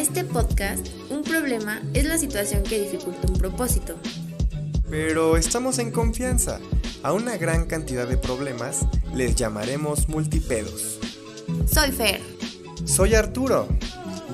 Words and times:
Para 0.00 0.08
este 0.08 0.24
podcast, 0.24 0.86
un 1.10 1.22
problema 1.22 1.82
es 1.92 2.06
la 2.06 2.16
situación 2.16 2.62
que 2.62 2.80
dificulta 2.80 3.28
un 3.28 3.36
propósito. 3.36 3.96
Pero 4.88 5.36
estamos 5.36 5.78
en 5.78 5.90
confianza. 5.90 6.58
A 7.02 7.12
una 7.12 7.36
gran 7.36 7.66
cantidad 7.66 8.08
de 8.08 8.16
problemas 8.16 8.86
les 9.14 9.36
llamaremos 9.36 10.08
multipedos. 10.08 10.98
Soy 11.70 11.92
Fer 11.92 12.22
Soy 12.86 13.14
Arturo. 13.14 13.68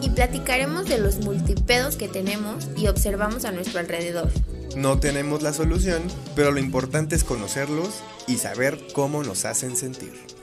y 0.00 0.10
platicaremos 0.10 0.84
de 0.84 0.98
los 0.98 1.16
multipedos 1.18 1.96
que 1.96 2.06
tenemos 2.06 2.68
y 2.76 2.86
observamos 2.86 3.44
a 3.44 3.50
nuestro 3.50 3.80
alrededor. 3.80 4.30
No 4.76 5.00
tenemos 5.00 5.42
la 5.42 5.52
solución, 5.52 6.00
pero 6.36 6.52
lo 6.52 6.60
importante 6.60 7.16
es 7.16 7.24
conocerlos 7.24 7.88
y 8.28 8.36
saber 8.36 8.78
cómo 8.94 9.24
nos 9.24 9.44
hacen 9.44 9.76
sentir. 9.76 10.35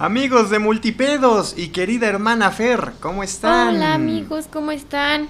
Amigos 0.00 0.48
de 0.48 0.60
Multipedos 0.60 1.54
y 1.56 1.70
querida 1.70 2.06
hermana 2.06 2.52
Fer, 2.52 2.92
¿cómo 3.00 3.24
están? 3.24 3.74
Hola 3.74 3.94
amigos, 3.94 4.46
¿cómo 4.48 4.70
están? 4.70 5.26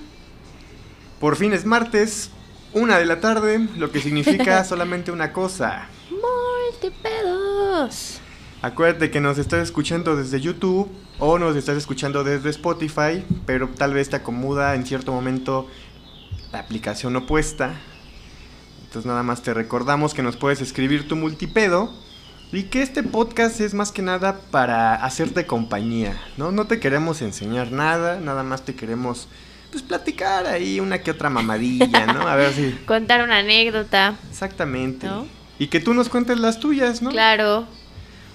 Por 1.19 1.37
fin 1.37 1.55
es 1.55 1.65
martes, 1.65 2.31
una 2.75 2.99
de 2.99 3.07
la 3.07 3.19
tarde, 3.19 3.67
lo 3.79 3.91
que 3.91 4.03
significa 4.03 4.63
solamente 4.65 5.11
una 5.11 5.33
cosa. 5.33 5.89
Multipedos. 6.11 8.21
Acuérdate 8.61 9.11
que 9.11 9.23
nos 9.23 9.39
estás 9.39 9.63
escuchando 9.63 10.17
desde 10.17 10.39
YouTube 10.39 10.87
o 11.19 11.39
nos 11.39 11.57
estás 11.57 11.79
escuchando 11.79 12.23
desde 12.23 12.51
Spotify, 12.51 13.25
pero 13.47 13.71
tal 13.71 13.95
vez 13.95 14.11
te 14.11 14.17
acomoda 14.17 14.75
en 14.75 14.85
cierto 14.85 15.13
momento 15.13 15.67
la 16.53 16.59
aplicación 16.59 17.17
opuesta. 17.17 17.73
Entonces 18.83 19.07
nada 19.07 19.23
más 19.23 19.43
te 19.43 19.55
recordamos 19.55 20.13
que 20.13 20.23
nos 20.23 20.37
puedes 20.37 20.61
escribir 20.61 21.09
tu 21.09 21.17
multipedo 21.17 21.91
y 22.53 22.65
que 22.65 22.83
este 22.83 23.03
podcast 23.03 23.61
es 23.61 23.75
más 23.75 23.93
que 23.93 24.03
nada 24.03 24.41
para 24.51 24.95
hacerte 24.95 25.47
compañía, 25.47 26.21
¿no? 26.37 26.51
No 26.51 26.67
te 26.67 26.81
queremos 26.81 27.21
enseñar 27.21 27.73
nada, 27.73 28.21
nada 28.21 28.43
más 28.43 28.65
te 28.65 28.75
queremos 28.75 29.29
pues 29.71 29.83
platicar 29.83 30.47
ahí 30.47 30.81
una 30.81 31.03
que 31.03 31.11
otra 31.11 31.29
mamadilla, 31.29 32.07
¿no? 32.07 32.27
A 32.27 32.37
ver 32.37 32.53
si 32.53 32.73
Contar 32.87 33.23
una 33.23 33.39
anécdota, 33.39 34.17
exactamente. 34.31 35.07
¿no? 35.07 35.27
Y 35.59 35.67
que 35.67 35.81
tú 35.81 35.93
nos 35.93 36.09
cuentes 36.09 36.39
las 36.39 36.59
tuyas, 36.59 37.03
¿no? 37.03 37.11
Claro. 37.11 37.67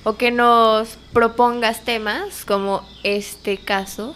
O 0.03 0.17
que 0.17 0.31
nos 0.31 0.97
propongas 1.14 1.84
temas, 1.84 2.45
como 2.45 2.88
este 3.03 3.58
caso. 3.58 4.16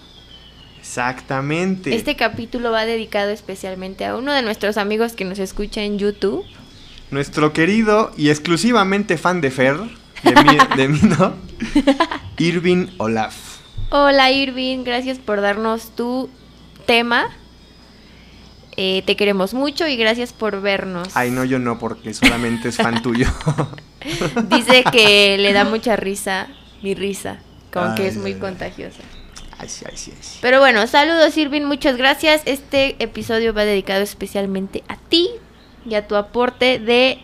Exactamente. 0.79 1.95
Este 1.95 2.15
capítulo 2.15 2.71
va 2.71 2.85
dedicado 2.85 3.31
especialmente 3.31 4.05
a 4.05 4.15
uno 4.15 4.31
de 4.33 4.41
nuestros 4.41 4.77
amigos 4.77 5.13
que 5.13 5.25
nos 5.25 5.39
escucha 5.39 5.81
en 5.81 5.97
YouTube. 5.97 6.45
Nuestro 7.09 7.53
querido 7.53 8.11
y 8.17 8.29
exclusivamente 8.29 9.17
fan 9.17 9.39
de 9.39 9.49
Fer, 9.49 9.77
de 10.23 10.43
mí, 10.43 10.57
de 10.75 10.87
mí 10.89 10.99
no, 11.03 11.35
Irving 12.37 12.87
Olaf. 12.97 13.33
Hola 13.91 14.29
Irving, 14.31 14.83
gracias 14.83 15.17
por 15.17 15.39
darnos 15.39 15.95
tu 15.95 16.29
tema. 16.85 17.29
Eh, 18.75 19.03
te 19.05 19.15
queremos 19.15 19.53
mucho 19.53 19.87
y 19.87 19.95
gracias 19.95 20.33
por 20.33 20.61
vernos. 20.61 21.15
Ay, 21.15 21.31
no, 21.31 21.45
yo 21.45 21.59
no, 21.59 21.79
porque 21.79 22.13
solamente 22.13 22.67
es 22.67 22.75
fan 22.75 23.01
tuyo. 23.01 23.27
Dice 24.49 24.83
que 24.91 25.37
le 25.37 25.53
da 25.53 25.63
mucha 25.63 25.95
risa, 25.95 26.49
mi 26.83 26.93
risa, 26.93 27.39
como 27.71 27.95
que 27.95 28.07
es 28.07 28.17
muy 28.17 28.33
ay, 28.33 28.39
contagiosa. 28.39 29.01
Ay, 29.57 29.69
sí, 29.69 29.85
ay, 29.89 29.95
sí, 29.95 30.11
ay, 30.13 30.21
sí. 30.21 30.39
Pero 30.41 30.59
bueno, 30.59 30.85
saludos 30.87 31.37
Irving, 31.37 31.63
muchas 31.63 31.95
gracias. 31.95 32.41
Este 32.43 32.97
episodio 32.99 33.53
va 33.53 33.63
dedicado 33.63 34.01
especialmente 34.01 34.83
a 34.89 34.97
ti 34.97 35.29
y 35.89 35.95
a 35.95 36.07
tu 36.07 36.15
aporte 36.15 36.79
de 36.79 37.19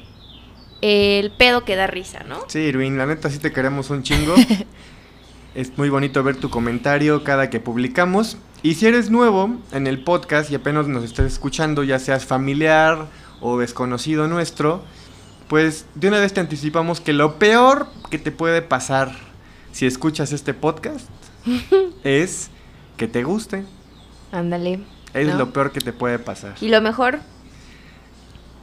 eh, 0.81 1.19
el 1.19 1.31
pedo 1.31 1.65
que 1.65 1.75
da 1.75 1.87
risa, 1.87 2.23
¿no? 2.27 2.39
Sí, 2.47 2.59
Irving, 2.59 2.93
la 2.93 3.05
neta 3.05 3.29
sí 3.29 3.39
te 3.39 3.51
queremos 3.51 3.89
un 3.89 4.03
chingo. 4.03 4.35
es 5.55 5.77
muy 5.77 5.89
bonito 5.89 6.23
ver 6.23 6.37
tu 6.37 6.49
comentario 6.49 7.23
cada 7.23 7.49
que 7.49 7.59
publicamos. 7.59 8.37
Y 8.61 8.75
si 8.75 8.87
eres 8.87 9.09
nuevo 9.09 9.57
en 9.71 9.87
el 9.87 10.03
podcast 10.03 10.49
y 10.51 10.55
apenas 10.55 10.87
nos 10.87 11.03
estés 11.03 11.33
escuchando, 11.33 11.83
ya 11.83 11.99
seas 11.99 12.25
familiar 12.25 13.07
o 13.41 13.59
desconocido 13.59 14.27
nuestro, 14.27 14.83
pues 15.47 15.85
de 15.95 16.07
una 16.07 16.19
vez 16.19 16.33
te 16.33 16.39
anticipamos 16.39 17.01
que 17.01 17.13
lo 17.13 17.37
peor 17.39 17.87
que 18.09 18.17
te 18.17 18.31
puede 18.31 18.61
pasar 18.61 19.11
si 19.71 19.85
escuchas 19.85 20.31
este 20.31 20.53
podcast 20.53 21.07
es 22.03 22.49
que 22.97 23.07
te 23.07 23.23
guste. 23.23 23.65
Ándale. 24.31 24.79
Es 25.13 25.27
¿no? 25.27 25.37
lo 25.37 25.53
peor 25.53 25.71
que 25.71 25.81
te 25.81 25.93
puede 25.93 26.19
pasar. 26.19 26.55
Y 26.61 26.69
lo 26.69 26.81
mejor, 26.81 27.19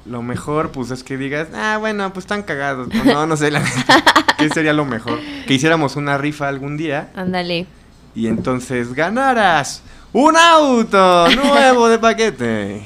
Lo 0.06 0.22
mejor, 0.22 0.70
pues 0.70 0.90
es 0.90 1.04
que 1.04 1.16
digas, 1.16 1.48
ah, 1.54 1.76
bueno, 1.78 2.12
pues 2.12 2.24
están 2.24 2.42
cagados. 2.42 2.88
No, 2.88 3.04
no, 3.04 3.26
no 3.26 3.36
sé, 3.36 3.50
la. 3.50 3.62
¿Qué 4.38 4.48
sería 4.48 4.72
lo 4.72 4.86
mejor? 4.86 5.20
Que 5.46 5.54
hiciéramos 5.54 5.96
una 5.96 6.16
rifa 6.16 6.48
algún 6.48 6.78
día 6.78 7.10
ándale. 7.14 7.66
y 8.14 8.26
entonces 8.26 8.94
ganaras 8.94 9.82
un 10.14 10.34
auto 10.34 11.28
nuevo 11.28 11.88
de 11.88 11.98
paquete. 11.98 12.82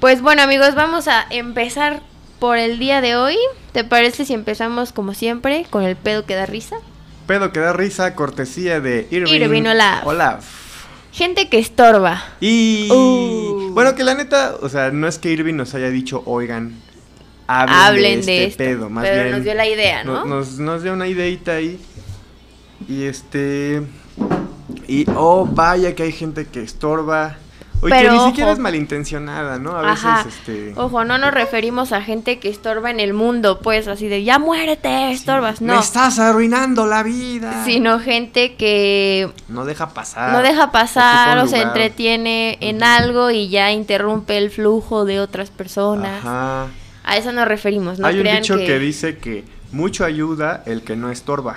Pues 0.00 0.20
bueno 0.20 0.42
amigos, 0.42 0.74
vamos 0.74 1.06
a 1.06 1.24
empezar 1.30 2.02
por 2.40 2.58
el 2.58 2.80
día 2.80 3.00
de 3.00 3.14
hoy. 3.14 3.36
¿Te 3.70 3.84
parece 3.84 4.24
si 4.24 4.34
empezamos 4.34 4.92
como 4.92 5.14
siempre 5.14 5.64
con 5.70 5.84
el 5.84 5.94
pedo 5.94 6.26
que 6.26 6.34
da 6.34 6.44
risa? 6.44 6.76
Pedo 7.28 7.52
que 7.52 7.60
da 7.60 7.72
risa, 7.72 8.16
cortesía 8.16 8.80
de 8.80 9.06
Irving, 9.12 9.32
Irving 9.32 9.66
Olaf. 9.66 10.04
Olaf. 10.04 10.61
Gente 11.12 11.48
que 11.48 11.58
estorba. 11.58 12.22
Y 12.40 12.88
Uh. 12.90 13.70
bueno, 13.74 13.94
que 13.94 14.02
la 14.02 14.14
neta, 14.14 14.56
o 14.60 14.68
sea, 14.68 14.90
no 14.90 15.06
es 15.06 15.18
que 15.18 15.30
Irving 15.30 15.54
nos 15.54 15.74
haya 15.74 15.90
dicho, 15.90 16.22
oigan, 16.26 16.74
hablen, 17.46 17.76
Hablen 17.76 18.20
de, 18.20 18.26
de, 18.26 18.44
este 18.44 18.46
esto. 18.46 18.58
pedo, 18.78 18.90
más 18.90 19.04
pero 19.04 19.22
bien. 19.24 19.34
nos 19.36 19.44
dio 19.44 19.54
la 19.54 19.66
idea, 19.68 20.04
No- 20.04 20.24
¿no? 20.24 20.36
Nos, 20.36 20.58
nos 20.58 20.82
dio 20.82 20.92
una 20.94 21.06
ideita 21.06 21.52
ahí. 21.52 21.78
Y 22.88 23.04
este. 23.04 23.82
Y 24.88 25.06
oh, 25.14 25.46
vaya 25.46 25.94
que 25.94 26.02
hay 26.04 26.12
gente 26.12 26.46
que 26.46 26.62
estorba. 26.62 27.36
Oye, 27.82 27.92
que 27.92 27.98
Pero 27.98 28.12
ni 28.12 28.18
ojo. 28.18 28.28
siquiera 28.28 28.52
es 28.52 28.58
malintencionada, 28.60 29.58
¿no? 29.58 29.76
A 29.76 29.82
veces, 29.82 30.04
Ajá. 30.04 30.26
este. 30.28 30.72
Ojo, 30.76 31.04
no 31.04 31.18
nos 31.18 31.34
referimos 31.34 31.92
a 31.92 32.00
gente 32.00 32.38
que 32.38 32.48
estorba 32.48 32.90
en 32.90 33.00
el 33.00 33.12
mundo, 33.12 33.58
pues 33.60 33.88
así 33.88 34.06
de 34.08 34.22
ya 34.22 34.38
muérete, 34.38 35.10
estorbas, 35.10 35.60
Me 35.60 35.72
no. 35.74 35.80
estás 35.80 36.18
arruinando 36.20 36.86
la 36.86 37.02
vida. 37.02 37.64
Sino 37.64 37.98
gente 37.98 38.54
que 38.54 39.28
No 39.48 39.64
deja 39.64 39.88
pasar. 39.90 40.32
no 40.32 40.42
deja 40.42 40.70
pasar 40.70 41.38
o 41.38 41.48
se 41.48 41.60
entretiene 41.60 42.56
en 42.60 42.82
algo 42.84 43.30
y 43.32 43.48
ya 43.48 43.72
interrumpe 43.72 44.38
el 44.38 44.50
flujo 44.50 45.04
de 45.04 45.18
otras 45.20 45.50
personas. 45.50 46.20
Ajá. 46.24 46.66
A 47.04 47.16
eso 47.16 47.32
nos 47.32 47.48
referimos, 47.48 47.98
no 47.98 48.06
Hay 48.06 48.14
un 48.14 48.20
crean 48.22 48.42
dicho 48.42 48.56
que... 48.56 48.64
que... 48.66 48.78
dice 48.78 49.18
que 49.18 49.44
mucho 49.72 50.04
ayuda 50.04 50.62
el 50.66 50.82
que 50.82 50.94
no 50.94 51.10
estorba. 51.10 51.56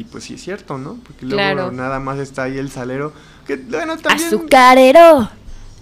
Y 0.00 0.04
pues 0.04 0.24
sí 0.24 0.32
es 0.34 0.40
cierto, 0.42 0.78
¿no? 0.78 0.96
Porque 1.06 1.26
luego 1.26 1.36
Claro. 1.36 1.72
nada 1.72 2.00
más 2.00 2.18
está 2.18 2.44
ahí 2.44 2.56
el 2.56 2.70
salero. 2.70 3.12
Que 3.46 3.56
bueno, 3.56 3.98
también. 3.98 4.28
Azucarero, 4.28 5.28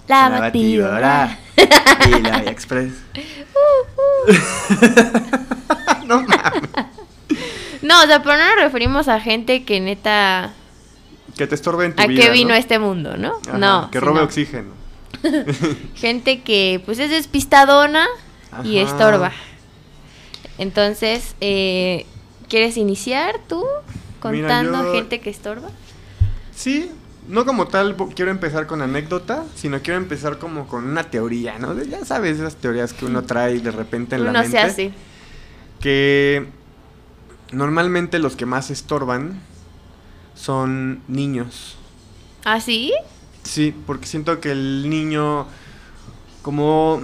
la, 0.08 0.28
La 0.28 0.40
batidora. 0.40 1.38
batidora. 1.56 2.18
y 2.18 2.22
la 2.22 2.38
Express. 2.50 2.94
no 6.06 6.22
mames. 6.22 6.62
No, 7.82 8.02
o 8.02 8.06
sea, 8.06 8.20
pero 8.24 8.36
no 8.38 8.44
nos 8.56 8.64
referimos 8.64 9.06
a 9.06 9.20
gente 9.20 9.62
que 9.64 9.78
neta... 9.78 10.52
Que 11.36 11.46
te 11.46 11.54
estorbe 11.54 11.84
en 11.86 11.94
tu 11.94 12.02
¿A 12.02 12.06
vida. 12.08 12.20
qué 12.24 12.30
vino 12.30 12.48
¿no? 12.50 12.54
este 12.56 12.80
mundo, 12.80 13.16
no? 13.16 13.34
Ajá, 13.46 13.56
no. 13.56 13.88
Que 13.92 14.00
sino 14.00 14.10
robe 14.10 14.22
oxígeno. 14.22 14.72
Gente 15.94 16.40
que 16.42 16.82
pues 16.84 16.98
es 16.98 17.10
despistadona 17.10 18.04
y 18.64 18.80
Ajá. 18.80 18.90
estorba. 18.90 19.32
Entonces, 20.58 21.36
eh, 21.40 22.04
¿quieres 22.48 22.76
iniciar 22.76 23.36
tú 23.48 23.64
contando 24.20 24.84
yo- 24.84 24.92
gente 24.92 25.20
que 25.20 25.30
estorba? 25.30 25.68
Sí, 26.54 26.90
no 27.28 27.44
como 27.44 27.68
tal 27.68 27.94
quiero 28.14 28.30
empezar 28.30 28.66
con 28.66 28.82
anécdota, 28.82 29.44
sino 29.54 29.80
quiero 29.80 29.98
empezar 29.98 30.38
como 30.38 30.66
con 30.66 30.84
una 30.84 31.04
teoría, 31.04 31.58
¿no? 31.58 31.80
Ya 31.82 32.04
sabes, 32.04 32.38
esas 32.38 32.56
teorías 32.56 32.92
que 32.92 33.04
uno 33.06 33.22
trae 33.24 33.60
de 33.60 33.70
repente 33.70 34.16
en 34.16 34.24
la 34.24 34.32
mente. 34.32 34.50
se 34.50 34.58
hace. 34.58 34.92
Que 35.80 36.46
normalmente 37.52 38.18
los 38.18 38.34
que 38.36 38.46
más 38.46 38.70
estorban 38.70 39.40
son 40.34 41.00
niños. 41.08 41.76
¿Ah, 42.44 42.60
sí? 42.60 42.92
Sí, 43.44 43.74
porque 43.86 44.06
siento 44.06 44.40
que 44.40 44.50
el 44.52 44.88
niño 44.90 45.46
como 46.42 47.00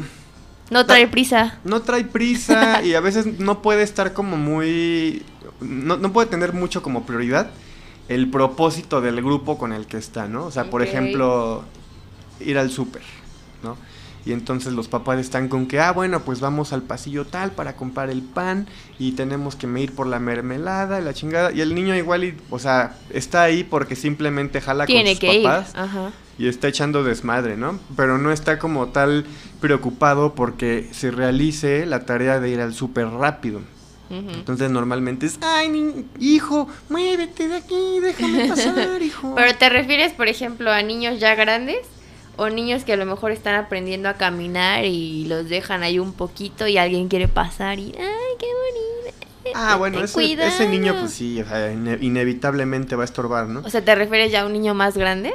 No 0.71 0.87
trae 0.87 1.07
prisa. 1.07 1.59
no 1.65 1.83
trae 1.83 2.05
prisa 2.05 2.83
y 2.83 2.95
a 2.95 3.01
veces 3.01 3.39
no 3.39 3.63
puede 3.63 3.83
estar 3.83 4.13
como 4.13 4.37
muy 4.37 5.23
no, 5.61 5.97
no 5.97 6.13
puede 6.13 6.29
tener 6.29 6.53
mucho 6.53 6.83
como 6.83 7.05
prioridad 7.05 7.51
el 8.09 8.29
propósito 8.31 9.01
del 9.01 9.23
grupo 9.23 9.59
con 9.59 9.73
el 9.73 9.87
que 9.87 9.97
está, 9.97 10.29
¿no? 10.29 10.47
O 10.47 10.51
sea, 10.51 10.65
por 10.65 10.83
ejemplo, 10.83 11.65
ir 12.41 12.59
al 12.59 12.71
súper, 12.71 13.03
¿no? 13.63 13.77
Y 14.27 14.33
entonces 14.33 14.73
los 14.73 14.89
papás 14.89 15.19
están 15.19 15.49
con 15.49 15.67
que, 15.67 15.81
ah, 15.81 15.93
bueno, 15.93 16.21
pues 16.21 16.41
vamos 16.41 16.73
al 16.73 16.83
pasillo 16.83 17.27
tal 17.27 17.51
para 17.53 17.77
comprar 17.77 18.09
el 18.09 18.23
pan 18.23 18.67
y 18.99 19.13
tenemos 19.13 19.55
que 19.55 19.67
ir 19.79 19.95
por 19.95 20.07
la 20.07 20.19
mermelada 20.19 21.01
y 21.01 21.05
la 21.05 21.13
chingada. 21.13 21.53
Y 21.53 21.61
el 21.61 21.75
niño 21.75 21.95
igual, 21.95 22.25
y, 22.25 22.37
o 22.51 22.59
sea, 22.59 22.97
está 23.11 23.43
ahí 23.43 23.65
porque 23.65 23.97
simplemente 23.97 24.63
jala 24.63 24.87
Tiene 24.87 25.11
con 25.11 25.11
sus 25.13 25.21
que 25.21 25.43
papás 25.43 25.71
ir. 25.71 25.81
Ajá. 25.81 26.13
Y 26.39 26.49
está 26.49 26.69
echando 26.69 27.05
desmadre, 27.05 27.57
¿no? 27.57 27.79
Pero 27.97 28.19
no 28.19 28.33
está 28.33 28.59
como 28.59 28.89
tal 28.89 29.25
preocupado 29.61 30.35
porque 30.35 30.89
se 30.93 31.11
realice 31.11 31.87
la 31.87 32.05
tarea 32.07 32.41
de 32.41 32.51
ir 32.51 32.61
al 32.61 32.75
súper 32.75 33.07
rápido. 33.09 33.61
Entonces 34.11 34.71
normalmente 34.71 35.27
es, 35.27 35.39
ay, 35.41 35.69
ni- 35.71 36.05
hijo, 36.21 36.69
muévete 36.89 37.49
de 37.49 37.57
aquí, 37.57 37.99
déjame 38.01 38.49
pasar, 38.49 39.03
hijo. 39.03 39.35
Pero 39.35 39.57
te 39.57 39.69
refieres, 39.69 40.13
por 40.13 40.29
ejemplo, 40.29 40.71
a 40.71 40.83
niños 40.83 41.19
ya 41.19 41.35
grandes 41.35 41.79
o 42.37 42.49
niños 42.49 42.85
que 42.85 42.93
a 42.93 42.97
lo 42.97 43.07
mejor 43.07 43.33
están 43.33 43.55
aprendiendo 43.57 44.09
a 44.09 44.15
caminar 44.15 44.85
y 44.85 45.25
los 45.27 45.49
dejan 45.49 45.83
ahí 45.83 45.99
un 45.99 46.13
poquito 46.13 46.67
y 46.69 46.77
alguien 46.79 47.09
quiere 47.09 47.27
pasar 47.29 47.79
y, 47.81 47.87
ay, 47.99 48.37
qué 48.39 48.47
bonito. 48.47 49.27
Ah, 49.55 49.77
bueno, 49.77 50.01
ese, 50.01 50.33
ese 50.33 50.69
niño 50.69 50.83
cuidado". 50.93 51.01
pues 51.01 51.13
sí, 51.13 51.41
o 51.41 51.47
sea, 51.49 51.73
ine- 51.73 51.99
inevitablemente 52.01 52.97
va 52.97 53.03
a 53.03 53.07
estorbar, 53.07 53.47
¿no? 53.49 53.61
O 53.61 53.71
sea, 53.71 53.85
¿te 53.85 53.95
refieres 53.95 54.31
ya 54.33 54.43
a 54.43 54.47
un 54.47 54.53
niño 54.53 54.75
más 54.75 54.97
grande? 54.97 55.33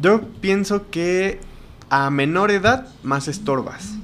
Yo 0.00 0.20
pienso 0.40 0.90
que 0.90 1.40
a 1.90 2.10
menor 2.10 2.50
edad 2.50 2.86
más 3.02 3.28
estorbas, 3.28 3.94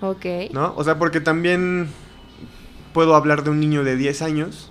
Ok. 0.00 0.24
¿no? 0.52 0.72
O 0.76 0.84
sea, 0.84 0.98
porque 0.98 1.20
también 1.20 1.88
puedo 2.94 3.14
hablar 3.14 3.44
de 3.44 3.50
un 3.50 3.60
niño 3.60 3.84
de 3.84 3.96
10 3.96 4.22
años, 4.22 4.70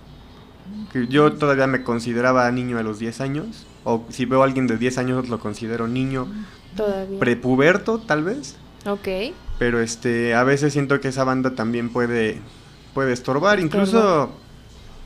que 0.91 1.07
yo 1.07 1.33
todavía 1.33 1.67
me 1.67 1.83
consideraba 1.83 2.50
niño 2.51 2.77
a 2.79 2.83
los 2.83 2.97
10 3.00 3.21
años, 3.21 3.65
o 3.83 4.03
si 4.09 4.25
veo 4.25 4.41
a 4.41 4.45
alguien 4.45 4.65
de 4.67 4.77
10 4.77 4.97
años 4.97 5.29
lo 5.29 5.39
considero 5.39 5.88
niño 5.88 6.27
Todavía. 6.75 7.19
prepuberto, 7.19 8.00
tal 8.00 8.23
vez. 8.23 8.56
ok. 8.85 9.07
Pero 9.59 9.79
este, 9.81 10.33
a 10.35 10.44
veces 10.44 10.73
siento 10.73 11.00
que 11.01 11.09
esa 11.09 11.23
banda 11.25 11.53
también 11.53 11.89
puede, 11.89 12.39
puede 12.94 13.11
estorbar. 13.13 13.59
Incluso 13.59 14.31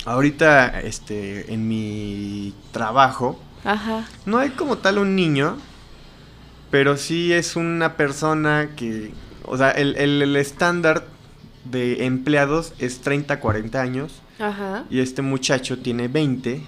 ahorita, 0.05 0.79
este, 0.81 1.51
en 1.53 1.67
mi 1.67 2.53
trabajo, 2.71 3.39
Ajá. 3.63 4.05
no 4.25 4.37
hay 4.39 4.49
como 4.51 4.77
tal 4.77 4.97
un 4.97 5.15
niño, 5.15 5.57
pero 6.71 6.97
sí 6.97 7.31
es 7.31 7.55
una 7.55 7.95
persona 7.97 8.69
que, 8.75 9.11
o 9.45 9.57
sea, 9.57 9.71
el, 9.71 9.95
el- 9.97 10.21
el 10.21 10.35
estándar 10.35 11.05
de 11.65 12.05
empleados 12.05 12.73
es 12.79 12.99
30, 13.01 13.39
40 13.39 13.81
años 13.81 14.21
Ajá. 14.39 14.83
y 14.89 14.99
este 14.99 15.21
muchacho 15.21 15.79
tiene 15.79 16.07
20, 16.07 16.61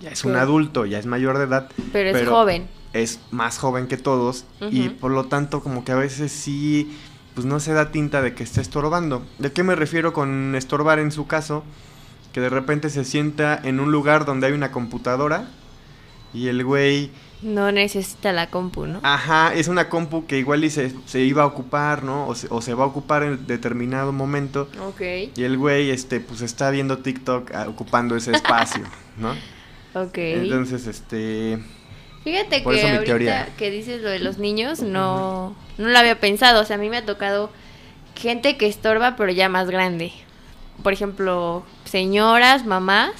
ya 0.00 0.10
es 0.10 0.24
un 0.24 0.36
adulto, 0.36 0.86
ya 0.86 0.98
es 0.98 1.06
mayor 1.06 1.38
de 1.38 1.44
edad, 1.44 1.68
Pero 1.92 2.16
es 2.16 2.28
joven. 2.28 2.68
es 2.92 3.18
más 3.32 3.58
joven 3.58 3.88
que 3.88 3.96
todos 3.96 4.44
y 4.70 4.90
por 4.90 5.10
lo 5.10 5.24
tanto 5.24 5.60
como 5.62 5.84
que 5.84 5.92
a 5.92 5.96
veces 5.96 6.30
sí 6.30 6.96
pues 7.34 7.46
no 7.46 7.58
se 7.60 7.72
da 7.72 7.90
tinta 7.92 8.20
de 8.22 8.34
que 8.34 8.42
está 8.42 8.60
estorbando. 8.60 9.24
¿De 9.38 9.52
qué 9.52 9.62
me 9.62 9.74
refiero 9.76 10.12
con 10.12 10.54
estorbar 10.56 10.98
en 10.98 11.12
su 11.12 11.26
caso? 11.28 11.62
Que 12.32 12.40
de 12.40 12.48
repente 12.48 12.90
se 12.90 13.04
sienta 13.04 13.56
en 13.62 13.78
un 13.78 13.92
lugar 13.92 14.24
donde 14.24 14.48
hay 14.48 14.52
una 14.54 14.72
computadora 14.72 15.48
y 16.34 16.48
el 16.48 16.64
güey, 16.64 17.10
No 17.42 17.70
necesita 17.72 18.32
la 18.32 18.48
compu, 18.50 18.86
¿no? 18.86 19.00
ajá, 19.02 19.54
es 19.54 19.68
una 19.68 19.88
compu 19.88 20.26
que 20.26 20.38
igual 20.38 20.64
y 20.64 20.70
se, 20.70 20.92
se 21.06 21.20
iba 21.20 21.42
a 21.42 21.46
ocupar, 21.46 22.02
¿no? 22.02 22.26
O 22.26 22.34
se, 22.34 22.48
o 22.50 22.60
se 22.60 22.74
va 22.74 22.84
a 22.84 22.86
ocupar 22.88 23.22
en 23.22 23.46
determinado 23.46 24.12
momento 24.12 24.68
Ok. 24.88 25.00
y 25.36 25.42
el 25.44 25.56
güey 25.56 25.90
este 25.90 26.20
pues 26.20 26.40
está 26.40 26.70
viendo 26.70 26.98
TikTok 26.98 27.52
ah, 27.54 27.66
ocupando 27.68 28.16
ese 28.16 28.32
espacio, 28.32 28.82
¿no? 29.16 29.30
Ok. 29.94 30.18
Entonces, 30.18 30.86
este 30.86 31.58
Fíjate 32.24 32.60
Por 32.60 32.74
que 32.74 32.80
eso 32.80 32.88
mi 32.88 32.94
ahorita 32.96 33.04
teoría. 33.06 33.48
que 33.56 33.70
dices 33.70 34.02
lo 34.02 34.10
de 34.10 34.18
los 34.18 34.38
niños, 34.38 34.80
no, 34.82 35.56
no 35.78 35.88
lo 35.88 35.98
había 35.98 36.20
pensado. 36.20 36.60
O 36.60 36.64
sea, 36.64 36.76
a 36.76 36.78
mí 36.78 36.90
me 36.90 36.98
ha 36.98 37.06
tocado 37.06 37.50
gente 38.14 38.56
que 38.58 38.66
estorba, 38.66 39.16
pero 39.16 39.32
ya 39.32 39.48
más 39.48 39.70
grande. 39.70 40.12
Por 40.82 40.92
ejemplo, 40.92 41.64
señoras, 41.84 42.66
mamás, 42.66 43.12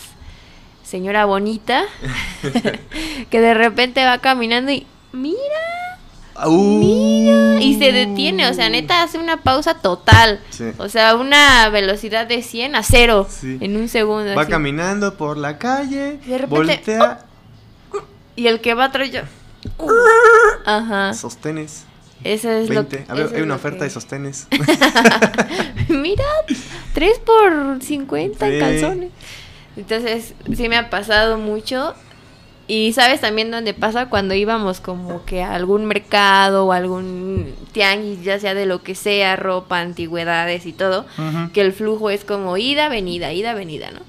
señora 0.89 1.25
bonita, 1.27 1.85
que 3.31 3.41
de 3.41 3.55
repente 3.55 4.05
va 4.05 4.19
caminando 4.19 4.73
y 4.73 4.87
mira, 5.13 5.37
¡Uh! 6.47 7.59
y 7.61 7.77
se 7.79 7.93
detiene. 7.93 8.49
O 8.49 8.55
sea, 8.55 8.71
neta 8.71 9.03
hace 9.03 9.19
una 9.19 9.39
pausa 9.43 9.75
total. 9.75 10.41
Sí. 10.51 10.65
O 10.79 10.89
sea, 10.89 11.17
una 11.17 11.69
velocidad 11.69 12.27
de 12.27 12.43
100 12.43 12.77
a 12.77 12.83
0 12.83 13.27
Sí. 13.29 13.59
en 13.61 13.77
un 13.77 13.89
segundo. 13.89 14.35
Va 14.35 14.43
así. 14.43 14.51
caminando 14.51 15.15
por 15.17 15.37
la 15.37 15.59
calle, 15.59 16.19
De 16.25 16.39
repente, 16.39 16.49
voltea, 16.49 17.25
Y 18.37 18.47
el 18.47 18.61
que 18.61 18.75
va 18.75 18.85
atrás 18.85 19.11
yo. 19.11 19.23
uh, 19.79 19.91
Ajá. 20.65 21.13
sostenes, 21.15 21.85
Eso 22.25 22.49
es 22.51 22.69
lo 22.69 22.85
20. 22.85 23.05
que. 23.05 23.11
A 23.13 23.15
ver, 23.15 23.27
eso 23.27 23.35
hay 23.35 23.43
una 23.43 23.55
lo 23.55 23.57
oferta 23.57 23.79
que- 23.81 23.85
de 23.85 23.91
sostenes. 23.91 24.47
Mira, 25.89 26.25
3 26.95 27.19
por 27.19 27.83
50 27.83 28.49
en 28.49 28.61
calzones. 28.61 29.11
Entonces, 29.79 30.35
sí 30.55 30.69
me 30.69 30.77
ha 30.77 30.91
pasado 30.91 31.39
mucho. 31.39 31.95
Y 32.67 32.93
sabes 32.93 33.23
también 33.23 33.51
dónde 33.51 33.73
pasa 33.73 34.11
cuando 34.11 34.35
íbamos 34.35 34.81
como 34.81 35.25
que 35.25 35.43
a 35.43 35.55
algún 35.55 35.87
mercado 35.87 36.67
o 36.67 36.73
algún 36.73 37.55
tianguis, 37.73 38.23
ya 38.23 38.39
sea 38.39 38.53
de 38.53 38.67
lo 38.67 38.83
que 38.83 38.95
sea, 38.95 39.37
ropa, 39.37 39.81
antigüedades 39.81 40.67
y 40.67 40.75
todo, 40.75 41.07
que 41.55 41.63
el 41.63 41.73
flujo 41.73 42.11
es 42.11 42.27
como 42.27 42.59
ida, 42.59 42.91
venida, 42.91 43.33
ida, 43.33 43.55
venida, 43.55 43.91
¿no? 43.91 44.01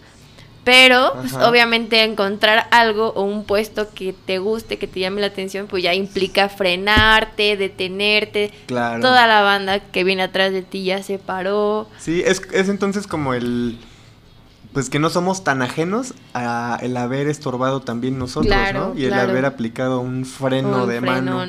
Pero, 0.66 1.14
pues, 1.16 1.34
obviamente, 1.36 2.04
encontrar 2.04 2.68
algo 2.72 3.14
o 3.16 3.24
un 3.24 3.46
puesto 3.46 3.94
que 3.94 4.14
te 4.14 4.40
guste, 4.40 4.78
que 4.78 4.88
te 4.88 5.00
llame 5.00 5.22
la 5.22 5.28
atención, 5.28 5.68
pues 5.68 5.82
ya 5.82 5.94
implica 5.94 6.50
frenarte, 6.50 7.56
detenerte. 7.56 8.52
Claro. 8.68 9.02
Toda 9.02 9.26
la 9.26 9.42
banda 9.42 9.80
que 9.80 10.04
viene 10.04 10.24
atrás 10.24 10.52
de 10.52 10.62
ti 10.64 10.84
ya 10.84 11.02
se 11.02 11.18
paró. 11.18 11.88
Sí, 11.98 12.22
es, 12.26 12.42
es 12.52 12.68
entonces 12.68 13.08
como 13.08 13.34
el... 13.34 13.80
Pues 14.74 14.90
que 14.90 15.00
no 15.00 15.10
somos 15.10 15.44
tan 15.44 15.62
ajenos 15.62 16.14
a 16.34 16.78
el 16.82 16.96
haber 16.98 17.28
estorbado 17.28 17.82
también 17.82 18.20
nosotros, 18.20 18.54
Claro, 18.54 18.94
¿no? 18.94 19.00
Y 19.00 19.06
el 19.06 19.10
claro. 19.12 19.32
haber 19.32 19.46
aplicado 19.46 20.00
un 20.00 20.26
freno 20.26 20.84
un 20.84 20.90
de 20.90 21.02
mano. 21.02 21.46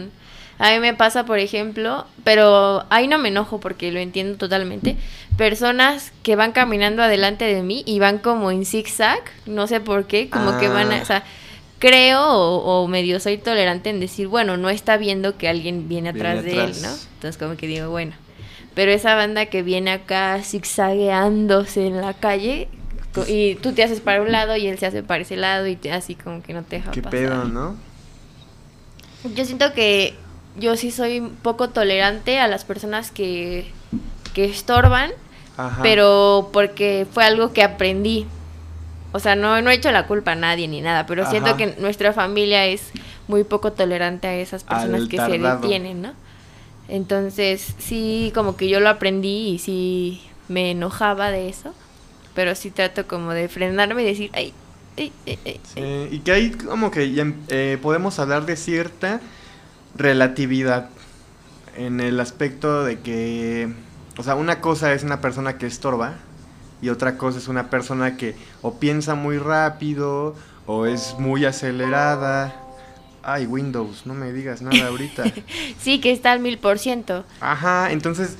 A 0.58 0.72
mí 0.72 0.80
me 0.80 0.92
pasa, 0.94 1.24
por 1.24 1.38
ejemplo, 1.38 2.06
pero 2.24 2.84
ahí 2.90 3.08
no 3.08 3.18
me 3.18 3.28
enojo 3.28 3.60
porque 3.60 3.92
lo 3.92 3.98
entiendo 3.98 4.36
totalmente. 4.36 4.96
Personas 5.38 6.12
que 6.22 6.36
van 6.36 6.52
caminando 6.52 7.02
adelante 7.02 7.44
de 7.46 7.62
mí 7.62 7.82
y 7.86 7.98
van 7.98 8.18
como 8.18 8.50
en 8.50 8.66
zigzag, 8.66 9.20
no 9.46 9.66
sé 9.66 9.80
por 9.80 10.06
qué, 10.06 10.28
como 10.28 10.58
que 10.58 10.68
van 10.68 10.92
a, 10.92 10.98
Ah. 10.98 11.02
o 11.02 11.04
sea, 11.06 11.24
creo 11.78 12.22
o, 12.26 12.82
o 12.82 12.86
medio 12.88 13.20
soy 13.20 13.38
tolerante 13.38 13.88
en 13.88 14.00
decir, 14.00 14.28
bueno, 14.28 14.58
no 14.58 14.68
está 14.68 14.98
viendo 14.98 15.38
que 15.38 15.48
alguien 15.48 15.88
viene 15.88 16.12
Viene 16.12 16.28
atrás 16.28 16.44
de 16.44 16.52
él, 16.52 16.60
atrás. 16.60 16.82
¿no? 16.82 16.88
Entonces 17.14 17.38
como 17.38 17.56
que 17.56 17.66
digo, 17.66 17.88
bueno. 17.88 18.12
Pero 18.74 18.92
esa 18.92 19.14
banda 19.14 19.46
que 19.46 19.62
viene 19.62 19.90
acá 19.92 20.40
zigzagueándose 20.42 21.86
en 21.86 22.00
la 22.00 22.12
calle 22.14 22.68
y 23.26 23.56
tú 23.56 23.72
te 23.72 23.82
haces 23.82 24.00
para 24.00 24.22
un 24.22 24.30
lado 24.32 24.56
y 24.56 24.66
él 24.66 24.78
se 24.78 24.86
hace 24.86 25.02
para 25.02 25.22
ese 25.22 25.36
lado 25.36 25.66
y 25.66 25.76
te, 25.76 25.92
así 25.92 26.14
como 26.14 26.42
que 26.42 26.52
no 26.52 26.62
te 26.62 26.76
deja 26.76 26.90
Qué 26.90 27.02
pasar. 27.02 27.18
pedo, 27.18 27.44
¿no? 27.44 27.76
Yo 29.34 29.44
siento 29.44 29.72
que 29.74 30.14
yo 30.56 30.76
sí 30.76 30.90
soy 30.90 31.20
poco 31.42 31.70
tolerante 31.70 32.38
a 32.38 32.48
las 32.48 32.64
personas 32.64 33.10
que, 33.10 33.70
que 34.32 34.44
estorban, 34.44 35.10
Ajá. 35.56 35.82
pero 35.82 36.50
porque 36.52 37.06
fue 37.12 37.24
algo 37.24 37.52
que 37.52 37.62
aprendí. 37.62 38.26
O 39.12 39.18
sea, 39.18 39.34
no, 39.34 39.60
no 39.60 39.70
he 39.70 39.74
hecho 39.74 39.90
la 39.90 40.06
culpa 40.06 40.32
a 40.32 40.36
nadie 40.36 40.68
ni 40.68 40.80
nada, 40.80 41.06
pero 41.06 41.28
siento 41.28 41.56
que 41.56 41.74
nuestra 41.78 42.12
familia 42.12 42.66
es 42.66 42.90
muy 43.26 43.42
poco 43.44 43.72
tolerante 43.72 44.28
a 44.28 44.34
esas 44.36 44.62
personas 44.62 45.02
Al 45.02 45.08
que 45.08 45.16
se 45.18 45.38
detienen, 45.38 46.02
¿no? 46.02 46.12
Entonces, 46.88 47.74
sí, 47.78 48.30
como 48.34 48.56
que 48.56 48.68
yo 48.68 48.80
lo 48.80 48.88
aprendí 48.88 49.48
y 49.48 49.58
sí 49.58 50.22
me 50.48 50.72
enojaba 50.72 51.30
de 51.30 51.48
eso, 51.48 51.74
pero 52.34 52.54
sí 52.54 52.70
trato 52.70 53.06
como 53.06 53.32
de 53.32 53.48
frenarme 53.48 54.02
y 54.02 54.06
decir, 54.06 54.30
ay, 54.32 54.52
ay, 54.96 55.12
ay, 55.26 55.38
ay, 55.44 55.60
Sí, 55.74 56.08
y 56.10 56.18
que 56.20 56.32
ahí 56.32 56.50
como 56.50 56.90
que 56.90 57.12
ya, 57.12 57.32
eh, 57.48 57.78
podemos 57.80 58.18
hablar 58.18 58.46
de 58.46 58.56
cierta 58.56 59.20
relatividad 59.96 60.90
en 61.76 62.00
el 62.00 62.20
aspecto 62.20 62.84
de 62.84 63.00
que, 63.00 63.72
o 64.16 64.22
sea, 64.22 64.34
una 64.34 64.60
cosa 64.60 64.92
es 64.92 65.02
una 65.02 65.20
persona 65.20 65.58
que 65.58 65.66
estorba 65.66 66.14
y 66.82 66.88
otra 66.88 67.16
cosa 67.16 67.38
es 67.38 67.48
una 67.48 67.70
persona 67.70 68.16
que 68.16 68.34
o 68.62 68.78
piensa 68.78 69.14
muy 69.14 69.38
rápido 69.38 70.34
o 70.66 70.86
es 70.86 71.16
muy 71.18 71.44
acelerada. 71.44 72.54
Ay, 73.22 73.46
Windows, 73.46 74.06
no 74.06 74.14
me 74.14 74.32
digas 74.32 74.62
nada 74.62 74.88
ahorita. 74.88 75.24
Sí, 75.78 76.00
que 76.00 76.12
está 76.12 76.32
al 76.32 76.40
mil 76.40 76.58
por 76.58 76.78
ciento. 76.78 77.24
Ajá, 77.40 77.92
entonces 77.92 78.36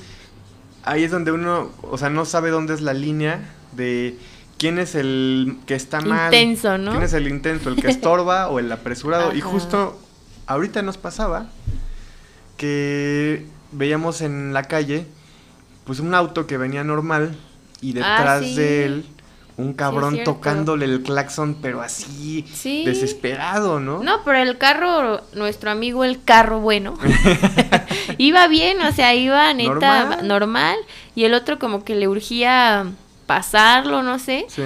ahí 0.83 1.03
es 1.03 1.11
donde 1.11 1.31
uno, 1.31 1.71
o 1.83 1.97
sea, 1.97 2.09
no 2.09 2.25
sabe 2.25 2.49
dónde 2.49 2.73
es 2.73 2.81
la 2.81 2.93
línea 2.93 3.41
de 3.73 4.17
quién 4.57 4.79
es 4.79 4.95
el 4.95 5.57
que 5.65 5.75
está 5.75 6.01
mal. 6.01 6.33
Intenso, 6.33 6.77
¿no? 6.77 6.91
¿Quién 6.91 7.03
es 7.03 7.13
el 7.13 7.27
intenso? 7.27 7.69
¿El 7.69 7.75
que 7.81 7.87
estorba 7.91 8.49
o 8.49 8.59
el 8.59 8.71
apresurado? 8.71 9.33
Y 9.33 9.41
justo 9.41 9.99
ahorita 10.47 10.81
nos 10.81 10.97
pasaba 10.97 11.47
que 12.57 13.45
veíamos 13.71 14.21
en 14.21 14.53
la 14.53 14.63
calle 14.63 15.05
pues 15.85 15.99
un 15.99 16.13
auto 16.13 16.45
que 16.47 16.57
venía 16.57 16.83
normal 16.83 17.35
y 17.81 17.93
detrás 17.93 18.41
Ah, 18.43 18.45
sí. 18.45 18.55
de 18.55 18.85
él 18.85 19.05
un 19.57 19.73
cabrón 19.73 20.19
tocándole 20.23 20.85
el 20.85 21.01
claxon 21.03 21.57
pero 21.61 21.81
así 21.81 22.45
Sí. 22.53 22.83
desesperado, 22.85 23.79
¿no? 23.79 24.01
No, 24.03 24.23
pero 24.23 24.37
el 24.37 24.57
carro, 24.57 25.21
nuestro 25.33 25.71
amigo 25.71 26.03
el 26.03 26.23
carro 26.23 26.59
bueno, 26.59 26.97
iba 28.17 28.47
bien, 28.47 28.81
o 28.81 28.91
sea, 28.91 29.13
iba 29.15 29.53
neta 29.53 29.73
Normal. 29.73 30.27
normal. 30.27 30.77
y 31.15 31.23
el 31.25 31.33
otro 31.33 31.59
como 31.59 31.83
que 31.83 31.95
le 31.95 32.07
urgía 32.07 32.85
pasarlo, 33.35 34.03
no 34.03 34.19
sé, 34.19 34.45
Sí. 34.49 34.61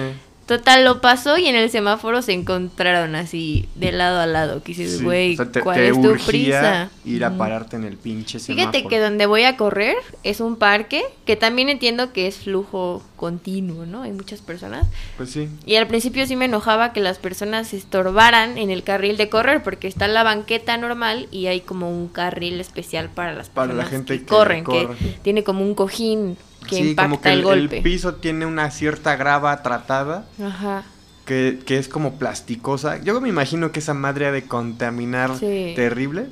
Total, 0.46 0.84
lo 0.84 1.00
pasó 1.00 1.38
y 1.38 1.46
en 1.48 1.56
el 1.56 1.68
semáforo 1.70 2.22
se 2.22 2.32
encontraron 2.32 3.16
así 3.16 3.68
de 3.74 3.90
lado 3.90 4.20
a 4.20 4.26
lado. 4.26 4.62
Que 4.62 4.74
dices, 4.74 4.98
Sí, 4.98 5.02
güey, 5.02 5.32
o 5.34 5.36
sea, 5.38 5.50
te- 5.50 5.60
¿cuál 5.60 5.74
te 5.76 5.88
es 5.88 6.00
tu 6.00 6.16
prisa? 6.24 6.88
Ir 7.04 7.24
a 7.24 7.36
pararte 7.36 7.74
en 7.74 7.82
el 7.82 7.96
pinche 7.96 8.38
Fíjate 8.38 8.78
semáforo. 8.78 8.88
que 8.88 9.00
donde 9.00 9.26
voy 9.26 9.42
a 9.42 9.56
correr 9.56 9.96
es 10.22 10.38
un 10.40 10.54
parque 10.54 11.02
que 11.24 11.34
también 11.34 11.68
entiendo 11.68 12.12
que 12.12 12.28
es 12.28 12.36
flujo 12.36 13.02
continuo, 13.16 13.86
¿no? 13.86 14.02
Hay 14.04 14.12
muchas 14.12 14.40
personas. 14.40 14.86
Pues 15.16 15.30
sí. 15.32 15.48
Y 15.64 15.74
al 15.74 15.88
principio 15.88 16.24
sí 16.28 16.36
me 16.36 16.44
enojaba 16.44 16.92
que 16.92 17.00
las 17.00 17.18
personas 17.18 17.66
se 17.66 17.76
estorbaran 17.78 18.56
en 18.56 18.70
el 18.70 18.84
carril 18.84 19.16
de 19.16 19.28
correr 19.28 19.64
porque 19.64 19.88
está 19.88 20.06
la 20.06 20.22
banqueta 20.22 20.76
normal 20.76 21.26
y 21.32 21.46
hay 21.48 21.60
como 21.60 21.90
un 21.90 22.06
carril 22.06 22.60
especial 22.60 23.10
para 23.10 23.32
las 23.34 23.48
Para 23.48 23.66
personas 23.72 23.84
la 23.84 23.90
gente 23.90 24.12
que, 24.14 24.20
que 24.20 24.26
corren, 24.26 24.62
corre. 24.62 24.94
que 24.96 25.18
tiene 25.24 25.42
como 25.42 25.64
un 25.64 25.74
cojín 25.74 26.36
que 26.66 26.76
sí, 26.76 26.90
impacta 26.90 27.02
como 27.10 27.20
que 27.22 27.28
el, 27.32 27.38
el, 27.38 27.44
golpe. 27.44 27.76
el 27.78 27.82
piso 27.82 28.14
tiene 28.14 28.46
una 28.46 28.70
cierta 28.70 29.16
grava 29.16 29.62
tratada 29.62 30.26
Ajá. 30.42 30.84
que, 31.24 31.60
que 31.64 31.78
es 31.78 31.88
como 31.88 32.18
plasticosa. 32.18 33.00
Yo 33.02 33.20
me 33.20 33.28
imagino 33.28 33.72
que 33.72 33.80
esa 33.80 33.94
madre 33.94 34.26
ha 34.26 34.32
de 34.32 34.44
contaminar 34.44 35.36
Sí. 35.38 35.72
terrible. 35.74 36.26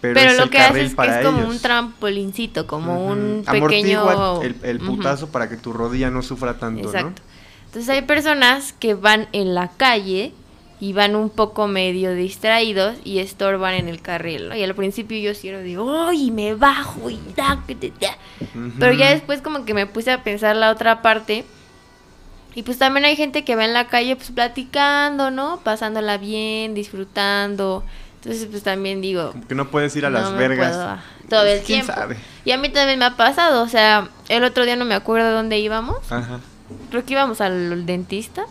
Pero, 0.00 0.14
Pero, 0.14 0.30
es 0.30 0.36
lo 0.36 0.44
el 0.44 0.50
que 0.50 0.58
hace 0.58 0.84
es 0.84 0.94
que 0.94 1.06
es 1.06 1.26
como 1.26 1.48
un 1.48 1.58
trampolincito, 1.58 2.68
como 2.68 3.04
un 3.08 3.42
pequeño... 3.44 4.00
Amortigua 4.00 4.40
el, 4.44 4.56
el 4.62 4.78
putazo 4.78 5.28
para 5.30 5.48
que 5.48 5.56
tu 5.56 5.72
rodilla 5.72 6.08
no 6.08 6.22
sufra 6.22 6.54
tanto, 6.54 6.86
Exacto. 6.86 7.20
Entonces 7.66 7.88
hay 7.90 8.02
personas 8.02 8.72
que 8.72 8.94
van 8.94 9.28
en 9.32 9.54
la 9.54 9.68
calle 9.68 10.32
y 10.80 10.92
van 10.92 11.16
un 11.16 11.28
poco 11.30 11.66
medio 11.66 12.14
distraídos 12.14 12.96
y 13.04 13.18
estorban 13.18 13.74
en 13.74 13.88
el 13.88 14.00
carril, 14.00 14.48
¿no? 14.50 14.54
Y 14.56 14.62
al 14.62 14.74
principio 14.74 15.18
yo 15.18 15.34
sí 15.34 15.48
era 15.48 15.58
de, 15.58 15.76
¡ay, 16.08 16.30
me 16.30 16.54
bajo! 16.54 17.10
y 17.10 17.18
da, 17.36 17.62
que 17.66 17.74
te 17.74 17.92
da". 18.00 18.16
¿no? 18.54 18.66
Ujú. 18.68 18.76
Pero 18.78 18.92
ya 18.92 19.10
después 19.10 19.42
como 19.42 19.64
que 19.64 19.74
me 19.74 19.86
puse 19.86 20.12
a 20.12 20.22
pensar 20.22 20.54
la 20.56 20.70
otra 20.70 21.02
parte. 21.02 21.44
Y 22.54 22.62
pues 22.62 22.78
también 22.78 23.04
hay 23.04 23.14
gente 23.16 23.44
que 23.44 23.54
va 23.56 23.64
en 23.64 23.72
la 23.72 23.86
calle 23.88 24.16
pues 24.16 24.30
platicando, 24.30 25.30
¿no? 25.30 25.60
Pasándola 25.62 26.16
bien, 26.18 26.74
disfrutando. 26.74 27.84
Entonces 28.16 28.46
pues 28.50 28.62
también 28.62 29.00
digo, 29.00 29.30
Como 29.32 29.46
que 29.46 29.54
no 29.54 29.68
puedes 29.70 29.94
ir 29.96 30.06
a 30.06 30.10
no 30.10 30.18
las 30.20 30.32
vergas. 30.34 30.70
puedo, 30.72 30.82
ah, 30.88 31.02
todo 31.28 31.42
el 31.44 31.60
¿Quién 31.62 31.82
tiempo. 31.84 31.92
sabe? 31.92 32.16
Y 32.44 32.50
a 32.52 32.58
mí 32.58 32.68
también 32.68 32.98
me 32.98 33.04
ha 33.04 33.16
pasado, 33.16 33.62
o 33.62 33.68
sea, 33.68 34.08
el 34.28 34.42
otro 34.44 34.64
día 34.64 34.74
no 34.76 34.84
me 34.84 34.94
acuerdo 34.94 35.30
dónde 35.32 35.58
íbamos. 35.58 35.98
Ajá. 36.10 36.40
Creo 36.90 37.04
que 37.04 37.12
íbamos 37.12 37.40
al 37.40 37.86
dentista. 37.86 38.44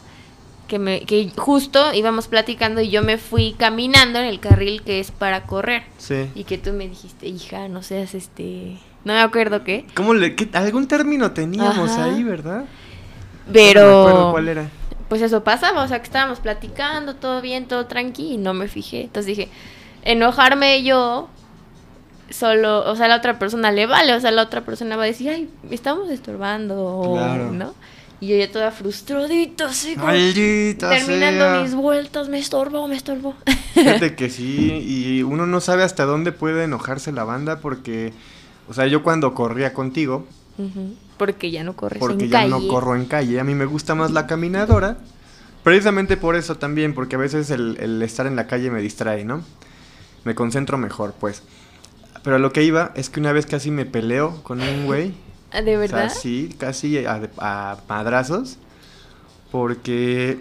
Que, 0.67 0.79
me, 0.79 1.01
que 1.05 1.29
justo 1.37 1.93
íbamos 1.93 2.27
platicando 2.27 2.81
y 2.81 2.89
yo 2.89 3.01
me 3.01 3.17
fui 3.17 3.53
caminando 3.57 4.19
en 4.19 4.25
el 4.25 4.39
carril 4.41 4.81
que 4.83 4.99
es 4.99 5.11
para 5.11 5.43
correr. 5.43 5.83
Sí. 5.97 6.29
Y 6.35 6.43
que 6.43 6.57
tú 6.57 6.73
me 6.73 6.87
dijiste, 6.87 7.27
hija, 7.27 7.67
no 7.69 7.81
seas 7.83 8.13
este... 8.13 8.77
No 9.05 9.13
me 9.13 9.21
acuerdo 9.21 9.63
qué. 9.63 9.85
¿Cómo 9.95 10.13
le, 10.13 10.35
qué- 10.35 10.49
algún 10.53 10.87
término 10.89 11.31
teníamos 11.31 11.91
Ajá. 11.91 12.05
ahí, 12.05 12.23
¿verdad? 12.23 12.65
Pero... 13.53 13.81
No 13.81 13.87
me 13.87 14.09
acuerdo 14.09 14.31
cuál 14.31 14.47
era. 14.49 14.69
Pues 15.07 15.21
eso 15.21 15.41
pasaba, 15.45 15.83
o 15.83 15.87
sea, 15.87 15.99
que 15.99 16.03
estábamos 16.05 16.41
platicando, 16.41 17.15
todo 17.15 17.39
bien, 17.41 17.65
todo 17.67 17.85
tranqui, 17.85 18.33
y 18.33 18.37
no 18.37 18.53
me 18.53 18.67
fijé. 18.67 19.03
Entonces 19.03 19.37
dije, 19.37 19.47
enojarme 20.03 20.83
yo, 20.83 21.29
solo, 22.29 22.79
o 22.91 22.95
sea, 22.97 23.07
la 23.07 23.15
otra 23.15 23.39
persona 23.39 23.71
le 23.71 23.85
vale, 23.85 24.13
o 24.13 24.19
sea, 24.19 24.31
la 24.31 24.41
otra 24.41 24.61
persona 24.65 24.97
va 24.97 25.03
a 25.03 25.05
decir, 25.05 25.29
ay, 25.29 25.49
estamos 25.71 26.09
estorbando, 26.09 26.75
o, 26.85 27.13
Claro. 27.15 27.51
¿no? 27.53 27.73
Y 28.19 28.27
yo 28.29 28.35
ya 28.35 28.51
toda 28.51 28.71
frustradita, 28.71 29.65
así 29.67 29.95
como 29.95 30.07
Maldita 30.07 30.89
terminando 30.89 31.45
sea. 31.45 31.61
mis 31.61 31.75
vueltas, 31.75 32.29
me 32.29 32.39
estorbó, 32.39 32.87
me 32.87 32.95
estorbó. 32.95 33.35
Fíjate 33.73 34.15
que 34.15 34.29
sí, 34.29 34.71
y 34.87 35.23
uno 35.23 35.45
no 35.45 35.61
sabe 35.61 35.83
hasta 35.83 36.05
dónde 36.05 36.31
puede 36.31 36.63
enojarse 36.63 37.11
la 37.11 37.23
banda 37.25 37.59
porque, 37.59 38.13
o 38.67 38.73
sea, 38.73 38.87
yo 38.87 39.03
cuando 39.03 39.33
corría 39.35 39.73
contigo, 39.73 40.27
Porque 41.17 41.51
ya 41.51 41.63
no 41.63 41.75
corres 41.75 41.99
porque 41.99 42.25
en 42.25 42.31
ya 42.31 42.39
calle. 42.39 42.49
no 42.49 42.67
corro 42.67 42.95
en 42.95 43.05
calle, 43.05 43.39
a 43.39 43.43
mí 43.43 43.53
me 43.53 43.65
gusta 43.65 43.93
más 43.93 44.09
la 44.11 44.25
caminadora, 44.25 44.97
precisamente 45.63 46.17
por 46.17 46.35
eso 46.35 46.55
también, 46.57 46.95
porque 46.95 47.15
a 47.17 47.19
veces 47.19 47.51
el, 47.51 47.77
el 47.79 48.01
estar 48.01 48.25
en 48.25 48.35
la 48.35 48.47
calle 48.47 48.71
me 48.71 48.81
distrae, 48.81 49.25
¿no? 49.25 49.43
Me 50.23 50.33
concentro 50.33 50.77
mejor, 50.79 51.13
pues. 51.19 51.43
Pero 52.23 52.37
a 52.37 52.39
lo 52.39 52.51
que 52.51 52.63
iba 52.63 52.91
es 52.95 53.09
que 53.11 53.19
una 53.19 53.31
vez 53.31 53.45
casi 53.45 53.69
me 53.69 53.85
peleo 53.85 54.41
con 54.43 54.59
un 54.61 54.85
güey. 54.85 55.13
Ah, 55.57 55.61
¿De 55.61 55.75
O 55.77 55.79
verdad? 55.79 56.09
sea, 56.09 56.21
sí, 56.21 56.55
casi 56.57 57.05
a, 57.05 57.21
a 57.39 57.77
madrazos. 57.89 58.57
Porque 59.51 60.39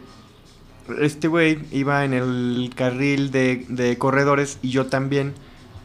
este 1.00 1.28
güey 1.28 1.58
iba 1.72 2.04
en 2.04 2.12
el 2.12 2.70
carril 2.74 3.30
de, 3.30 3.64
de 3.68 3.96
corredores 3.98 4.58
y 4.62 4.70
yo 4.70 4.86
también, 4.86 5.32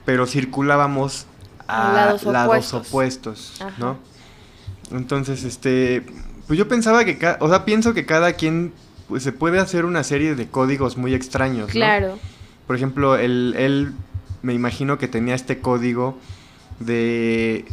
pero 0.06 0.26
circulábamos 0.26 1.28
a 1.68 1.94
Lados 1.94 2.24
lados, 2.24 2.74
opuestos. 2.74 2.88
opuestos. 3.62 3.62
Entonces, 4.92 5.44
este, 5.44 6.04
pues 6.48 6.58
yo 6.60 6.68
pensaba 6.68 7.06
que, 7.06 7.18
o 7.40 7.48
sea, 7.48 7.64
pienso 7.64 7.94
que 7.94 8.06
cada 8.06 8.34
quien 8.34 8.74
pues, 9.08 9.24
se 9.24 9.32
puede 9.32 9.60
hacer 9.60 9.86
una 9.86 10.04
serie 10.04 10.36
de 10.36 10.48
códigos 10.48 10.98
muy 10.98 11.14
extraños, 11.14 11.68
¿no? 11.68 11.74
Claro. 11.74 12.20
Por 12.68 12.76
ejemplo, 12.76 13.16
él, 13.16 13.56
él 13.58 13.94
me 14.42 14.54
imagino 14.54 14.98
que 14.98 15.08
tenía 15.08 15.36
este 15.36 15.60
código 15.60 16.18
de 16.80 17.66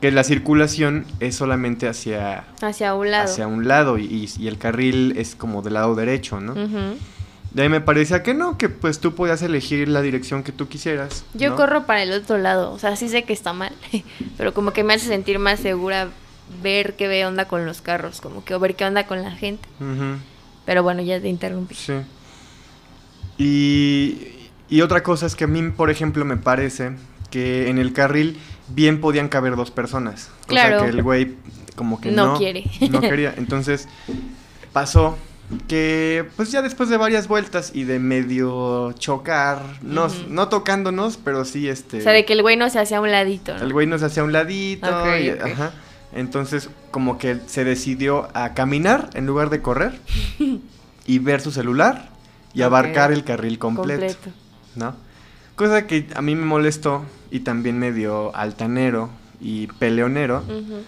que 0.00 0.10
la 0.10 0.24
circulación 0.24 1.04
es 1.20 1.34
solamente 1.36 1.86
hacia, 1.88 2.44
Hacia 2.62 2.94
un 2.94 3.10
lado. 3.10 3.24
hacia 3.24 3.46
un 3.46 3.68
lado 3.68 3.98
y, 3.98 4.28
y- 4.38 4.48
el 4.48 4.56
carril 4.58 5.14
es 5.16 5.34
como 5.34 5.62
del 5.62 5.74
lado 5.74 5.94
derecho, 5.94 6.40
¿no? 6.40 6.54
De 7.52 7.62
ahí 7.62 7.68
me 7.68 7.80
parecía 7.80 8.22
que 8.22 8.32
no, 8.32 8.56
que 8.56 8.68
pues 8.68 9.00
tú 9.00 9.14
podías 9.14 9.42
elegir 9.42 9.88
la 9.88 10.02
dirección 10.02 10.42
que 10.44 10.52
tú 10.52 10.68
quisieras. 10.68 11.24
Yo 11.34 11.50
¿no? 11.50 11.56
corro 11.56 11.84
para 11.84 12.02
el 12.02 12.12
otro 12.12 12.38
lado, 12.38 12.72
o 12.72 12.78
sea, 12.78 12.94
sí 12.96 13.08
sé 13.08 13.24
que 13.24 13.32
está 13.32 13.52
mal, 13.52 13.72
pero 14.38 14.54
como 14.54 14.72
que 14.72 14.84
me 14.84 14.94
hace 14.94 15.06
sentir 15.08 15.38
más 15.40 15.58
segura 15.60 16.08
ver 16.62 16.94
qué 16.96 17.06
ve 17.08 17.26
onda 17.26 17.46
con 17.46 17.66
los 17.66 17.80
carros, 17.80 18.20
como 18.20 18.44
que 18.44 18.54
o 18.54 18.60
ver 18.60 18.76
qué 18.76 18.84
onda 18.84 19.06
con 19.06 19.22
la 19.22 19.32
gente. 19.32 19.68
Pero 20.64 20.82
bueno, 20.84 21.02
ya 21.02 21.20
te 21.20 21.28
interrumpí. 21.28 21.74
sí. 21.74 21.94
Y, 23.38 24.18
y 24.68 24.80
otra 24.82 25.02
cosa 25.02 25.26
es 25.26 25.34
que 25.34 25.44
a 25.44 25.46
mí, 25.46 25.62
por 25.70 25.90
ejemplo, 25.90 26.24
me 26.24 26.36
parece 26.36 26.92
que 27.30 27.68
en 27.70 27.78
el 27.78 27.92
carril 27.92 28.38
bien 28.74 29.00
podían 29.00 29.28
caber 29.28 29.56
dos 29.56 29.70
personas. 29.70 30.30
Claro. 30.46 30.82
que 30.82 30.88
el 30.88 31.02
güey 31.02 31.34
como 31.76 32.00
que 32.00 32.10
No 32.10 32.32
no, 32.32 32.38
quiere. 32.38 32.64
No 32.90 33.00
quería. 33.00 33.34
Entonces 33.36 33.88
pasó 34.72 35.16
que 35.66 36.24
pues 36.36 36.52
ya 36.52 36.62
después 36.62 36.88
de 36.90 36.96
varias 36.96 37.26
vueltas 37.26 37.72
y 37.74 37.84
de 37.84 37.98
medio 37.98 38.92
chocar, 38.92 39.60
no, 39.82 40.06
Ujú. 40.06 40.14
no 40.28 40.48
tocándonos, 40.48 41.16
pero 41.16 41.44
sí 41.44 41.68
este... 41.68 41.98
O 41.98 42.02
sea, 42.02 42.12
de 42.12 42.24
que 42.24 42.34
el 42.34 42.42
güey 42.42 42.56
no 42.56 42.70
se 42.70 42.78
hacía 42.78 43.00
un 43.00 43.10
ladito, 43.10 43.56
¿no? 43.56 43.62
El 43.64 43.72
güey 43.72 43.86
nos 43.86 44.02
hacía 44.02 44.22
un 44.22 44.32
ladito. 44.32 44.88
Y- 45.18 45.30
ajá. 45.30 45.72
Entonces, 46.12 46.70
como 46.90 47.18
que 47.18 47.38
se 47.46 47.64
decidió 47.64 48.28
a 48.34 48.54
caminar 48.54 49.10
en 49.14 49.26
lugar 49.26 49.50
de 49.50 49.60
correr 49.62 49.98
y 51.06 51.18
ver 51.18 51.40
su 51.40 51.50
celular 51.50 52.10
y 52.52 52.62
abarcar 52.62 53.12
el 53.12 53.24
carril 53.24 53.58
completo, 53.58 54.00
Completo. 54.00 54.30
¿no? 54.76 54.94
Cosa 55.56 55.86
que 55.86 56.06
a 56.14 56.22
mí 56.22 56.34
me 56.34 56.44
molestó 56.44 57.04
y 57.30 57.40
también 57.40 57.78
medio 57.78 58.34
altanero 58.34 59.10
y 59.40 59.66
peleonero. 59.68 60.38
Ujú. 60.48 60.82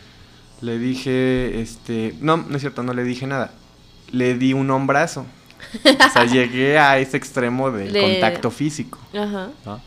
Le 0.61 0.79
dije, 0.79 1.61
este, 1.61 2.15
no, 2.21 2.37
no 2.37 2.55
es 2.57 2.61
cierto, 2.63 2.83
no 2.83 2.93
le 2.95 3.05
dije 3.05 3.27
nada. 3.27 3.53
Le 4.13 4.35
di 4.37 4.53
un 4.53 4.71
hombrazo. 4.71 5.27
o 5.85 6.13
sea, 6.13 6.25
llegué 6.27 6.79
a 6.79 6.99
ese 6.99 7.17
extremo 7.17 7.71
del 7.71 7.93
De- 7.93 8.01
contacto 8.01 8.51
físico. 8.51 8.99
Ajá. 9.13 9.49
¿no? 9.65 9.81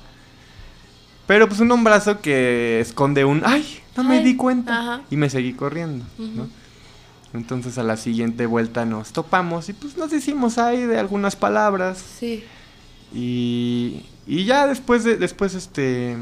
Pero 1.28 1.48
pues 1.48 1.60
un 1.60 1.72
hombrazo 1.72 2.20
que 2.22 2.80
esconde 2.80 3.26
un, 3.26 3.42
ay, 3.46 3.80
no 3.98 4.04
me 4.04 4.22
di 4.24 4.36
cuenta. 4.36 4.80
ajá. 4.80 5.02
Y 5.10 5.18
me 5.18 5.30
seguí 5.30 5.54
corriendo. 5.54 6.06
Entonces 7.34 7.78
a 7.78 7.84
la 7.84 7.98
siguiente 7.98 8.46
vuelta 8.46 8.86
nos 8.86 9.12
topamos 9.12 9.68
y 9.70 9.74
pues 9.74 9.98
nos 9.98 10.14
hicimos 10.14 10.58
ahí 10.58 10.84
de 10.86 10.98
algunas 11.00 11.36
palabras. 11.36 11.98
Sí. 12.20 12.44
Y, 13.14 14.06
y 14.28 14.46
ya 14.46 14.68
después 14.68 15.04
de, 15.04 15.18
después 15.18 15.54
este, 15.56 16.16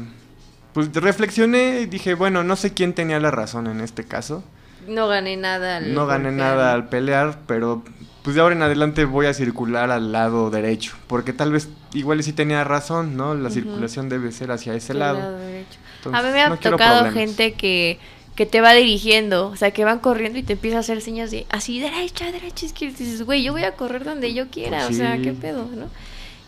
pues 0.74 0.92
reflexioné 0.92 1.80
y 1.80 1.86
dije, 1.86 2.12
bueno, 2.14 2.44
no 2.44 2.56
sé 2.56 2.74
quién 2.74 2.92
tenía 2.92 3.18
la 3.20 3.30
razón 3.30 3.66
en 3.68 3.80
este 3.80 4.04
caso. 4.04 4.44
No 4.86 5.08
gané 5.08 5.36
nada. 5.38 5.78
al 5.78 5.94
No 5.94 6.06
gané 6.06 6.24
golpear. 6.30 6.48
nada 6.56 6.72
al 6.74 6.88
pelear, 6.90 7.38
pero 7.46 7.82
pues 8.22 8.36
de 8.36 8.42
ahora 8.42 8.54
en 8.54 8.62
adelante 8.62 9.04
voy 9.06 9.26
a 9.26 9.34
circular 9.34 9.90
al 9.90 10.12
lado 10.12 10.50
derecho, 10.50 10.92
porque 11.06 11.32
tal 11.32 11.52
vez 11.52 11.68
igual 11.94 12.22
sí 12.22 12.32
tenía 12.32 12.64
razón, 12.64 13.16
¿no? 13.16 13.34
La 13.34 13.44
Ujú. 13.48 13.54
circulación 13.54 14.08
debe 14.10 14.32
ser 14.32 14.50
hacia 14.50 14.74
ese 14.74 14.92
Del 14.94 15.00
lado. 15.00 15.38
derecho. 15.38 15.78
Entonces, 15.96 16.20
a 16.20 16.26
mí 16.26 16.32
me 16.32 16.40
ha 16.42 16.48
no 16.50 16.56
tocado 16.58 17.10
gente 17.12 17.52
que, 17.52 17.98
que 18.34 18.46
te 18.46 18.60
va 18.60 18.72
dirigiendo, 18.74 19.48
o 19.48 19.56
sea, 19.56 19.70
que 19.70 19.84
van 19.84 20.00
corriendo 20.00 20.38
y 20.38 20.42
te 20.42 20.54
empieza 20.54 20.78
a 20.78 20.80
hacer 20.80 21.00
señas 21.02 21.30
de 21.30 21.46
así, 21.50 21.80
derecha, 21.80 22.30
derecha, 22.32 22.66
izquierda. 22.66 22.96
Y 22.98 23.04
dices, 23.04 23.22
güey, 23.22 23.42
yo 23.42 23.52
voy 23.52 23.64
a 23.64 23.72
correr 23.72 24.04
donde 24.04 24.34
yo 24.34 24.48
quiera, 24.50 24.78
Pues 24.86 24.90
o 24.90 24.92
sea, 24.98 25.18
qué 25.22 25.32
pedo, 25.32 25.68
¿no? 25.74 25.86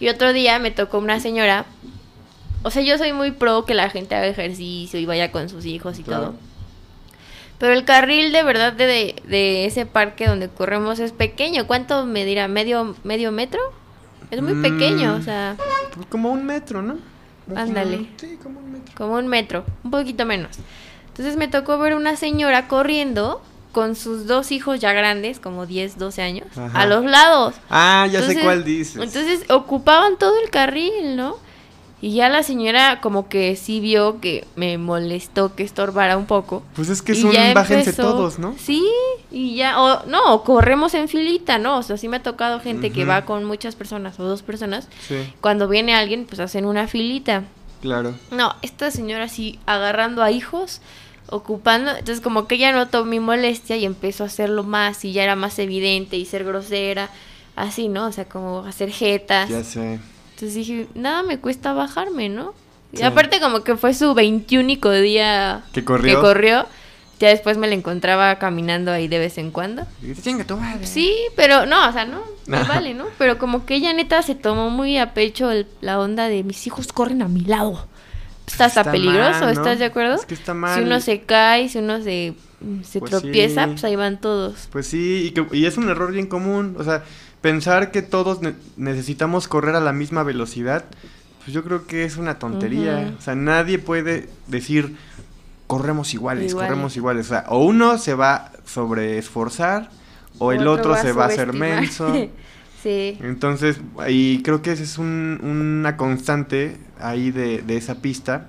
Y 0.01 0.09
otro 0.09 0.33
día 0.35 0.59
me 0.59 0.71
tocó 0.71 0.99
una 0.99 1.21
señora, 1.21 1.65
o 2.63 2.71
sea, 2.71 2.83
yo 2.83 2.99
soy 2.99 3.13
muy 3.13 3.31
pro 3.33 3.65
que 3.65 3.75
la 3.75 3.91
gente 3.91 4.15
haga 4.15 4.27
ejercicio 4.27 4.99
y 4.99 5.07
vaya 5.07 5.31
con 5.33 5.49
sus 5.49 5.65
hijos 5.67 5.99
y 5.99 6.03
Claro. 6.03 6.23
todo. 6.25 6.35
Pero 7.59 7.73
el 7.73 7.85
carril 7.85 8.33
de 8.33 8.43
verdad 8.43 8.73
de, 8.75 8.87
de, 8.87 9.23
de 9.27 9.65
ese 9.65 9.87
parque 9.87 10.27
donde 10.27 10.49
corremos 10.49 10.99
es 10.99 11.13
pequeño. 11.13 11.67
¿Cuánto 11.67 12.05
me 12.05 12.25
dirá? 12.27 12.49
¿Medio, 12.49 12.95
medio 13.03 13.33
metro? 13.33 13.61
Es 14.31 14.43
muy 14.43 14.55
pequeño, 14.57 15.15
o 15.15 15.19
Mm. 15.19 15.23
sea, 15.23 15.57
como 16.11 16.31
un 16.33 16.45
metro, 16.45 16.83
¿no? 16.83 16.99
Ándale. 17.55 18.09
Sí, 18.17 18.37
como 18.43 18.59
un 18.59 18.73
metro. 18.73 18.93
como 18.97 19.15
un 19.15 19.27
metro, 19.29 19.65
un 19.85 19.91
poquito 19.93 20.27
menos. 20.27 20.57
Entonces 21.09 21.37
me 21.37 21.49
tocó 21.49 21.79
ver 21.79 21.95
una 21.95 22.17
señora 22.17 22.67
corriendo 22.69 23.41
con 23.73 23.95
sus 23.95 24.27
dos 24.27 24.53
hijos 24.53 24.81
ya 24.81 24.93
grandes, 24.93 25.39
como 25.39 25.65
10, 25.65 25.97
12 25.99 26.23
años, 26.23 26.49
Ajá. 26.59 26.79
a 26.83 26.87
los 26.87 27.05
lados. 27.05 27.55
Ah, 27.71 28.07
ya 28.11 28.21
sé 28.23 28.41
cuál 28.41 28.65
dices. 28.65 28.97
Entonces 28.97 29.49
ocupaban 29.49 30.19
todo 30.19 30.35
el 30.43 30.51
carril, 30.51 31.15
¿no? 31.17 31.37
Y 32.07 32.13
ya 32.15 32.29
la 32.29 32.45
señora 32.45 33.01
como 33.01 33.29
que 33.29 33.57
sí 33.57 33.81
vio 33.81 34.21
que 34.21 34.47
me 34.55 34.79
molestó 34.79 35.57
que 35.57 35.65
estorbara 35.65 36.17
un 36.17 36.27
poco. 36.27 36.63
pues 36.77 36.89
es 36.89 37.03
que 37.03 37.11
es 37.13 37.25
un 37.25 37.33
bájense 37.53 37.91
empezó- 37.91 38.03
todos, 38.03 38.39
¿no? 38.39 38.55
Sí, 38.59 38.87
y 39.33 39.57
ya, 39.57 39.83
o 39.83 40.07
no, 40.07 40.33
o 40.33 40.45
corremos 40.45 40.95
en 40.95 41.09
filita, 41.09 41.59
¿no? 41.59 41.79
O 41.79 41.83
sea, 41.83 41.97
sí 41.97 42.07
me 42.07 42.19
ha 42.19 42.23
tocado 42.23 42.61
gente 42.61 42.93
que 42.93 43.05
va 43.05 43.25
con 43.25 43.45
muchas 43.45 43.75
personas 43.75 44.21
o 44.21 44.23
dos 44.23 44.43
personas. 44.43 44.87
Sí, 45.09 45.17
Cuando 45.41 45.67
viene 45.67 45.97
alguien, 45.97 46.27
pues 46.27 46.39
hacen 46.39 46.65
una 46.65 46.87
filita. 46.87 47.43
claro. 47.83 48.15
No, 48.31 48.55
esta 48.63 48.93
señora 48.93 49.29
sí 49.29 49.59
agarrando 49.67 50.23
a 50.23 50.31
hijos, 50.31 50.81
ocupando, 51.29 51.91
entonces 51.91 52.21
como 52.21 52.47
que 52.47 52.55
ella 52.55 52.71
notó 52.71 53.05
mi 53.05 53.19
molestia 53.19 53.77
y 53.79 53.85
empezó 53.85 54.23
a 54.23 54.29
hacerlo 54.29 54.63
más 54.63 55.05
y 55.05 55.13
ya 55.13 55.25
era 55.25 55.35
más 55.35 55.59
evidente 55.59 56.17
y 56.17 56.25
ser 56.25 56.45
grosera, 56.45 57.11
así, 57.57 57.89
¿no? 57.89 58.07
O 58.07 58.13
sea, 58.13 58.27
como 58.27 58.61
hacer 58.61 58.91
jetas. 58.93 59.49
Ya 59.49 59.65
sé. 59.65 59.99
Entonces 60.37 60.55
dije, 60.55 60.87
nada 60.95 61.23
me 61.23 61.39
cuesta 61.39 61.73
bajarme, 61.73 62.29
¿no? 62.29 62.53
Y 62.93 63.03
aparte 63.03 63.41
como 63.41 63.65
que 63.65 63.77
fue 63.77 63.95
su 63.95 64.13
veintiúnico 64.15 64.91
día 64.91 65.63
¿Que 65.73 65.83
corrió? 65.83 66.15
que 66.17 66.21
corrió, 66.21 66.67
ya 67.19 67.29
después 67.29 67.57
me 67.57 67.67
la 67.67 67.75
encontraba 67.75 68.39
caminando 68.39 68.93
ahí 68.93 69.09
de 69.09 69.19
vez 69.19 69.39
en 69.39 69.51
cuando. 69.51 69.87
Y 70.03 70.15
"Chinga 70.15 70.45
tu 70.45 70.57
madre". 70.59 70.87
Sí, 70.87 71.15
pero 71.37 71.65
no, 71.65 71.89
o 71.89 71.93
sea, 71.93 72.05
no, 72.05 72.21
Ajá. 72.53 72.75
vale, 72.75 72.93
¿no? 72.93 73.07
Pero 73.17 73.39
como 73.39 73.65
que 73.65 73.77
ella 73.77 73.93
neta 73.95 74.21
se 74.23 74.35
tomó 74.35 74.69
muy 74.69 74.99
a 74.99 75.15
pecho 75.15 75.51
el- 75.51 75.67
la 75.81 75.99
onda 75.99 76.29
de 76.29 76.43
mis 76.45 76.67
hijos 76.67 76.89
corren 76.93 77.23
a 77.23 77.29
mi 77.29 77.41
lado. 77.41 77.87
Está 78.47 78.67
hasta 78.67 78.81
Está 78.83 78.93
peligroso, 78.93 79.31
mal, 79.41 79.55
¿no? 79.55 79.61
¿estás 79.61 79.79
de 79.79 79.87
acuerdo? 79.87 80.15
Es 80.17 80.27
que 80.27 80.35
está 80.35 80.53
mal. 80.55 80.79
Si 80.79 80.85
uno 80.85 81.01
se 81.01 81.23
cae, 81.23 81.69
si 81.71 81.79
uno 81.79 82.01
se, 82.03 82.35
se 82.85 83.01
Pues 83.01 83.11
tropieza, 83.11 83.65
sí. 83.65 83.71
pues 83.73 83.85
ahí 83.85 83.97
van 83.97 84.21
todos. 84.21 84.69
Pues 84.71 84.87
sí, 84.87 85.25
y, 85.27 85.31
que- 85.33 85.47
y 85.57 85.65
es 85.67 85.77
un 85.79 85.89
error 85.89 86.13
bien 86.13 86.27
común. 86.29 86.77
O 86.79 86.85
sea, 86.85 87.03
pensar 87.41 87.91
que 87.91 88.03
todos 88.03 88.43
ne- 88.43 88.55
necesitamos 88.77 89.49
correr 89.49 89.75
a 89.77 89.81
la 89.81 89.93
misma 89.93 90.23
velocidad, 90.23 90.85
pues 91.45 91.53
yo 91.55 91.63
creo 91.65 91.87
que 91.87 92.05
es 92.05 92.17
una 92.17 92.39
tontería. 92.39 93.15
O 93.19 93.23
sea, 93.23 93.35
nadie 93.35 93.79
puede 93.79 94.29
decir 94.49 94.97
corremos 95.67 96.15
iguales, 96.15 96.51
Igual. 96.53 96.67
corremos 96.69 96.97
iguales. 96.97 97.27
O 97.27 97.29
sea, 97.31 97.45
o 97.49 97.65
uno 97.65 97.99
se 97.99 98.15
va 98.15 98.35
a 98.35 98.53
sobreesforzar 98.65 99.91
o 100.39 100.53
el 100.53 100.67
otro, 100.67 100.97
se 100.97 101.13
va 101.13 101.25
a 101.25 101.29
hacer 101.29 101.53
menso. 101.53 102.13
sí. 102.83 103.17
Entonces, 103.21 103.81
y 104.09 104.43
creo 104.43 104.63
que 104.63 104.73
esa 104.73 104.83
es 104.83 104.99
un- 104.99 105.41
una 105.43 105.97
constante 105.97 106.77
ahí 107.01 107.31
de, 107.31 107.63
de 107.63 107.77
esa 107.77 107.97
pista, 107.97 108.47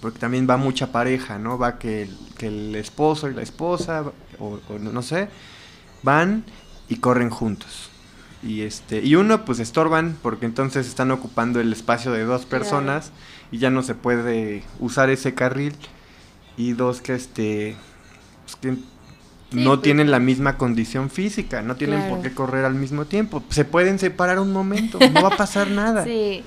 porque 0.00 0.18
también 0.18 0.46
va 0.48 0.56
mucha 0.56 0.92
pareja, 0.92 1.38
¿no? 1.38 1.58
Va 1.58 1.78
que 1.78 2.02
el, 2.02 2.16
que 2.38 2.46
el 2.48 2.74
esposo 2.74 3.28
y 3.28 3.34
la 3.34 3.42
esposa, 3.42 4.04
o, 4.38 4.58
no 4.80 5.02
sé, 5.02 5.28
van 6.02 6.44
y 6.88 6.96
corren 6.96 7.30
juntos. 7.30 7.89
Y 8.42 8.62
este 8.62 9.00
y 9.00 9.16
uno 9.16 9.44
pues 9.44 9.58
estorban 9.58 10.16
porque 10.22 10.46
entonces 10.46 10.86
están 10.86 11.10
ocupando 11.10 11.60
el 11.60 11.72
espacio 11.72 12.10
de 12.12 12.24
dos 12.24 12.46
Claro. 12.46 12.64
personas 12.64 13.12
y 13.52 13.58
ya 13.58 13.68
no 13.70 13.82
se 13.82 13.94
puede 13.94 14.62
usar 14.78 15.10
ese 15.10 15.34
carril 15.34 15.74
y 16.56 16.72
dos 16.72 17.02
que 17.02 17.14
este 17.14 17.76
pues, 18.44 18.56
que 18.56 18.76
no 19.52 19.70
pues. 19.72 19.82
tienen 19.82 20.10
la 20.10 20.20
misma 20.20 20.56
condición 20.56 21.10
física, 21.10 21.60
no 21.60 21.76
tienen 21.76 22.08
por 22.08 22.22
qué 22.22 22.32
correr 22.32 22.64
al 22.64 22.74
mismo 22.74 23.04
tiempo. 23.04 23.42
Se 23.50 23.64
pueden 23.64 23.98
separar 23.98 24.38
un 24.38 24.52
momento, 24.52 24.98
no 25.12 25.22
va 25.22 25.28
a 25.34 25.36
pasar 25.36 25.68
nada. 25.68 26.04
Sí. 26.04 26.42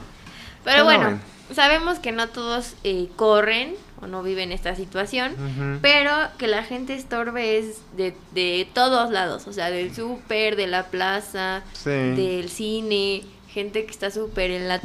Pero 0.63 0.77
Pero 0.77 0.85
bueno, 0.85 1.03
bueno. 1.03 1.19
sabemos 1.53 1.99
que 1.99 2.11
no 2.11 2.29
todos 2.29 2.75
eh, 2.83 3.09
corren 3.17 3.75
o 4.03 4.07
no 4.07 4.21
viven 4.23 4.51
esta 4.51 4.75
situación. 4.75 5.33
Pero 5.81 6.11
que 6.37 6.47
la 6.47 6.63
gente 6.63 6.93
estorbe 6.93 7.57
es 7.57 7.77
de, 7.97 8.13
de 8.33 8.67
todos 8.73 9.11
lados, 9.11 9.47
o 9.47 9.53
sea, 9.53 9.69
del 9.71 9.93
súper, 9.95 10.55
de 10.55 10.67
la 10.67 10.87
plaza, 10.87 11.63
Sí. 11.73 11.89
del 11.89 12.49
cine, 12.49 13.23
gente 13.47 13.85
que 13.85 13.91
está 13.91 14.11
súper 14.11 14.51
en 14.51 14.67
la, 14.67 14.81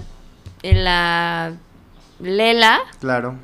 en 0.62 0.84
la 0.84 1.52
lela 2.20 2.80
Claro. 3.00 3.36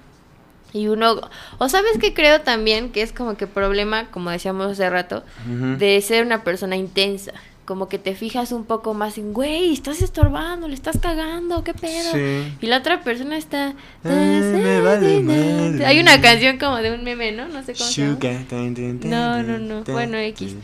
y 0.73 0.89
uno, 0.89 1.21
o 1.59 1.69
sabes 1.69 1.99
que 1.99 2.13
creo 2.15 2.41
también 2.41 2.91
que 2.91 3.03
es 3.03 3.13
como 3.13 3.37
que 3.37 3.47
problema, 3.47 4.11
como 4.11 4.31
decíamos 4.31 4.73
hace 4.73 4.91
rato, 4.91 5.23
de 5.47 6.01
ser 6.03 6.25
una 6.27 6.43
persona 6.45 6.77
intensa. 6.77 7.33
Como 7.65 7.89
que 7.89 7.99
te 7.99 8.15
fijas 8.15 8.53
un 8.53 8.65
poco 8.65 8.93
más 8.93 9.17
en, 9.17 9.33
güey, 9.33 9.73
estás 9.73 10.03
estorbando, 10.03 10.69
le 10.69 10.75
estás 10.75 10.99
cagando, 10.99 11.65
qué 11.65 11.73
pedo. 11.73 12.13
Sí. 12.13 12.53
Y 12.61 12.67
la 12.67 12.79
otra 12.79 13.03
persona 13.03 13.39
está... 13.39 13.75
Ay, 14.03 14.13
me 14.13 14.81
vale 14.83 15.21
madre. 15.21 15.87
Hay 15.87 15.99
una 15.99 16.21
canción 16.21 16.59
como 16.59 16.77
de 16.77 16.93
un 16.93 17.05
meme, 17.05 17.33
¿no? 17.33 17.49
No 17.49 17.63
sé 17.65 17.73
cómo 17.73 17.89
se 17.89 18.03
llama. 18.03 18.15
Sugar, 18.15 18.45
tan, 18.51 18.75
tan, 18.75 19.01
No, 19.09 19.43
no, 19.43 19.59
no. 19.59 19.85
Bueno. 19.85 20.19
X. 20.19 20.57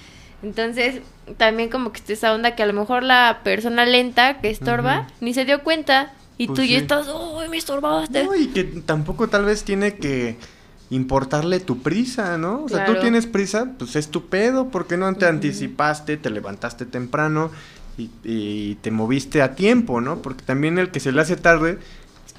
Entonces, 0.43 1.01
también 1.37 1.69
como 1.69 1.93
que 1.93 1.99
está 1.99 2.13
esa 2.13 2.35
onda 2.35 2.55
que 2.55 2.63
a 2.63 2.67
lo 2.67 2.73
mejor 2.73 3.03
la 3.03 3.41
persona 3.45 3.85
lenta 3.87 4.41
que 4.41 4.51
estorba 4.51 5.07
ni 5.21 5.35
se 5.35 5.45
dio 5.45 5.63
cuenta. 5.63 6.13
Y 6.39 6.47
Pues 6.47 6.59
tú 6.59 6.65
ya 6.65 6.79
estás, 6.79 7.07
uy, 7.09 7.49
me 7.49 7.59
estorbaste. 7.59 8.25
No, 8.25 8.35
y 8.35 8.47
que 8.49 8.65
tampoco 8.65 9.29
tal 9.29 9.45
vez 9.45 9.63
tiene 9.65 9.97
que 9.97 10.37
importarle 10.91 11.61
tu 11.61 11.83
prisa, 11.83 12.37
¿no? 12.37 12.65
O 12.65 12.69
sea, 12.69 12.85
tú 12.85 12.97
tienes 13.01 13.27
prisa, 13.27 13.73
pues 13.79 13.95
es 13.97 14.09
tu 14.09 14.27
pedo, 14.29 14.69
porque 14.71 14.97
no 14.97 15.15
te 15.15 15.27
anticipaste, 15.27 16.17
te 16.17 16.31
levantaste 16.31 16.85
temprano 16.85 17.51
y, 17.97 18.11
y 18.25 18.75
te 18.77 18.91
moviste 18.91 19.41
a 19.43 19.55
tiempo, 19.55 20.01
¿no? 20.01 20.21
Porque 20.21 20.43
también 20.45 20.79
el 20.79 20.91
que 20.91 21.01
se 21.01 21.13
le 21.13 21.21
hace 21.21 21.37
tarde, 21.37 21.79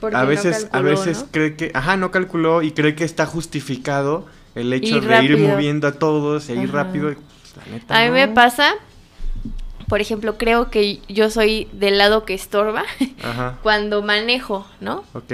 a 0.02 0.10
no 0.10 0.28
veces, 0.28 0.68
a 0.72 0.82
veces 0.82 1.20
¿no? 1.22 1.28
cree 1.32 1.56
que, 1.56 1.72
ajá, 1.74 1.96
no 1.98 2.12
calculó 2.12 2.62
y 2.62 2.72
cree 2.72 2.96
que 2.96 3.04
está 3.04 3.26
justificado 3.26 4.26
el 4.56 4.74
hecho 4.74 4.98
Ir 4.98 5.04
de 5.08 5.24
ir 5.24 5.38
moviendo 5.38 5.88
a 5.88 5.94
todos 5.94 6.50
e 6.50 6.56
ir 6.56 6.70
Ajá. 6.70 6.72
rápido. 6.72 7.14
pues, 7.14 7.56
la 7.56 7.66
neta, 7.72 7.98
A 7.98 8.06
mí 8.06 8.12
me 8.12 8.28
pasa, 8.28 8.74
por 9.88 10.02
ejemplo, 10.02 10.38
creo 10.38 10.70
que 10.70 11.00
yo 11.08 11.30
soy 11.30 11.70
del 11.74 11.98
lado 11.98 12.26
que 12.26 12.34
estorba 12.34 12.84
Ajá, 13.24 13.60
cuando 13.64 14.02
manejo, 14.02 14.68
¿no? 14.82 15.04
ok. 15.14 15.32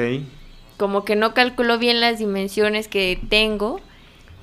Como 0.77 1.03
que 1.05 1.15
no 1.15 1.33
calculo 1.33 1.77
bien 1.77 1.99
las 1.99 2.19
dimensiones 2.19 2.87
que 2.87 3.19
tengo. 3.29 3.81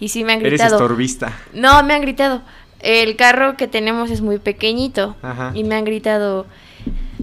Y 0.00 0.08
sí 0.08 0.24
me 0.24 0.32
han 0.32 0.40
Eres 0.40 0.52
gritado. 0.52 0.76
estorbista. 0.76 1.32
No, 1.52 1.82
me 1.84 1.94
han 1.94 2.02
gritado. 2.02 2.42
El 2.80 3.16
carro 3.16 3.56
que 3.56 3.68
tenemos 3.68 4.10
es 4.10 4.20
muy 4.20 4.38
pequeñito. 4.38 5.16
Ajá. 5.22 5.52
Y 5.54 5.64
me 5.64 5.76
han 5.76 5.84
gritado, 5.84 6.46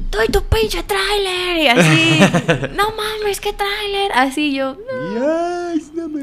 ¡Tú 0.10 0.17
y 0.28 0.32
tu 0.32 0.43
pinche 0.43 0.84
tráiler! 0.84 1.58
Y 1.58 1.67
así, 1.67 2.19
no 2.76 2.91
mames, 2.91 3.39
qué 3.39 3.54
tráiler. 3.54 4.12
Así 4.13 4.54
yo, 4.54 4.76
Y, 4.76 5.17
ay, 5.17 5.82
no 5.93 6.10
me 6.10 6.21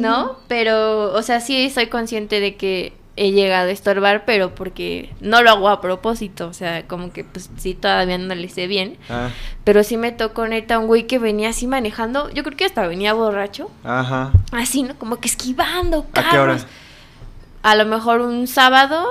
no, 0.00 0.36
pero, 0.48 1.12
o 1.14 1.22
sea, 1.22 1.40
sí 1.40 1.70
soy 1.70 1.86
consciente 1.86 2.40
de 2.40 2.56
que 2.56 2.92
he 3.16 3.32
llegado 3.32 3.68
a 3.68 3.72
estorbar, 3.72 4.24
pero 4.24 4.54
porque 4.54 5.12
no 5.20 5.42
lo 5.42 5.50
hago 5.50 5.68
a 5.68 5.80
propósito. 5.80 6.46
O 6.48 6.52
sea, 6.52 6.86
como 6.86 7.12
que 7.12 7.24
pues 7.24 7.50
sí 7.58 7.74
todavía 7.74 8.16
no 8.18 8.34
le 8.34 8.48
sé 8.48 8.66
bien. 8.66 8.96
Ah, 9.08 9.28
Pero 9.64 9.82
sí 9.84 9.96
me 9.96 10.12
tocó 10.12 10.46
neta 10.46 10.78
un 10.78 10.86
güey 10.86 11.06
que 11.06 11.18
venía 11.18 11.50
así 11.50 11.66
manejando. 11.66 12.30
Yo 12.30 12.42
creo 12.44 12.56
que 12.56 12.64
hasta 12.64 12.86
venía 12.86 13.12
borracho. 13.12 13.70
ajá. 13.84 14.32
Así, 14.52 14.82
¿no? 14.82 14.94
Como 14.98 15.16
que 15.16 15.28
esquivando 15.28 16.06
¿A 16.10 16.12
carros. 16.14 16.30
qué 16.32 16.38
hora? 16.38 16.58
A 17.62 17.74
lo 17.76 17.84
mejor 17.84 18.20
un 18.22 18.46
sábado 18.46 19.06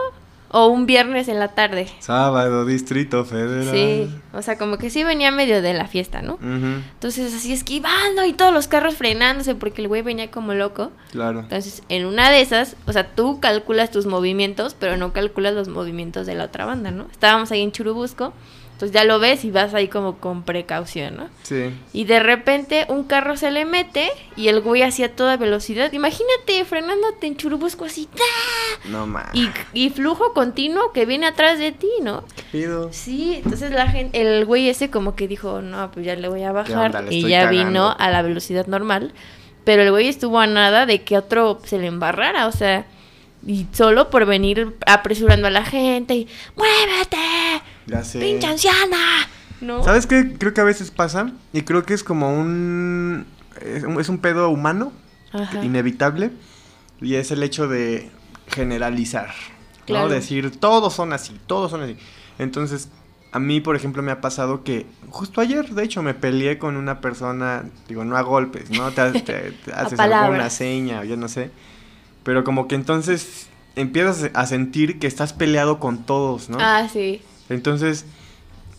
o 0.51 0.67
un 0.67 0.85
viernes 0.85 1.27
en 1.27 1.37
la 1.39 1.49
tarde. 1.49 1.87
Sábado, 1.99 2.65
Distrito 2.65 3.23
Federal. 3.25 3.69
Sí, 3.71 4.09
o 4.33 4.41
sea, 4.41 4.57
como 4.57 4.77
que 4.77 4.89
sí 4.89 5.03
venía 5.03 5.31
medio 5.31 5.61
de 5.61 5.73
la 5.73 5.87
fiesta, 5.87 6.21
¿no? 6.21 6.33
Ujú, 6.35 6.81
Entonces 6.93 7.33
así 7.35 7.53
esquivando 7.53 8.25
y 8.25 8.33
todos 8.33 8.53
los 8.53 8.67
carros 8.67 8.95
frenándose 8.95 9.55
porque 9.55 9.81
el 9.81 9.87
güey 9.87 10.01
venía 10.01 10.31
como 10.31 10.53
loco. 10.53 10.91
claro. 11.11 11.41
Entonces, 11.41 11.83
en 11.89 12.05
una 12.05 12.29
de 12.31 12.41
esas, 12.41 12.75
o 12.87 12.93
sea, 12.93 13.07
tú 13.11 13.39
calculas 13.39 13.91
tus 13.91 14.05
movimientos, 14.07 14.75
pero 14.79 14.97
no 14.97 15.13
calculas 15.13 15.53
los 15.53 15.67
movimientos 15.67 16.25
de 16.25 16.35
la 16.35 16.45
otra 16.45 16.65
banda, 16.65 16.91
¿no? 16.91 17.05
Estábamos 17.11 17.51
ahí 17.51 17.61
en 17.61 17.71
Churubusco, 17.71 18.33
entonces 18.79 18.95
ya 18.95 19.03
lo 19.03 19.19
ves 19.19 19.43
y 19.43 19.51
vas 19.51 19.73
ahí 19.73 19.89
como 19.89 20.19
con 20.19 20.43
precaución, 20.43 21.17
¿no? 21.17 21.29
Sí. 21.43 21.69
Y 21.91 22.05
de 22.05 22.21
repente 22.21 22.85
un 22.87 23.03
carro 23.03 23.35
se 23.35 23.51
le 23.51 23.65
mete 23.65 24.09
y 24.37 24.47
el 24.47 24.61
güey 24.61 24.83
hacía 24.83 25.13
toda 25.17 25.35
velocidad. 25.35 25.91
Imagínate 25.91 26.63
frenándote 26.63 27.27
en 27.27 27.35
Churubusco 27.35 27.83
así. 27.83 28.07
No 28.85 29.05
más. 29.05 29.35
y, 29.35 29.49
y 29.73 29.89
flujo 29.89 30.31
continuo 30.31 30.93
que 30.93 31.05
viene 31.05 31.27
atrás 31.27 31.59
de 31.59 31.73
ti, 31.73 31.89
¿no? 32.01 32.23
¿Qué 32.37 32.43
pido? 32.53 32.87
Sí, 32.93 33.41
entonces 33.43 33.71
la 33.71 33.89
gente, 33.89 34.21
el 34.21 34.45
güey 34.45 34.69
ese 34.69 34.89
como 34.89 35.13
que 35.13 35.27
dijo, 35.27 35.61
no, 35.61 35.91
pues 35.91 36.05
ya 36.05 36.15
le 36.15 36.29
voy 36.29 36.43
a 36.43 36.53
bajar 36.53 36.95
onda? 36.95 37.11
Y 37.11 37.23
ya 37.23 37.47
cagando. 37.47 37.65
vino 37.65 37.95
a 37.99 38.09
la 38.09 38.21
velocidad 38.21 38.65
normal, 38.67 39.11
pero 39.65 39.81
el 39.81 39.91
güey 39.91 40.07
estuvo 40.07 40.39
a 40.39 40.47
nada 40.47 40.85
de 40.85 41.01
que 41.01 41.17
otro 41.17 41.59
se 41.65 41.79
le 41.79 41.87
embarrara, 41.87 42.47
o 42.47 42.53
sea, 42.53 42.85
y 43.45 43.67
solo 43.73 44.09
por 44.09 44.25
venir 44.25 44.75
apresurando 44.85 45.47
a 45.47 45.51
la 45.51 45.65
gente 45.65 46.15
y 46.15 46.27
muévete, 46.55 47.17
Ya 47.89 48.03
sé. 48.03 48.19
pinche 48.19 48.47
anciana, 48.47 49.27
¿no? 49.61 49.83
¿Sabes 49.83 50.05
qué? 50.07 50.35
Creo 50.37 50.53
que 50.53 50.61
a 50.61 50.65
veces 50.65 50.91
pasa 50.91 51.31
y 51.53 51.61
creo 51.63 51.83
que 51.85 51.93
es 51.93 52.03
como 52.03 52.33
un... 52.39 53.25
Es 53.61 53.83
un, 53.83 53.99
es 53.99 54.07
un 54.09 54.19
pedo 54.19 54.49
humano, 54.49 54.93
Ajá. 55.33 55.63
inevitable, 55.65 56.31
y 57.01 57.15
es 57.15 57.31
el 57.31 57.43
hecho 57.43 57.67
de 57.67 58.09
generalizar, 58.47 59.31
Claro. 59.85 60.07
¿no? 60.07 60.13
Decir, 60.13 60.51
todos 60.59 60.93
son 60.93 61.11
así, 61.13 61.37
todos 61.47 61.71
son 61.71 61.81
así. 61.81 61.97
Entonces, 62.37 62.89
a 63.31 63.39
mí, 63.39 63.59
por 63.59 63.75
ejemplo, 63.75 64.01
me 64.01 64.11
ha 64.11 64.21
pasado 64.21 64.63
que 64.63 64.85
justo 65.09 65.41
ayer, 65.41 65.69
de 65.69 65.83
hecho, 65.83 66.01
me 66.03 66.13
peleé 66.13 66.57
con 66.57 66.77
una 66.77 67.01
persona, 67.01 67.63
digo, 67.87 68.05
no 68.05 68.15
a 68.17 68.21
golpes, 68.21 68.69
¿no? 68.71 68.91
Te, 68.91 69.11
te- 69.21 69.51
te 69.51 69.73
haces 69.73 69.99
alguna 69.99 70.49
seña 70.49 71.01
o 71.01 71.03
yo 71.03 71.17
no 71.17 71.27
sé, 71.27 71.51
pero 72.23 72.43
como 72.43 72.67
que 72.67 72.75
entonces 72.75 73.47
empiezas 73.75 74.29
a 74.33 74.45
sentir 74.45 74.99
que 74.99 75.07
estás 75.07 75.33
peleado 75.33 75.79
con 75.79 76.03
todos, 76.05 76.49
¿no? 76.49 76.57
Ah, 76.61 76.87
sí. 76.91 77.21
Entonces, 77.49 78.05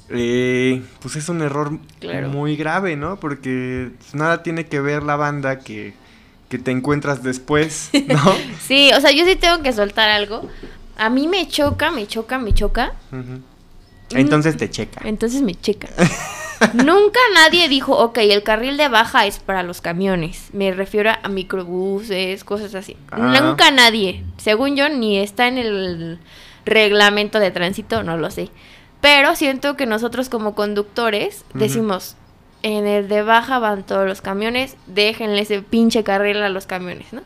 eh, 0.09 0.83
pues 1.01 1.17
es 1.17 1.29
un 1.29 1.43
error 1.43 1.79
Claro. 2.01 2.29
muy 2.29 2.57
grave, 2.57 2.97
¿no? 2.97 3.19
Porque 3.21 3.91
nada 4.13 4.43
tiene 4.43 4.67
que 4.67 4.81
ver 4.81 5.03
la 5.03 5.17
banda 5.17 5.59
que, 5.61 5.95
que 6.49 6.59
te 6.59 6.71
encuentras 6.71 7.23
después, 7.23 7.91
¿no? 8.09 8.35
Sí, 8.61 8.91
o 8.97 9.01
sea, 9.01 9.11
yo 9.13 9.25
sí 9.25 9.37
tengo 9.37 9.63
que 9.63 9.73
soltar 9.73 10.09
algo. 10.11 10.49
A 10.97 11.11
mí 11.11 11.29
me 11.29 11.47
choca, 11.49 11.91
me 11.91 12.07
choca, 12.07 12.39
me 12.39 12.53
choca. 12.53 12.93
Entonces 14.11 14.57
te 14.57 14.69
checa. 14.71 15.01
Entonces 15.09 15.43
me 15.43 15.55
checa. 15.55 15.89
Nunca 16.75 17.19
nadie 17.35 17.69
dijo, 17.69 17.97
ok, 17.97 18.19
el 18.19 18.43
carril 18.43 18.77
de 18.77 18.89
baja 18.89 19.25
es 19.27 19.39
para 19.39 19.63
los 19.63 19.81
camiones. 19.81 20.49
Me 20.53 20.73
refiero 20.73 21.11
a 21.23 21.29
microbuses, 21.29 22.45
cosas 22.45 22.75
así. 22.75 22.97
Ah. 23.11 23.41
Nunca 23.41 23.71
nadie. 23.71 24.25
Según 24.37 24.77
yo, 24.77 24.89
ni 24.91 25.19
está 25.19 25.49
en 25.49 25.57
el 25.57 26.19
reglamento 26.71 27.39
de 27.39 27.51
tránsito, 27.51 28.03
no 28.03 28.17
lo 28.17 28.31
sé. 28.31 28.49
Pero 29.03 29.37
siento 29.37 29.77
que 29.77 29.87
nosotros 29.87 30.29
como 30.29 30.55
conductores 30.55 31.45
decimos, 31.55 32.17
en 32.63 32.87
el 32.87 33.09
de 33.09 33.23
baja 33.23 33.59
van 33.59 33.83
todos 33.83 34.07
los 34.07 34.21
camiones, 34.21 34.77
déjenle 34.87 35.41
ese 35.41 35.63
pinche 35.63 36.05
carril 36.05 36.43
a 36.43 36.49
los 36.49 36.67
camiones, 36.67 37.13
¿no? 37.13 37.23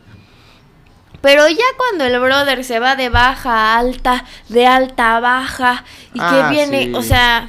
Pero 1.20 1.48
ya 1.48 1.64
cuando 1.76 2.04
el 2.04 2.20
brother 2.20 2.64
se 2.64 2.78
va 2.80 2.96
de 2.96 3.08
baja 3.08 3.50
a 3.50 3.78
alta, 3.78 4.24
de 4.48 4.66
alta 4.66 5.16
a 5.16 5.20
baja, 5.20 5.84
y 6.12 6.18
Ah, 6.20 6.48
que 6.50 6.54
viene, 6.54 6.84
sí. 6.84 6.94
o 6.94 7.02
sea, 7.02 7.48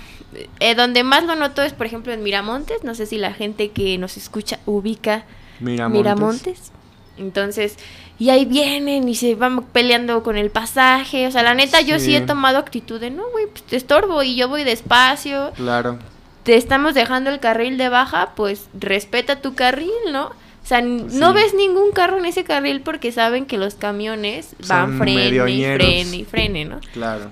eh, 0.60 0.76
donde 0.76 1.04
más 1.04 1.26
lo 1.26 1.36
noto 1.36 1.62
es, 1.62 1.74
por 1.74 1.86
ejemplo, 1.86 2.14
en 2.14 2.24
Miramontes. 2.24 2.84
No 2.84 2.96
sé 2.96 3.06
si 3.06 3.18
la 3.18 3.34
gente 3.34 3.72
que 3.72 3.98
nos 3.98 4.18
escucha 4.18 4.60
ubica 4.66 5.26
Miramontes. 5.60 5.98
Miramontes. 5.98 6.72
Entonces, 7.18 7.78
y 8.18 8.30
ahí 8.30 8.46
vienen 8.46 9.08
y 9.10 9.16
se 9.16 9.36
van 9.36 9.64
peleando 9.64 10.24
con 10.24 10.38
el 10.38 10.50
pasaje. 10.50 11.28
O 11.28 11.32
sea, 11.32 11.44
la 11.44 11.54
neta, 11.54 11.82
yo 11.82 12.00
sí 12.00 12.16
he 12.16 12.22
tomado 12.22 12.58
actitud 12.58 13.00
de, 13.00 13.12
no, 13.12 13.24
güey, 13.32 13.48
pues 13.48 13.64
te 13.64 13.76
estorbo 13.76 14.24
y 14.24 14.36
yo 14.36 14.48
voy 14.50 14.64
despacio. 14.64 15.52
Claro. 15.56 16.00
Te 16.44 16.56
estamos 16.56 16.94
dejando 16.94 17.30
el 17.30 17.40
carril 17.40 17.78
de 17.78 17.90
baja, 17.90 18.32
pues 18.36 18.68
respeta 18.80 19.42
tu 19.42 19.56
carril, 19.56 19.90
¿no? 20.12 20.28
O 20.28 20.68
sea, 20.68 20.82
no 20.82 21.10
Sí. 21.30 21.34
ves 21.36 21.54
ningún 21.54 21.92
carro 21.92 22.18
en 22.18 22.26
ese 22.26 22.44
carril 22.44 22.82
porque 22.82 23.12
saben 23.12 23.46
que 23.46 23.58
los 23.58 23.76
camiones 23.76 24.56
van 24.68 24.90
Son 24.92 24.98
frene 25.00 25.52
y 25.52 25.64
frene 25.64 26.16
y 26.18 26.24
frene, 26.24 26.66
¿no? 26.66 26.80
Claro. 26.94 27.30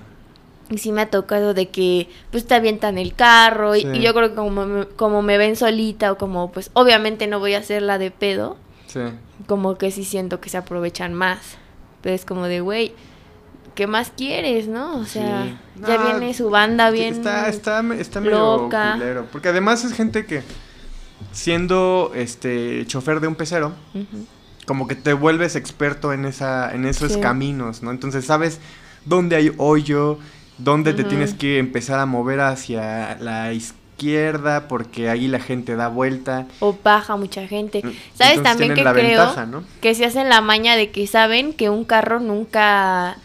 Y 0.70 0.78
sí 0.78 0.92
me 0.92 1.02
ha 1.02 1.10
tocado 1.10 1.52
de 1.52 1.68
que 1.68 2.08
pues 2.30 2.46
te 2.46 2.54
avientan 2.54 2.96
el 2.96 3.14
carro 3.14 3.74
y, 3.76 3.82
Sí. 3.82 3.88
y 3.94 4.00
yo 4.00 4.14
creo 4.14 4.30
que 4.30 4.34
como 4.36 4.64
me, 4.66 4.86
como 4.86 5.20
me 5.22 5.36
ven 5.36 5.56
solita 5.56 6.10
o 6.12 6.16
como 6.18 6.50
pues 6.52 6.70
obviamente 6.74 7.26
no 7.26 7.38
voy 7.38 7.54
a 7.54 7.58
hacer 7.58 7.82
la 7.82 7.98
de 7.98 8.10
pedo, 8.10 8.56
Sí. 8.94 9.00
como 9.46 9.76
que 9.76 9.90
sí 9.90 10.04
siento 10.04 10.40
que 10.40 10.48
se 10.48 10.56
aprovechan 10.56 11.12
más. 11.14 11.38
Pero 12.00 12.14
es 12.14 12.24
como 12.24 12.44
de, 12.46 12.60
güey, 12.60 12.92
¿qué 13.74 13.86
más 13.86 14.12
quieres, 14.16 14.68
no? 14.68 14.96
O 14.98 15.04
sea, 15.04 15.44
Sí. 15.76 15.82
ya 15.86 16.02
viene 16.02 16.32
su 16.34 16.48
banda 16.50 16.90
bien 16.90 17.12
Está, 17.14 17.48
está, 17.48 17.82
está 17.98 18.20
medio 18.20 18.38
loca. 18.56 18.92
culero. 18.94 19.26
Porque 19.32 19.48
además 19.48 19.84
es 19.84 19.92
gente 19.94 20.26
que, 20.26 20.42
siendo 21.32 22.12
este 22.14 22.84
chofer 22.86 23.20
de 23.20 23.28
un 23.28 23.34
pecero, 23.34 23.72
como 24.66 24.86
que 24.86 24.94
te 24.94 25.12
vuelves 25.12 25.56
experto 25.56 26.12
en 26.12 26.24
esa 26.24 26.74
en 26.74 26.84
esos 26.86 27.12
Sí. 27.12 27.20
caminos, 27.20 27.82
¿no? 27.82 27.90
Entonces 27.90 28.24
sabes 28.24 28.60
dónde 29.04 29.36
hay 29.36 29.52
hoyo, 29.58 30.18
dónde 30.58 30.92
te 30.94 31.04
tienes 31.04 31.34
que 31.34 31.58
empezar 31.58 31.98
a 32.00 32.06
mover 32.06 32.40
hacia 32.40 33.16
la 33.20 33.52
izquierda 33.52 33.82
porque 34.68 35.08
ahí 35.08 35.28
la 35.28 35.40
gente 35.40 35.76
da 35.76 35.88
vuelta. 35.88 36.46
O 36.60 36.76
baja 36.82 37.16
mucha 37.16 37.46
gente. 37.46 37.80
Mm, 37.84 37.90
¿Sabes 38.14 38.38
entonces 38.38 38.42
también 38.42 38.74
que 38.74 38.82
creo? 38.82 38.94
ventaja, 38.94 39.46
¿no? 39.46 39.64
Que 39.80 39.94
se 39.94 40.04
hacen 40.04 40.28
la 40.28 40.40
maña 40.40 40.76
de 40.76 40.90
que 40.90 41.06
saben 41.06 41.52
que 41.52 41.70
un 41.70 41.84
carro 41.84 42.20
nunca 42.20 43.16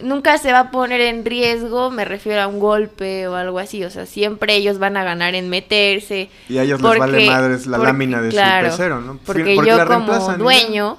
nunca 0.00 0.38
se 0.38 0.52
va 0.52 0.58
a 0.60 0.70
poner 0.70 1.00
en 1.00 1.24
riesgo, 1.24 1.90
me 1.90 2.04
refiero 2.04 2.42
a 2.42 2.46
un 2.46 2.58
golpe 2.58 3.26
o 3.28 3.36
algo 3.36 3.58
así, 3.58 3.84
o 3.84 3.90
sea, 3.90 4.06
siempre 4.06 4.54
ellos 4.56 4.78
van 4.78 4.96
a 4.96 5.04
ganar 5.04 5.34
en 5.34 5.48
meterse. 5.48 6.28
Y 6.48 6.58
a 6.58 6.64
ellos 6.64 6.82
les 6.82 6.98
vale 6.98 7.26
madres 7.30 7.66
la 7.66 7.76
porque- 7.78 7.92
lámina 7.92 8.20
de 8.20 8.28
claro, 8.28 8.70
su 8.70 8.76
pecero, 8.76 9.00
¿no? 9.00 9.18
Porque, 9.24 9.56
yo 9.56 9.86
como 9.86 10.36
dueño, 10.36 10.98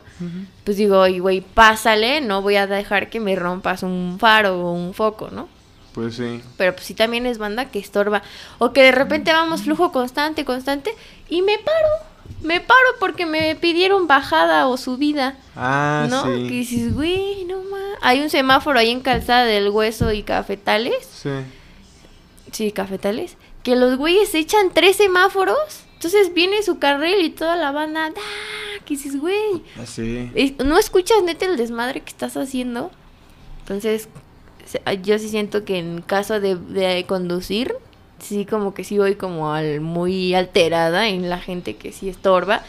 pues 0.63 0.77
digo, 0.77 0.99
"Oye, 1.01 1.19
güey, 1.19 1.41
pásale, 1.41 2.21
no 2.21 2.41
voy 2.41 2.55
a 2.55 2.67
dejar 2.67 3.09
que 3.09 3.19
me 3.19 3.35
rompas 3.35 3.83
un 3.83 4.17
faro 4.19 4.59
o 4.61 4.71
un 4.71 4.93
foco, 4.93 5.29
¿no? 5.31 5.49
Pues 5.95 6.15
sí. 6.15 6.41
Pero 6.57 6.73
pues 6.75 6.85
sí 6.85 6.93
también 6.93 7.25
es 7.25 7.37
banda 7.39 7.65
que 7.71 7.79
estorba. 7.79 8.21
O 8.59 8.71
que 8.73 8.83
de 8.83 8.91
repente 8.91 9.31
vamos 9.33 9.63
flujo 9.63 9.91
constante, 9.91 10.45
constante, 10.45 10.93
y 11.29 11.41
me 11.41 11.57
paro. 11.57 11.87
Me 12.41 12.59
paro 12.59 12.79
porque 12.99 13.25
me 13.25 13.55
pidieron 13.55 14.05
bajada 14.07 14.67
o 14.67 14.77
subida. 14.77 15.37
Ah, 15.55 16.05
¿No? 16.09 16.23
sí. 16.25 16.43
Que 16.47 16.53
dices, 16.53 16.93
güey, 16.93 17.45
no 17.45 17.57
más. 17.63 17.81
Hay 18.01 18.21
un 18.21 18.29
semáforo 18.29 18.77
ahí 18.77 18.91
en 18.91 18.99
Calzada 18.99 19.45
del 19.45 19.69
Hueso 19.69 20.11
y 20.11 20.21
Cafetales. 20.23 21.07
Sí. 21.11 21.29
Sí, 22.51 22.71
Cafetales. 22.71 23.37
Que 23.63 23.75
los 23.75 23.97
güeyes 23.97 24.33
echan 24.35 24.71
tres 24.73 24.97
semáforos. 24.97 25.57
Entonces 25.93 26.33
viene 26.33 26.61
su 26.61 26.77
carril 26.77 27.23
y 27.25 27.29
toda 27.29 27.55
la 27.55 27.71
banda. 27.71 28.07
¡Ah! 28.07 28.81
Que 28.85 28.95
dices, 28.95 29.19
güey. 29.19 29.63
Así. 29.81 30.29
es- 30.35 30.57
¿No 30.63 30.77
escuchas 30.77 31.23
neta 31.23 31.45
el 31.45 31.57
desmadre 31.57 32.01
que 32.01 32.09
estás 32.09 32.35
haciendo? 32.37 32.91
Entonces, 33.61 34.03
se- 34.03 34.09
yo 35.03 35.19
sí 35.19 35.29
siento 35.29 35.63
que 35.65 35.77
en 35.79 36.01
caso 36.01 36.39
de, 36.39 36.55
de 36.55 37.05
conducir, 37.07 37.73
sí 38.19 38.45
como 38.45 38.73
que 38.73 38.83
sí 38.83 38.97
voy 38.97 39.15
como 39.15 39.53
al, 39.53 39.81
muy 39.81 40.33
alterada 40.33 41.07
en 41.09 41.29
la 41.29 41.39
gente 41.39 41.75
que 41.75 41.91
sí 41.91 42.09
estorba. 42.09 42.61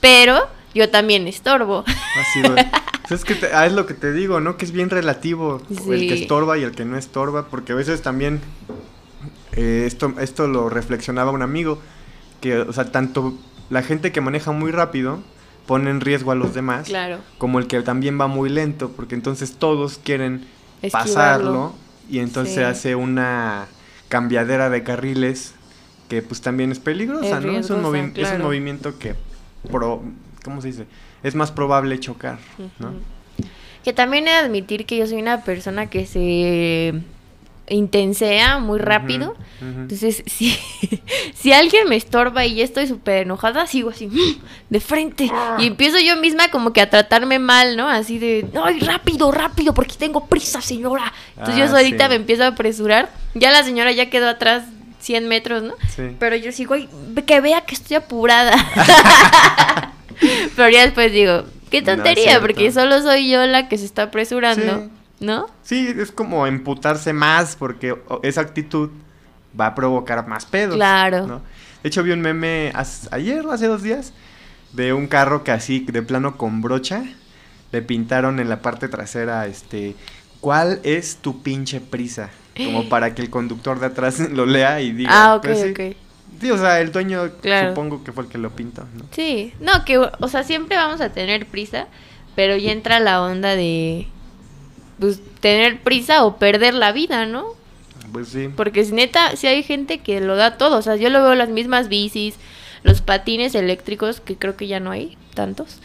Pero 0.00 0.40
yo 0.74 0.88
también 0.90 1.26
estorbo. 1.28 1.84
Así. 1.86 2.42
Pues 3.08 3.20
es 3.20 3.24
que 3.26 3.34
te- 3.34 3.52
ah, 3.52 3.66
es 3.66 3.72
lo 3.72 3.84
que 3.84 3.94
te 3.94 4.12
digo, 4.12 4.40
¿no? 4.40 4.56
Que 4.56 4.64
es 4.64 4.70
bien 4.70 4.88
relativo 4.88 5.60
el 5.90 6.06
que 6.08 6.14
estorba 6.14 6.56
y 6.56 6.62
el 6.62 6.70
que 6.70 6.84
no 6.84 6.96
estorba, 6.96 7.48
porque 7.48 7.72
a 7.72 7.74
veces 7.74 8.00
también 8.00 8.40
eh, 9.56 9.84
esto, 9.86 10.14
esto 10.20 10.46
lo 10.46 10.68
reflexionaba 10.68 11.30
un 11.32 11.42
amigo, 11.42 11.78
que, 12.40 12.58
o 12.58 12.72
sea, 12.72 12.90
tanto 12.90 13.34
la 13.70 13.82
gente 13.82 14.12
que 14.12 14.20
maneja 14.20 14.52
muy 14.52 14.70
rápido 14.70 15.18
pone 15.66 15.90
en 15.90 16.00
riesgo 16.00 16.30
a 16.30 16.34
los 16.34 16.54
demás, 16.54 16.86
Claro. 16.88 17.18
como 17.38 17.58
el 17.58 17.66
que 17.66 17.80
también 17.82 18.18
va 18.20 18.28
muy 18.28 18.48
lento, 18.48 18.90
porque 18.96 19.14
entonces 19.14 19.56
todos 19.58 19.98
quieren 19.98 20.46
Esquivarlo. 20.82 21.14
pasarlo 21.14 21.74
y 22.10 22.18
entonces 22.18 22.54
Sí. 22.56 22.60
hace 22.62 22.94
una 22.94 23.66
cambiadera 24.08 24.68
de 24.70 24.82
carriles 24.82 25.54
que 26.08 26.20
pues 26.22 26.40
también 26.42 26.70
es 26.72 26.78
peligrosa, 26.78 27.38
Es 27.38 27.44
¿no? 27.44 27.52
Es 27.58 27.70
un, 27.70 27.78
riesgosa, 27.78 27.82
movi- 27.88 28.00
es 28.00 28.04
un 28.06 28.12
claro. 28.12 28.44
movimiento 28.44 28.98
que, 28.98 29.14
pro- 29.70 30.02
¿cómo 30.44 30.60
se 30.60 30.68
dice? 30.68 30.86
Es 31.22 31.34
más 31.34 31.50
probable 31.52 31.98
chocar, 32.00 32.38
¿no? 32.78 32.92
Que 33.84 33.92
también 33.92 34.28
he 34.28 34.30
de 34.30 34.36
admitir 34.36 34.84
que 34.86 34.96
yo 34.96 35.06
soy 35.06 35.20
una 35.22 35.42
persona 35.42 35.88
que 35.88 36.04
se 36.06 37.00
intensea 37.74 38.58
muy 38.58 38.78
rápido. 38.78 39.34
Entonces, 39.60 40.22
si, 40.26 40.58
si 41.34 41.52
alguien 41.52 41.88
me 41.88 41.96
estorba 41.96 42.44
y 42.46 42.56
ya 42.56 42.64
estoy 42.64 42.86
súper 42.86 43.22
enojada, 43.22 43.66
sigo 43.66 43.90
así, 43.90 44.06
"Mm", 44.08 44.18
de 44.70 44.80
frente. 44.80 45.30
Y 45.58 45.66
empiezo 45.66 45.98
yo 45.98 46.16
misma 46.16 46.50
como 46.50 46.72
que 46.72 46.80
a 46.80 46.90
tratarme 46.90 47.38
mal, 47.38 47.76
¿no? 47.76 47.88
Así 47.88 48.18
de, 48.18 48.46
¡ay, 48.62 48.80
rápido, 48.80 49.30
rápido! 49.32 49.74
Porque 49.74 49.94
tengo 49.98 50.26
prisa, 50.26 50.60
señora. 50.60 51.12
Entonces 51.36 51.56
yo 51.56 51.64
Ah, 51.64 51.68
solita 51.68 52.04
sí. 52.04 52.08
me 52.10 52.14
empiezo 52.16 52.44
a 52.44 52.48
apresurar. 52.48 53.10
Ya 53.34 53.50
la 53.50 53.62
señora 53.64 53.92
ya 53.92 54.10
quedó 54.10 54.28
atrás 54.28 54.64
100 55.00 55.26
metros, 55.28 55.62
¿no? 55.62 55.74
Sí. 55.94 56.02
Pero 56.18 56.36
yo 56.36 56.52
sigo, 56.52 56.74
"Ay, 56.74 56.88
que 57.26 57.40
vea 57.40 57.62
que 57.62 57.74
estoy 57.74 57.96
apurada. 57.96 58.52
Pero 60.56 60.68
ya 60.68 60.82
después 60.82 61.12
digo, 61.12 61.44
qué 61.70 61.82
tontería, 61.82 62.40
porque 62.40 62.70
solo 62.72 63.00
soy 63.02 63.30
yo 63.30 63.44
la 63.46 63.68
que 63.68 63.78
se 63.78 63.84
está 63.84 64.04
apresurando, 64.04 64.82
Sí. 64.84 64.90
¿No? 65.22 65.46
Sí, 65.62 65.94
es 65.98 66.12
como 66.12 66.46
emputarse 66.46 67.12
más 67.12 67.56
porque 67.56 67.96
esa 68.22 68.40
actitud 68.40 68.90
va 69.58 69.66
a 69.66 69.74
provocar 69.74 70.26
más 70.26 70.44
pedos. 70.46 70.74
Claro. 70.76 71.26
¿no? 71.26 71.42
De 71.82 71.88
hecho, 71.88 72.02
vi 72.02 72.12
un 72.12 72.20
meme 72.20 72.72
ayer 73.10 73.44
hace 73.50 73.66
dos 73.66 73.82
días 73.82 74.12
de 74.72 74.92
un 74.92 75.06
carro 75.06 75.44
que 75.44 75.50
así, 75.50 75.80
de 75.80 76.02
plano 76.02 76.36
con 76.36 76.62
brocha, 76.62 77.04
le 77.72 77.82
pintaron 77.82 78.40
en 78.40 78.48
la 78.48 78.60
parte 78.62 78.88
trasera, 78.88 79.46
este, 79.46 79.94
¿cuál 80.40 80.80
es 80.82 81.16
tu 81.16 81.42
pinche 81.42 81.80
prisa? 81.80 82.30
Como 82.56 82.88
para 82.88 83.14
que 83.14 83.22
el 83.22 83.30
conductor 83.30 83.80
de 83.80 83.86
atrás 83.86 84.18
lo 84.30 84.46
lea 84.46 84.80
y 84.80 84.92
diga. 84.92 85.10
Ah, 85.12 85.34
ok, 85.36 85.42
pues 85.42 85.60
sí. 85.60 85.70
ok. 85.70 85.96
Sí, 86.40 86.50
o 86.50 86.58
sea, 86.58 86.80
el 86.80 86.90
dueño 86.90 87.30
Claro. 87.40 87.68
supongo 87.70 88.02
que 88.02 88.10
fue 88.10 88.24
el 88.24 88.30
que 88.30 88.38
lo 88.38 88.50
pintó, 88.50 88.82
¿no? 88.96 89.04
Sí, 89.12 89.52
no, 89.60 89.84
que, 89.84 89.98
o 89.98 90.28
sea, 90.28 90.42
siempre 90.42 90.76
vamos 90.76 91.00
a 91.00 91.10
tener 91.10 91.46
prisa, 91.46 91.86
pero 92.34 92.56
ya 92.56 92.72
entra 92.72 92.98
la 92.98 93.22
onda 93.22 93.54
de, 93.54 94.08
pues, 95.02 95.20
tener 95.40 95.80
prisa 95.82 96.24
o 96.24 96.36
perder 96.38 96.74
la 96.74 96.92
vida, 96.92 97.26
¿no? 97.26 97.44
Pues 98.12 98.28
sí. 98.28 98.48
Porque 98.56 98.84
si 98.84 98.92
neta, 98.92 99.34
si 99.36 99.48
hay 99.48 99.62
gente 99.62 99.98
que 99.98 100.20
lo 100.20 100.36
da 100.36 100.56
todo, 100.56 100.78
o 100.78 100.82
sea, 100.82 100.96
yo 100.96 101.10
lo 101.10 101.22
veo 101.22 101.34
las 101.34 101.48
mismas 101.48 101.88
bicis, 101.88 102.36
los 102.84 103.00
patines 103.02 103.54
eléctricos, 103.56 104.20
que 104.20 104.36
creo 104.36 104.56
que 104.56 104.66
ya 104.68 104.80
no 104.80 104.90
hay 104.92 105.18
tantos, 105.34 105.78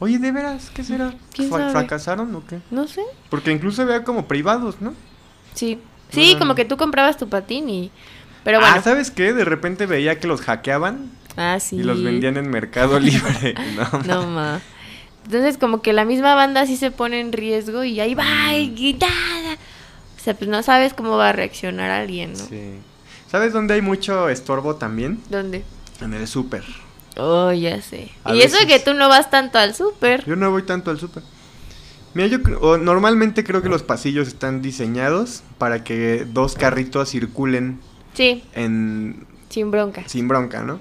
Oye, 0.00 0.18
¿de 0.18 0.30
veras? 0.32 0.70
¿Qué 0.72 0.84
será? 0.84 1.12
¿Quién 1.34 1.48
Fra- 1.50 1.58
sabe? 1.58 1.72
¿Fracasaron 1.72 2.34
o 2.36 2.46
qué? 2.46 2.58
no 2.70 2.86
sé, 2.86 3.02
Porque 3.30 3.50
incluso 3.52 3.84
vea 3.86 4.04
como 4.04 4.26
privados, 4.28 4.80
¿no? 4.80 4.94
sí. 5.54 5.78
Sí, 6.10 6.32
Ah. 6.34 6.38
como 6.38 6.54
que 6.54 6.64
tú 6.64 6.76
comprabas 6.78 7.16
tu 7.18 7.28
patín 7.28 7.68
y... 7.68 7.90
Pero 8.42 8.60
bueno. 8.60 8.74
Ah, 8.76 8.80
¿sabes 8.82 9.10
qué? 9.10 9.32
De 9.34 9.44
repente 9.44 9.84
veía 9.86 10.18
que 10.18 10.26
los 10.26 10.40
hackeaban 10.40 11.10
Ah, 11.36 11.60
sí. 11.60 11.76
y 11.76 11.82
los 11.82 12.02
vendían 12.02 12.36
en 12.38 12.48
Mercado 12.48 12.98
Libre. 13.00 13.54
No, 13.76 14.02
No, 14.06 14.26
ma. 14.26 14.60
Entonces 15.28 15.58
como 15.58 15.82
que 15.82 15.92
la 15.92 16.06
misma 16.06 16.34
banda 16.34 16.64
sí 16.64 16.78
se 16.78 16.90
pone 16.90 17.20
en 17.20 17.32
riesgo 17.32 17.84
y 17.84 18.00
ahí 18.00 18.14
va 18.14 18.54
y 18.56 18.70
guitarra. 18.74 19.58
O 20.16 20.20
sea, 20.20 20.32
pues 20.34 20.48
no 20.48 20.62
sabes 20.62 20.94
cómo 20.94 21.18
va 21.18 21.28
a 21.28 21.32
reaccionar 21.32 21.90
alguien, 21.90 22.32
¿no? 22.32 22.38
Sí. 22.38 22.78
¿Sabes 23.30 23.52
dónde 23.52 23.74
hay 23.74 23.82
mucho 23.82 24.30
estorbo 24.30 24.76
también? 24.76 25.20
¿Dónde? 25.28 25.64
En 26.00 26.14
el 26.14 26.26
súper. 26.26 26.64
Oh, 27.18 27.52
ya 27.52 27.82
sé. 27.82 28.10
A 28.24 28.34
y 28.34 28.40
eso 28.40 28.54
veces. 28.58 28.66
que 28.66 28.78
tú 28.80 28.94
no 28.94 29.10
vas 29.10 29.28
tanto 29.28 29.58
al 29.58 29.74
súper. 29.74 30.24
Yo 30.24 30.34
no 30.34 30.50
voy 30.50 30.62
tanto 30.62 30.90
al 30.90 30.98
súper. 30.98 31.22
Mira, 32.14 32.28
yo 32.28 32.38
o 32.62 32.78
normalmente 32.78 33.44
creo 33.44 33.60
que 33.60 33.68
los 33.68 33.82
pasillos 33.82 34.28
están 34.28 34.62
diseñados 34.62 35.42
para 35.58 35.84
que 35.84 36.24
dos 36.26 36.54
carritos 36.54 37.10
circulen 37.10 37.80
Sí, 38.14 38.42
en 38.54 39.26
sin 39.50 39.70
bronca. 39.70 40.04
sin 40.06 40.26
bronca, 40.26 40.62
¿no? 40.62 40.80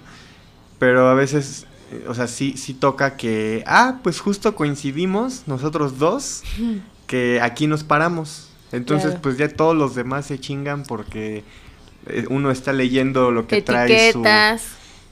Pero 0.79 1.09
a 1.09 1.13
veces, 1.15 1.65
o 2.07 2.13
sea, 2.13 2.27
sí, 2.27 2.55
sí 2.57 2.73
toca 2.73 3.15
que, 3.17 3.63
ah, 3.67 3.99
pues 4.03 4.19
justo 4.19 4.55
coincidimos 4.55 5.43
nosotros 5.47 5.97
dos, 5.99 6.43
que 7.07 7.39
aquí 7.41 7.67
nos 7.67 7.83
paramos. 7.83 8.49
Entonces, 8.71 9.07
Claro. 9.11 9.21
pues 9.21 9.37
ya 9.37 9.47
todos 9.47 9.75
los 9.75 9.95
demás 9.95 10.25
se 10.25 10.39
chingan 10.39 10.83
porque 10.83 11.43
eh, 12.07 12.25
uno 12.29 12.51
está 12.51 12.73
leyendo 12.73 13.31
lo 13.31 13.47
que 13.47 13.61
trae 13.61 13.87
su... 13.87 14.19
Etiquetas. 14.19 14.63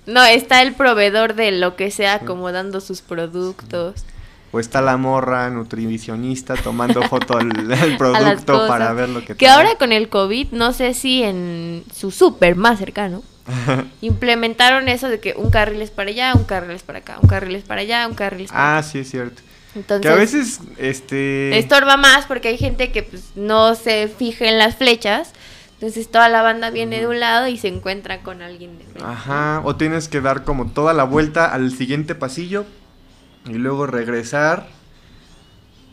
No, 0.05 0.23
está 0.23 0.61
el 0.61 0.73
proveedor 0.73 1.33
de 1.35 1.51
lo 1.51 1.75
que 1.75 1.89
sea 1.89 2.15
acomodando 2.15 2.79
sus 2.81 3.01
productos. 3.01 4.03
O 4.51 4.59
está 4.59 4.81
la 4.81 4.97
morra 4.97 5.49
nutricionista 5.49 6.55
tomando 6.55 7.01
foto 7.09 7.37
al, 7.37 7.71
al 7.73 7.97
producto 7.97 8.67
para 8.67 8.93
ver 8.93 9.09
lo 9.09 9.21
que 9.21 9.27
Que 9.27 9.45
trae. 9.45 9.49
ahora 9.51 9.75
con 9.79 9.91
el 9.91 10.07
COVID, 10.09 10.51
no 10.51 10.73
sé 10.73 10.93
si 10.93 11.23
en 11.23 11.83
su 11.93 12.11
súper 12.11 12.55
más 12.55 12.77
cercano, 12.79 13.23
implementaron 14.01 14.89
eso 14.89 15.09
de 15.09 15.19
que 15.19 15.33
un 15.37 15.51
carril 15.51 15.81
es 15.81 15.91
para 15.91 16.09
allá, 16.09 16.33
un 16.35 16.45
carril 16.45 16.75
es 16.75 16.83
para 16.83 16.99
acá, 16.99 17.17
un 17.21 17.27
carril 17.27 17.55
es 17.55 17.63
para 17.63 17.81
allá, 17.81 18.07
un 18.07 18.15
carril 18.15 18.45
es 18.45 18.51
para 18.51 18.75
ah, 18.75 18.77
acá. 18.79 18.87
sí, 18.87 18.99
es 18.99 19.09
cierto. 19.09 19.41
Entonces, 19.75 20.01
que 20.01 20.07
a 20.07 20.15
veces, 20.15 20.61
este... 20.77 21.57
estorba 21.57 21.97
más 21.97 22.25
porque 22.25 22.47
hay 22.47 22.57
gente 22.57 22.91
que 22.91 23.03
pues, 23.03 23.31
no 23.35 23.75
se 23.75 24.07
fija 24.07 24.45
en 24.45 24.57
las 24.57 24.75
flechas. 24.75 25.33
Entonces 25.73 26.09
toda 26.09 26.29
la 26.29 26.41
banda 26.41 26.69
viene 26.69 27.01
de 27.01 27.07
un 27.07 27.19
lado 27.19 27.47
y 27.47 27.57
se 27.57 27.67
encuentra 27.67 28.21
con 28.21 28.41
alguien 28.41 28.77
de 28.77 28.85
frente. 28.85 29.03
Ajá, 29.03 29.61
o 29.65 29.75
tienes 29.75 30.07
que 30.07 30.21
dar 30.21 30.45
como 30.45 30.71
toda 30.71 30.93
la 30.93 31.03
vuelta 31.03 31.53
al 31.53 31.71
siguiente 31.71 32.15
pasillo 32.15 32.65
y 33.45 33.55
luego 33.55 33.85
regresar, 33.85 34.67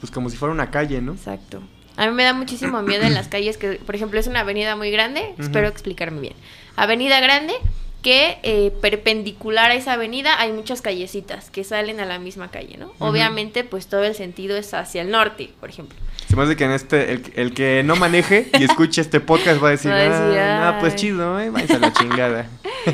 pues 0.00 0.12
como 0.12 0.30
si 0.30 0.36
fuera 0.36 0.54
una 0.54 0.70
calle, 0.70 1.02
¿no? 1.02 1.12
Exacto. 1.12 1.60
A 1.96 2.06
mí 2.06 2.12
me 2.12 2.22
da 2.22 2.32
muchísimo 2.32 2.80
miedo 2.82 3.02
en 3.02 3.14
las 3.14 3.26
calles 3.28 3.56
que, 3.56 3.72
por 3.72 3.96
ejemplo, 3.96 4.20
es 4.20 4.28
una 4.28 4.40
avenida 4.40 4.76
muy 4.76 4.92
grande, 4.92 5.30
Ujú. 5.34 5.42
espero 5.42 5.66
explicarme 5.66 6.20
bien. 6.20 6.34
Avenida 6.76 7.20
grande 7.20 7.54
que 8.02 8.38
eh, 8.42 8.72
perpendicular 8.80 9.70
a 9.70 9.74
esa 9.74 9.92
avenida 9.92 10.40
hay 10.40 10.52
muchas 10.52 10.82
callecitas 10.82 11.50
que 11.50 11.62
salen 11.62 12.00
a 12.00 12.04
la 12.04 12.18
misma 12.18 12.50
calle, 12.50 12.76
¿no? 12.76 12.92
Obviamente, 12.98 13.62
pues 13.62 13.87
todo 13.87 14.02
el 14.02 14.14
sentido 14.16 14.56
es 14.56 14.74
hacia 14.74 15.02
el 15.02 15.11
norte, 15.11 15.50
por 15.61 15.68
ejemplo. 15.70 15.96
Se 16.28 16.35
me 16.35 16.42
hace 16.42 16.56
que 16.56 16.64
en 16.64 16.72
este, 16.72 17.12
el, 17.12 17.32
el 17.37 17.54
que 17.54 17.82
no 17.85 17.94
maneje 17.94 18.48
y 18.58 18.64
escuche 18.68 19.00
este 19.02 19.20
podcast 19.20 19.62
va 19.62 19.68
a 19.68 19.70
decir, 19.72 19.90
Va 19.92 19.96
a 19.96 20.00
decir, 20.00 20.38
ah, 20.40 20.72
no, 20.74 20.80
pues 20.80 20.96
chido, 20.96 21.38
¿eh? 21.38 21.50
Váyanse 21.50 21.74
a 21.74 21.78
la 21.78 21.92
chingada. 21.92 22.46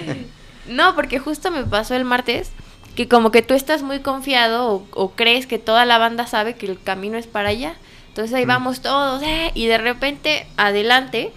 No, 0.69 0.95
porque 0.95 1.19
justo 1.19 1.51
me 1.51 1.65
pasó 1.65 1.95
el 1.95 2.05
martes 2.05 2.51
que 2.95 3.09
como 3.09 3.31
que 3.31 3.41
tú 3.41 3.55
estás 3.55 3.83
muy 3.83 4.01
confiado 4.01 4.69
o, 4.71 4.87
o 4.93 5.13
crees 5.13 5.47
que 5.47 5.59
toda 5.59 5.87
la 5.87 5.97
banda 5.97 6.27
sabe 6.27 6.57
que 6.57 6.67
el 6.67 6.79
camino 6.79 7.17
es 7.17 7.27
para 7.27 7.49
allá. 7.49 7.75
Entonces 8.09 8.35
ahí 8.35 8.45
Mm. 8.45 8.49
vamos 8.49 8.81
todos, 8.83 9.23
¿eh? 9.23 9.51
Y 9.55 9.67
de 9.67 9.79
repente, 9.79 10.47
adelante, 10.59 11.33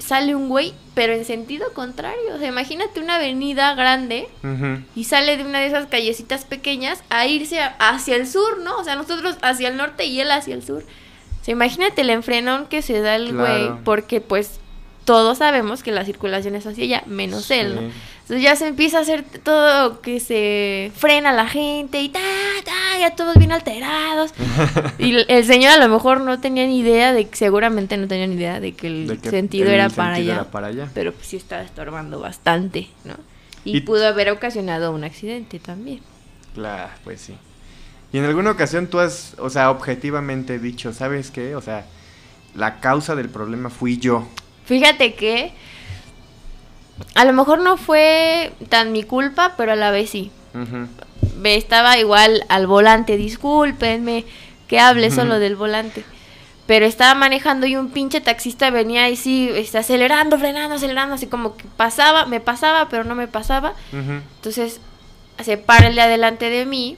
sale 0.00 0.34
un 0.34 0.48
güey, 0.48 0.74
pero 0.94 1.12
en 1.12 1.24
sentido 1.24 1.72
contrario. 1.74 2.34
O 2.34 2.38
sea, 2.38 2.48
imagínate 2.48 3.00
una 3.00 3.16
avenida 3.16 3.74
grande 3.74 4.28
y 4.96 5.04
sale 5.04 5.36
de 5.36 5.44
una 5.44 5.60
de 5.60 5.66
esas 5.66 5.86
callecitas 5.86 6.44
pequeñas 6.44 7.02
a 7.10 7.26
irse 7.26 7.60
a- 7.60 7.76
hacia 7.78 8.16
el 8.16 8.26
sur, 8.26 8.58
¿no? 8.60 8.76
O 8.78 8.84
sea, 8.84 8.96
nosotros 8.96 9.36
hacia 9.42 9.68
el 9.68 9.76
norte 9.76 10.06
y 10.06 10.20
él 10.20 10.30
hacia 10.30 10.54
el 10.54 10.62
sur. 10.64 10.82
O 11.40 11.44
sea, 11.44 11.52
imagínate 11.52 12.02
el 12.02 12.10
enfrenón 12.10 12.66
que 12.66 12.82
se 12.82 13.00
da 13.00 13.14
el 13.16 13.32
güey, 13.36 13.68
porque 13.84 14.20
pues 14.20 14.58
todos 15.04 15.38
sabemos 15.38 15.82
que 15.82 15.90
la 15.92 16.04
circulación 16.04 16.54
es 16.54 16.66
hacia 16.66 16.84
allá, 16.84 17.02
menos 17.06 17.50
él, 17.50 17.74
¿no? 17.76 17.80
Entonces 18.30 18.44
ya 18.44 18.54
se 18.54 18.68
empieza 18.68 18.98
a 18.98 19.00
hacer 19.00 19.24
todo 19.42 20.00
que 20.02 20.20
se 20.20 20.92
frena 20.94 21.32
la 21.32 21.48
gente 21.48 22.00
y 22.00 22.10
ta, 22.10 22.20
ta, 22.64 22.96
ya 23.00 23.16
todos 23.16 23.34
bien 23.36 23.50
alterados. 23.50 24.32
y 25.00 25.16
el, 25.26 25.44
señor 25.44 25.72
a 25.72 25.78
lo 25.78 25.88
mejor 25.88 26.20
no 26.20 26.38
tenía 26.38 26.64
ni 26.64 26.78
idea 26.78 27.12
de, 27.12 27.26
seguramente 27.32 27.96
no 27.96 28.06
tenía 28.06 28.28
ni 28.28 28.36
idea 28.36 28.60
de 28.60 28.72
que 28.74 28.86
el 28.86 29.06
De 29.08 29.18
que 29.18 29.30
sentido 29.30 29.66
el 29.66 29.74
era 29.74 29.88
para 29.88 30.14
sentido 30.14 30.32
allá. 30.34 30.42
era 30.42 30.50
para 30.52 30.66
allá. 30.68 30.88
Pero 30.94 31.12
pues 31.12 31.26
sí 31.26 31.38
estaba 31.38 31.62
estorbando 31.62 32.20
bastante, 32.20 32.86
¿no? 33.04 33.14
Y, 33.64 33.78
Y- 33.78 33.80
pudo 33.80 34.06
haber 34.06 34.30
ocasionado 34.30 34.92
un 34.92 35.02
accidente 35.02 35.58
también. 35.58 35.98
Claro, 36.54 36.92
pues 37.02 37.20
sí. 37.22 37.34
Y 38.12 38.18
en 38.18 38.26
alguna 38.26 38.52
ocasión 38.52 38.86
tú 38.86 39.00
has, 39.00 39.34
o 39.38 39.50
sea, 39.50 39.72
objetivamente 39.72 40.60
dicho, 40.60 40.92
¿sabes 40.92 41.32
qué? 41.32 41.56
O 41.56 41.60
sea, 41.62 41.84
la 42.54 42.78
causa 42.78 43.16
del 43.16 43.28
problema 43.28 43.70
fui 43.70 43.98
yo. 43.98 44.28
Fíjate 44.66 45.14
que 45.14 45.52
a 47.14 47.24
lo 47.24 47.32
mejor 47.32 47.60
no 47.60 47.76
fue 47.76 48.52
tan 48.68 48.92
mi 48.92 49.02
culpa, 49.02 49.54
pero 49.56 49.72
a 49.72 49.76
la 49.76 49.90
vez 49.90 50.10
sí. 50.10 50.30
Estaba 51.44 51.98
igual 51.98 52.44
al 52.48 52.66
volante, 52.66 53.16
discúlpenme 53.16 54.24
que 54.68 54.78
hable 54.78 55.10
solo 55.10 55.38
del 55.38 55.56
volante. 55.56 56.04
Pero 56.66 56.86
estaba 56.86 57.14
manejando 57.14 57.66
y 57.66 57.74
un 57.74 57.90
pinche 57.90 58.20
taxista 58.20 58.70
venía 58.70 59.04
ahí 59.04 59.16
sí, 59.16 59.50
este, 59.52 59.78
acelerando, 59.78 60.38
frenando, 60.38 60.76
acelerando, 60.76 61.16
así 61.16 61.26
como 61.26 61.56
que 61.56 61.64
pasaba, 61.76 62.26
me 62.26 62.38
pasaba, 62.40 62.88
pero 62.88 63.02
no 63.04 63.14
me 63.14 63.26
pasaba. 63.26 63.74
Entonces 63.92 64.80
se 65.42 65.56
para 65.56 65.88
el 65.88 65.94
de 65.94 66.02
adelante 66.02 66.50
de 66.50 66.66
mí, 66.66 66.96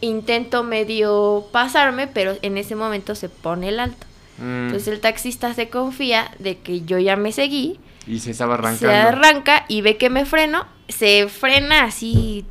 intento 0.00 0.62
medio 0.62 1.46
pasarme, 1.52 2.06
pero 2.06 2.36
en 2.42 2.56
ese 2.56 2.74
momento 2.74 3.14
se 3.14 3.28
pone 3.28 3.68
el 3.68 3.80
alto. 3.80 4.06
Mm. 4.38 4.66
Entonces 4.66 4.88
el 4.88 5.00
taxista 5.00 5.52
se 5.54 5.68
confía 5.68 6.30
de 6.38 6.58
que 6.58 6.82
yo 6.82 6.98
ya 6.98 7.16
me 7.16 7.32
seguí, 7.32 7.78
Y 8.08 8.18
se 8.20 8.30
estaba 8.30 8.56
se 8.56 8.60
arrancando. 8.86 9.08
arranca 9.08 9.64
y 9.68 9.82
ve 9.82 9.96
que 9.96 10.08
me 10.10 10.24
freno, 10.24 10.66
se 10.88 11.28
frena 11.28 11.84
así 11.84 12.44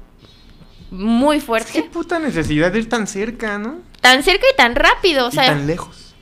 muy 0.91 1.37
¿Qué 1.39 1.45
fuerte, 1.45 1.83
puta 1.91 2.19
necesidad 2.19 2.71
de 2.71 2.79
ir 2.79 2.89
tan 2.89 3.07
cerca, 3.07 3.57
no? 3.57 3.79
tan 4.01 4.23
cerca 4.23 4.45
y 4.53 4.55
tan 4.55 4.75
rápido, 4.75 5.25
o 5.25 5.29
y 5.29 5.33
sea, 5.33 5.47
tan 5.47 5.67
lejos. 5.67 6.13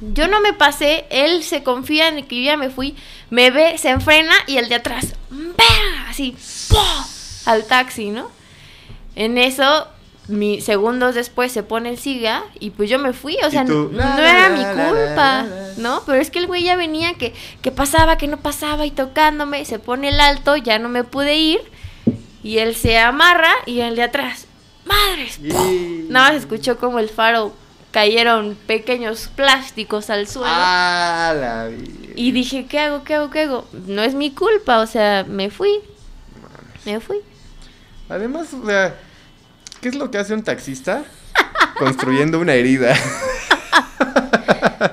yo 0.00 0.28
no 0.28 0.40
me 0.40 0.52
pasé, 0.52 1.06
él 1.10 1.42
se 1.42 1.62
confía 1.62 2.08
en 2.08 2.26
que 2.26 2.36
yo 2.36 2.42
ya 2.50 2.56
me 2.56 2.68
fui, 2.70 2.96
me 3.30 3.50
ve, 3.50 3.78
se 3.78 3.88
enfrena 3.90 4.34
y 4.46 4.56
el 4.58 4.68
de 4.68 4.74
atrás, 4.74 5.14
¡pam! 5.30 6.06
así, 6.08 6.36
¡pum! 6.68 6.78
al 7.46 7.64
taxi, 7.66 8.10
¿no? 8.10 8.30
En 9.14 9.38
eso, 9.38 9.88
mi, 10.30 10.60
segundos 10.60 11.14
después 11.14 11.52
se 11.52 11.62
pone 11.62 11.90
el 11.90 11.98
siga 11.98 12.42
y 12.58 12.70
pues 12.70 12.88
yo 12.88 12.98
me 12.98 13.12
fui, 13.12 13.36
o 13.44 13.50
sea, 13.50 13.64
no 13.64 13.90
la, 13.92 14.18
era 14.18 14.48
la, 14.48 14.56
mi 14.56 14.64
culpa, 14.64 15.42
la. 15.42 15.72
¿no? 15.76 16.02
Pero 16.06 16.20
es 16.20 16.30
que 16.30 16.38
el 16.38 16.46
güey 16.46 16.62
ya 16.62 16.76
venía 16.76 17.14
que, 17.14 17.34
que 17.62 17.70
pasaba, 17.70 18.16
que 18.16 18.28
no 18.28 18.38
pasaba 18.38 18.86
y 18.86 18.90
tocándome, 18.90 19.64
se 19.64 19.78
pone 19.78 20.08
el 20.08 20.20
alto, 20.20 20.56
ya 20.56 20.78
no 20.78 20.88
me 20.88 21.04
pude 21.04 21.36
ir 21.36 21.60
y 22.42 22.58
él 22.58 22.74
se 22.74 22.98
amarra 22.98 23.52
y 23.66 23.80
el 23.80 23.96
de 23.96 24.04
atrás, 24.04 24.46
¡madres! 24.84 25.40
Nada 26.08 26.28
más 26.28 26.36
escuchó 26.36 26.78
como 26.78 26.98
el 26.98 27.08
faro 27.08 27.52
cayeron 27.90 28.56
pequeños 28.66 29.30
plásticos 29.34 30.10
al 30.10 30.26
suelo. 30.28 30.48
Ah, 30.48 31.34
la 31.38 31.66
vida. 31.66 32.12
Y 32.14 32.32
dije, 32.32 32.66
¿qué 32.66 32.78
hago? 32.78 33.04
¿Qué 33.04 33.14
hago? 33.14 33.30
¿Qué 33.30 33.40
hago? 33.42 33.66
No 33.86 34.02
es 34.02 34.14
mi 34.14 34.30
culpa, 34.30 34.80
o 34.80 34.86
sea, 34.86 35.24
me 35.28 35.50
fui. 35.50 35.80
Me 36.84 37.00
fui. 37.00 37.18
Además, 38.08 38.52
o 38.54 38.64
sea, 38.66 38.96
¿qué 39.80 39.88
es 39.88 39.94
lo 39.94 40.10
que 40.10 40.18
hace 40.18 40.34
un 40.34 40.42
taxista? 40.42 41.02
Construyendo 41.78 42.38
una 42.38 42.54
herida. 42.54 42.94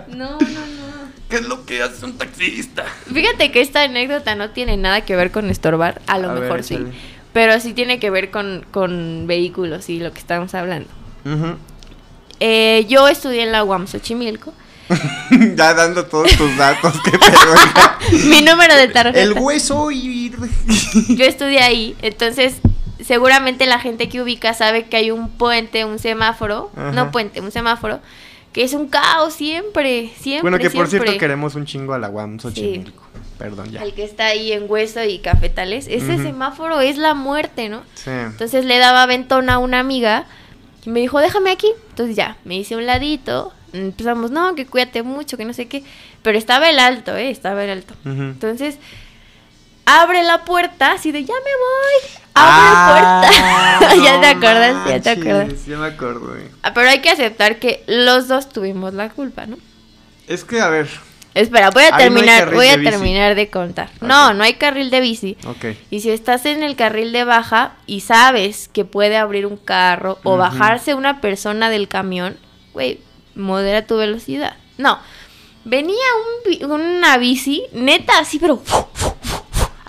No, 0.10 0.32
no, 0.32 0.38
no. 0.39 1.12
¿Qué 1.30 1.38
es 1.38 1.47
lo 1.47 1.65
que 1.65 1.82
hace 1.84 2.04
un 2.04 2.17
taxista? 2.17 2.84
Fíjate 3.13 3.52
que 3.52 3.62
esta 3.62 3.84
anécdota 3.84 4.36
no 4.36 4.50
tiene 4.50 4.76
nada 4.76 5.02
que 5.02 5.15
ver 5.15 5.32
con 5.32 5.50
estorbar, 5.50 6.02
a 6.08 6.17
lo 6.17 6.32
A 6.32 6.34
ver, 6.34 6.43
mejor 6.43 6.63
sí. 6.63 6.73
échale. 6.73 6.91
Pero 7.32 7.60
sí 7.60 7.73
tiene 7.73 8.00
que 8.00 8.10
ver 8.10 8.32
con, 8.32 8.65
con 8.71 9.28
vehículos 9.28 9.89
y 9.89 10.00
lo 10.00 10.12
que 10.12 10.19
estamos 10.19 10.54
hablando. 10.56 10.89
Eh, 12.39 12.86
yo 12.89 13.08
estudié 13.08 13.43
en 13.43 13.52
la 13.52 13.63
UAM 13.63 13.88
Xochimilco. 13.88 14.54
ya 15.56 15.73
dando 15.73 16.06
todos 16.06 16.32
tus 16.36 16.58
datos, 16.58 16.93
qué 17.04 17.12
pedo. 17.12 17.56
hija. 17.56 17.97
Mi 18.30 18.41
número 18.41 18.76
de 18.76 18.88
tarjeta. 18.88 19.21
El 19.21 19.34
hueso 19.34 19.91
y... 19.91 20.34
Yo 21.10 21.26
estudié 21.26 21.60
ahí, 21.62 21.95
entonces 22.02 22.56
seguramente 23.03 23.65
la 23.65 23.79
gente 23.79 24.10
que 24.10 24.21
ubica 24.21 24.53
sabe 24.53 24.86
que 24.88 24.97
hay 24.97 25.12
un 25.12 25.29
puente, 25.29 25.86
un 25.86 25.99
semáforo, 25.99 26.71
Ajá. 26.75 26.91
no 26.91 27.12
puente, 27.12 27.41
un 27.41 27.51
semáforo, 27.51 27.99
que 28.53 28.63
es 28.63 28.73
un 28.73 28.88
caos 28.88 29.33
siempre, 29.33 30.12
siempre. 30.17 30.41
bueno, 30.41 30.57
que 30.57 30.69
por 30.69 30.88
siempre. 30.88 31.10
cierto 31.10 31.19
queremos 31.19 31.55
un 31.55 31.65
chingo 31.65 31.93
a 31.93 31.99
la 31.99 32.10
UAM 32.10 32.39
Xochimilco. 32.39 33.03
Perdón, 33.38 33.71
ya. 33.71 33.83
El 33.83 33.93
que 33.93 34.03
está 34.03 34.25
ahí 34.27 34.51
en 34.51 34.65
Hueso 34.67 35.03
y 35.03 35.19
Cafetales, 35.19 35.88
ese 35.88 36.17
semáforo 36.17 36.81
es 36.81 36.97
la 36.97 37.13
muerte, 37.13 37.69
¿no? 37.69 37.83
Sí. 37.93 38.10
Entonces 38.10 38.65
le 38.65 38.79
daba 38.79 39.03
aventón 39.03 39.51
a 39.51 39.60
una 39.60 39.79
amiga 39.79 40.25
y 40.86 40.89
me 40.89 41.01
dijo, 41.01 41.19
déjame 41.19 41.51
aquí. 41.51 41.67
Entonces 41.89 42.15
ya, 42.15 42.38
me 42.45 42.55
hice 42.55 42.75
un 42.75 42.88
ladito, 42.88 43.53
empezamos, 43.73 44.31
no, 44.31 44.55
que 44.55 44.65
cuídate 44.65 45.03
mucho, 45.03 45.38
que 45.38 45.45
no 45.45 45.53
sé 45.53 45.67
qué. 45.67 45.83
Pero 46.23 46.38
estaba 46.38 46.67
el 46.69 46.79
alto, 46.79 47.15
¿eh? 47.15 47.29
Estaba 47.29 47.63
el 47.63 47.69
alto. 47.69 47.93
Entonces, 48.05 48.79
abre 49.86 50.23
la 50.23 50.43
puerta, 50.43 50.93
así 50.93 51.12
de, 51.12 51.23
ya 51.23 51.33
me 51.33 51.51
voy. 51.51 52.21
Abre 52.38 53.30
puerta. 53.32 53.95
ya 54.04 54.21
te 54.21 54.28
acuerdas, 54.28 54.88
ya 54.88 55.00
te 55.02 55.10
acuerdas. 55.10 55.65
Ya 55.65 55.78
me 55.78 55.88
acuerdo, 55.88 56.36
ah, 56.63 56.73
Pero 56.73 56.89
hay 56.89 57.00
que 57.02 57.10
aceptar 57.10 57.60
que 57.60 57.84
los 57.88 58.28
dos 58.28 58.50
tuvimos 58.50 58.93
la 58.93 59.10
culpa, 59.10 59.45
¿no? 59.45 59.58
Es 60.28 60.43
que, 60.43 60.62
a 60.62 60.69
ver. 60.69 60.88
Espera, 61.34 61.69
voy 61.69 61.84
a 61.84 61.95
terminar, 61.95 62.52
voy 62.54 62.67
a 62.67 62.82
terminar 62.82 63.36
de 63.36 63.50
contar. 63.50 63.89
No, 64.02 64.34
no 64.34 64.43
hay 64.43 64.56
carril 64.56 64.89
de 64.89 65.02
bici. 65.02 65.38
Ok. 65.45 65.65
Y 65.91 66.02
si 66.02 66.10
estás 66.10 66.47
en 66.47 66.63
el 66.63 66.76
carril 66.76 67.12
de 67.12 67.26
baja 67.26 67.73
y 67.86 68.00
sabes 68.00 68.69
que 68.73 68.86
puede 68.86 69.17
abrir 69.17 69.45
un 69.45 69.58
carro 69.58 70.17
o 70.23 70.38
bajarse 70.38 70.95
una 70.95 71.21
persona 71.21 71.69
del 71.69 71.88
camión, 71.88 72.38
güey, 72.73 73.02
modera 73.36 73.86
tu 73.86 73.97
velocidad. 73.97 74.56
No, 74.80 75.00
venía 75.63 75.95
un, 76.62 76.71
una 76.71 77.17
bici, 77.17 77.63
neta, 77.71 78.17
así, 78.19 78.39
pero 78.39 78.62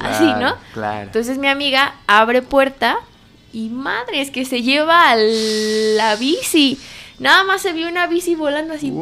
así, 0.01 0.25
¿no? 0.25 0.57
Claro. 0.73 1.03
Entonces 1.03 1.39
mi 1.39 1.49
amiga 1.49 1.95
abre 2.07 2.43
puerta 2.43 2.99
y 3.53 3.69
madre, 3.71 4.21
es 4.21 4.31
que 4.31 4.45
se 4.45 4.63
lleva 4.63 5.11
a 5.11 5.17
la 5.17 6.17
bici. 6.17 6.79
Nada 7.19 7.45
más 7.45 7.63
se 7.63 7.73
vio 7.73 7.89
una 7.89 8.07
bici 8.07 8.35
volando 8.35 8.75
así. 8.75 8.93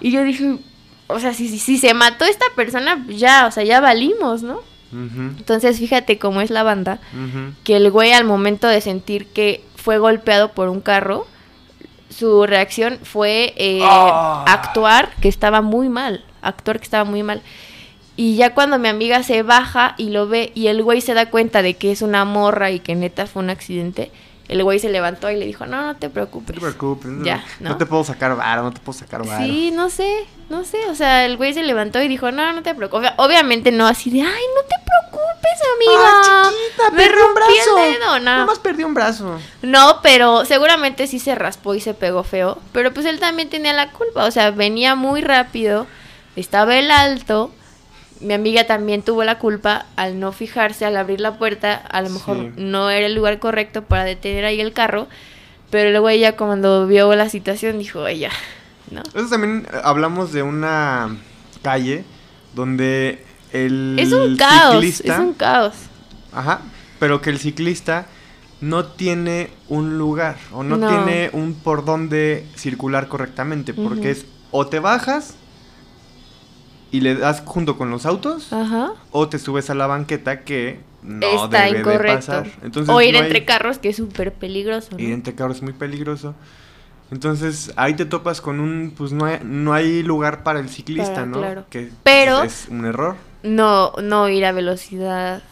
Y 0.00 0.10
yo 0.10 0.24
dije, 0.24 0.58
o 1.06 1.18
sea, 1.20 1.34
si, 1.34 1.58
si, 1.58 1.78
se 1.78 1.94
mató 1.94 2.24
esta 2.24 2.46
persona, 2.56 3.04
ya, 3.08 3.46
o 3.46 3.50
sea, 3.50 3.64
ya 3.64 3.80
valimos, 3.80 4.42
¿no? 4.42 4.60
Entonces 4.92 5.78
fíjate 5.78 6.18
cómo 6.18 6.42
es 6.42 6.50
la 6.50 6.62
banda, 6.62 6.98
que 7.64 7.76
el 7.76 7.90
güey 7.90 8.12
al 8.12 8.24
momento 8.24 8.68
de 8.68 8.82
sentir 8.82 9.26
que 9.26 9.64
fue 9.74 9.96
golpeado 9.96 10.52
por 10.52 10.68
un 10.68 10.82
carro, 10.82 11.26
su 12.10 12.46
reacción 12.46 12.98
fue 13.02 13.54
eh, 13.56 13.80
ah. 13.82 14.44
actuar 14.46 15.08
que 15.22 15.28
estaba 15.28 15.62
muy 15.62 15.88
mal, 15.88 16.24
actuar 16.42 16.78
que 16.78 16.84
estaba 16.84 17.04
muy 17.04 17.22
mal. 17.22 17.40
Y 18.22 18.36
ya 18.36 18.54
cuando 18.54 18.78
mi 18.78 18.86
amiga 18.86 19.24
se 19.24 19.42
baja 19.42 19.96
y 19.98 20.10
lo 20.10 20.28
ve 20.28 20.52
y 20.54 20.68
el 20.68 20.84
güey 20.84 21.00
se 21.00 21.12
da 21.12 21.28
cuenta 21.28 21.60
de 21.60 21.74
que 21.74 21.90
es 21.90 22.02
una 22.02 22.24
morra 22.24 22.70
y 22.70 22.78
que 22.78 22.94
neta 22.94 23.26
fue 23.26 23.42
un 23.42 23.50
accidente, 23.50 24.12
el 24.46 24.62
güey 24.62 24.78
se 24.78 24.90
levantó 24.90 25.28
y 25.28 25.34
le 25.34 25.44
dijo, 25.44 25.66
no, 25.66 25.84
no 25.84 25.96
te 25.96 26.08
preocupes. 26.08 26.54
No 26.54 26.60
te 26.68 26.72
preocupes. 26.72 27.10
Ya, 27.24 27.44
¿no? 27.58 27.76
te 27.76 27.84
puedo 27.84 28.04
sacar 28.04 28.36
varo, 28.36 28.62
no 28.62 28.70
te 28.70 28.78
puedo 28.78 28.96
sacar 28.96 29.26
varo. 29.26 29.44
Sí, 29.44 29.72
no 29.72 29.90
sé, 29.90 30.24
no 30.50 30.62
sé. 30.62 30.88
O 30.88 30.94
sea, 30.94 31.26
el 31.26 31.36
güey 31.36 31.52
se 31.52 31.64
levantó 31.64 32.00
y 32.00 32.06
dijo, 32.06 32.30
no, 32.30 32.52
no 32.52 32.62
te 32.62 32.76
preocupes. 32.76 33.10
Obviamente 33.16 33.72
no 33.72 33.88
así 33.88 34.08
de, 34.08 34.22
ay, 34.22 34.42
no 34.54 34.62
te 34.68 34.76
preocupes, 34.84 35.58
amiga. 35.74 36.12
Ah, 36.14 36.48
chiquita, 36.48 36.90
me 36.92 37.08
rompí 37.08 37.26
un 37.26 37.34
brazo. 37.34 37.84
el 37.84 37.92
dedo. 37.94 38.18
No. 38.20 38.36
Nomás 38.38 38.60
perdí 38.60 38.84
un 38.84 38.94
brazo. 38.94 39.40
No, 39.62 39.98
pero 40.00 40.44
seguramente 40.44 41.08
sí 41.08 41.18
se 41.18 41.34
raspó 41.34 41.74
y 41.74 41.80
se 41.80 41.92
pegó 41.92 42.22
feo. 42.22 42.58
Pero 42.70 42.94
pues 42.94 43.04
él 43.04 43.18
también 43.18 43.50
tenía 43.50 43.72
la 43.72 43.90
culpa. 43.90 44.26
O 44.26 44.30
sea, 44.30 44.52
venía 44.52 44.94
muy 44.94 45.22
rápido, 45.22 45.88
estaba 46.36 46.78
el 46.78 46.92
alto 46.92 47.50
mi 48.22 48.34
amiga 48.34 48.66
también 48.66 49.02
tuvo 49.02 49.24
la 49.24 49.38
culpa 49.38 49.86
al 49.96 50.18
no 50.20 50.32
fijarse, 50.32 50.84
al 50.84 50.96
abrir 50.96 51.20
la 51.20 51.38
puerta, 51.38 51.74
a 51.74 52.00
lo 52.02 52.10
mejor 52.10 52.36
no 52.56 52.90
era 52.90 53.06
el 53.06 53.14
lugar 53.14 53.38
correcto 53.38 53.82
para 53.82 54.04
detener 54.04 54.44
ahí 54.44 54.60
el 54.60 54.72
carro, 54.72 55.08
pero 55.70 55.90
luego 55.90 56.08
ella 56.08 56.36
cuando 56.36 56.86
vio 56.86 57.14
la 57.14 57.28
situación 57.28 57.78
dijo, 57.78 58.06
ella, 58.06 58.30
¿no? 58.90 59.02
Eso 59.14 59.28
también 59.28 59.66
eh, 59.72 59.76
hablamos 59.82 60.32
de 60.32 60.42
una 60.42 61.16
calle 61.62 62.04
donde 62.54 63.24
el 63.52 63.96
es 63.98 64.12
un 64.12 64.36
caos, 64.36 64.84
es 64.84 65.18
un 65.18 65.34
caos. 65.34 65.74
Ajá, 66.32 66.62
pero 66.98 67.20
que 67.20 67.30
el 67.30 67.38
ciclista 67.38 68.06
no 68.60 68.84
tiene 68.86 69.50
un 69.68 69.98
lugar 69.98 70.36
o 70.52 70.62
no, 70.62 70.78
tiene 70.78 71.30
un 71.32 71.54
por 71.54 71.84
dónde 71.84 72.46
circular 72.56 73.08
correctamente, 73.08 73.74
porque 73.74 74.12
es 74.12 74.26
o 74.50 74.66
te 74.66 74.78
bajas 74.78 75.34
y 76.92 77.00
le 77.00 77.16
das 77.16 77.42
junto 77.44 77.76
con 77.76 77.90
los 77.90 78.06
autos 78.06 78.52
Ajá. 78.52 78.92
o 79.10 79.28
te 79.28 79.38
subes 79.40 79.70
a 79.70 79.74
la 79.74 79.86
banqueta 79.88 80.42
que 80.42 80.78
no 81.02 81.26
Está 81.44 81.64
debe 81.64 81.80
incorrecto. 81.80 82.14
pasar. 82.16 82.46
o 82.88 83.00
ir 83.00 83.16
entre 83.16 83.44
carros 83.44 83.78
que 83.78 83.88
es 83.88 83.96
súper 83.96 84.32
peligroso. 84.32 84.96
Ir 84.98 85.12
entre 85.12 85.34
carros 85.34 85.56
es 85.56 85.62
muy 85.62 85.72
peligroso. 85.72 86.34
Entonces 87.10 87.72
ahí 87.76 87.94
te 87.94 88.04
topas 88.04 88.40
con 88.40 88.60
un, 88.60 88.94
pues 88.96 89.12
no 89.12 89.24
hay, 89.24 89.40
no 89.42 89.72
hay 89.74 90.02
lugar 90.02 90.42
para 90.44 90.60
el 90.60 90.68
ciclista, 90.68 91.26
¿no? 91.26 91.38
Claro. 91.38 91.64
Que 91.68 91.90
Pero 92.04 92.42
es 92.42 92.68
un 92.70 92.84
error. 92.84 93.16
No, 93.42 93.92
no 94.00 94.28
ir 94.28 94.44
a 94.46 94.52
velocidad 94.52 95.42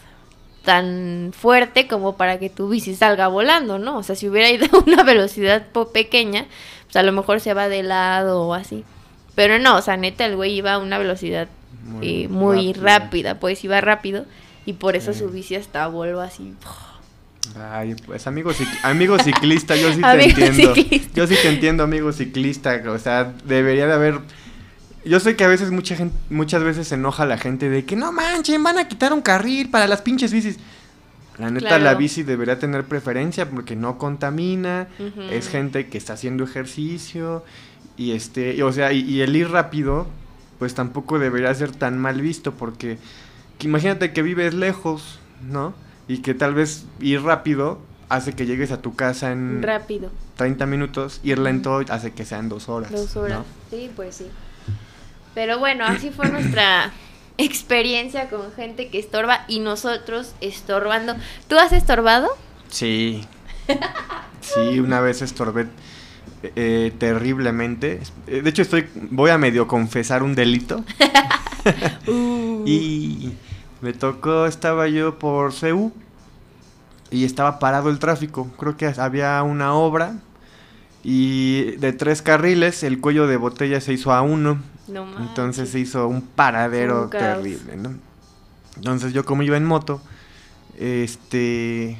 tan 0.64 1.32
fuerte 1.36 1.88
como 1.88 2.16
para 2.16 2.38
que 2.38 2.50
tu 2.50 2.68
bici 2.68 2.94
salga 2.94 3.28
volando, 3.28 3.78
¿no? 3.78 3.96
O 3.98 4.02
sea, 4.02 4.14
si 4.14 4.28
hubiera 4.28 4.50
ido 4.50 4.66
a 4.72 4.82
una 4.86 5.02
velocidad 5.04 5.66
pequeña, 5.92 6.46
pues 6.84 6.96
a 6.96 7.02
lo 7.02 7.12
mejor 7.12 7.40
se 7.40 7.54
va 7.54 7.68
de 7.68 7.82
lado 7.82 8.42
o 8.42 8.54
así. 8.54 8.84
Pero 9.34 9.58
no, 9.58 9.76
o 9.76 9.82
sea, 9.82 9.96
neta, 9.96 10.26
el 10.26 10.36
güey 10.36 10.52
iba 10.52 10.74
a 10.74 10.78
una 10.78 10.98
velocidad 10.98 11.48
muy, 11.84 12.70
eh, 12.70 12.74
rápida. 12.78 13.38
pues 13.38 13.64
iba 13.64 13.80
rápido 13.80 14.24
y 14.66 14.74
por 14.74 14.96
eso 14.96 15.12
su 15.14 15.28
bici 15.30 15.54
hasta 15.56 15.86
voló 15.88 16.20
así. 16.20 16.54
Ay, 17.58 17.96
pues 18.06 18.26
amigo, 18.26 18.52
amigo 18.82 19.18
ciclista, 19.18 19.74
yo 19.74 19.92
sí 19.92 20.00
te 20.00 20.24
entiendo. 20.46 20.74
Yo 21.14 21.26
sí 21.26 21.36
te 21.40 21.48
entiendo, 21.48 21.82
amigo 21.82 22.12
ciclista. 22.12 22.80
O 22.88 22.98
sea, 22.98 23.32
debería 23.44 23.86
de 23.86 23.92
haber. 23.92 24.20
Yo 25.04 25.18
sé 25.18 25.34
que 25.34 25.44
a 25.44 25.48
veces 25.48 25.70
mucha 25.70 25.96
gente, 25.96 26.14
muchas 26.28 26.62
veces 26.62 26.88
se 26.88 26.96
enoja 26.96 27.24
la 27.24 27.38
gente 27.38 27.70
de 27.70 27.84
que 27.84 27.96
no 27.96 28.12
manchen, 28.12 28.62
van 28.62 28.78
a 28.78 28.86
quitar 28.86 29.12
un 29.12 29.22
carril 29.22 29.70
para 29.70 29.86
las 29.86 30.02
pinches 30.02 30.32
bicis. 30.32 30.58
La 31.38 31.50
neta, 31.50 31.78
la 31.78 31.94
bici 31.94 32.22
debería 32.22 32.58
tener 32.58 32.84
preferencia 32.84 33.48
porque 33.48 33.74
no 33.74 33.96
contamina, 33.96 34.88
es 35.30 35.48
gente 35.48 35.88
que 35.88 35.96
está 35.96 36.12
haciendo 36.12 36.44
ejercicio 36.44 37.42
y 38.00 38.12
este, 38.12 38.62
o 38.62 38.72
sea, 38.72 38.94
y, 38.94 39.20
el 39.20 39.36
ir 39.36 39.50
rápido, 39.50 40.06
pues 40.58 40.74
tampoco 40.74 41.18
debería 41.18 41.54
ser 41.54 41.70
tan 41.70 41.98
mal 41.98 42.22
visto, 42.22 42.54
porque 42.54 42.96
imagínate 43.60 44.14
que 44.14 44.22
vives 44.22 44.54
lejos, 44.54 45.20
¿no? 45.42 45.74
Y 46.08 46.22
que 46.22 46.32
tal 46.32 46.54
vez 46.54 46.86
ir 46.98 47.20
rápido 47.20 47.78
hace 48.08 48.32
que 48.32 48.46
llegues 48.46 48.72
a 48.72 48.80
tu 48.80 48.94
casa 48.94 49.32
en 49.32 49.62
rápido 49.62 50.10
30 50.36 50.64
minutos, 50.64 51.20
ir 51.24 51.38
lento 51.38 51.82
hace 51.90 52.12
que 52.12 52.24
sean 52.24 52.48
dos 52.48 52.70
horas. 52.70 52.90
Dos 52.90 53.14
horas, 53.16 53.44
sí, 53.68 53.90
pues 53.94 54.16
sí. 54.16 54.30
Pero 55.34 55.58
bueno, 55.58 55.84
así 55.84 56.08
fue 56.10 56.30
nuestra 56.30 56.92
experiencia 57.36 58.30
con 58.30 58.50
gente 58.52 58.88
que 58.88 58.98
estorba 58.98 59.44
y 59.46 59.60
nosotros 59.60 60.34
estorbando. 60.40 61.16
¿Tú 61.48 61.58
has 61.58 61.72
estorbado? 61.72 62.28
Sí. 62.70 63.26
Sí, 64.40 64.80
una 64.80 65.00
vez 65.00 65.20
estorbé 65.20 65.66
eh, 66.42 66.92
terriblemente. 66.98 68.00
Eh, 68.26 68.42
de 68.42 68.50
hecho, 68.50 68.62
estoy 68.62 68.86
voy 69.10 69.30
a 69.30 69.38
medio 69.38 69.66
confesar 69.66 70.22
un 70.22 70.34
delito. 70.34 70.84
Uh. 72.06 72.64
Y 72.66 73.32
me 73.80 73.92
tocó, 73.92 74.46
estaba 74.46 74.88
yo 74.88 75.18
por 75.18 75.52
CEU 75.52 75.92
y 77.10 77.24
estaba 77.24 77.58
parado 77.58 77.90
el 77.90 77.98
tráfico. 77.98 78.50
Creo 78.58 78.76
que 78.76 78.86
había 78.86 79.42
una 79.42 79.74
obra 79.74 80.16
y 81.02 81.72
de 81.76 81.92
tres 81.92 82.22
carriles 82.22 82.82
el 82.82 83.00
cuello 83.00 83.26
de 83.26 83.36
botella 83.36 83.80
se 83.80 83.92
hizo 83.92 84.12
a 84.12 84.22
uno. 84.22 84.58
Entonces 85.20 85.70
se 85.70 85.78
hizo 85.78 86.08
un 86.08 86.22
paradero 86.22 87.08
terrible, 87.08 87.78
Entonces 88.76 89.12
yo 89.12 89.24
como 89.24 89.42
iba 89.42 89.56
en 89.56 89.64
moto, 89.64 90.02
este 90.78 91.98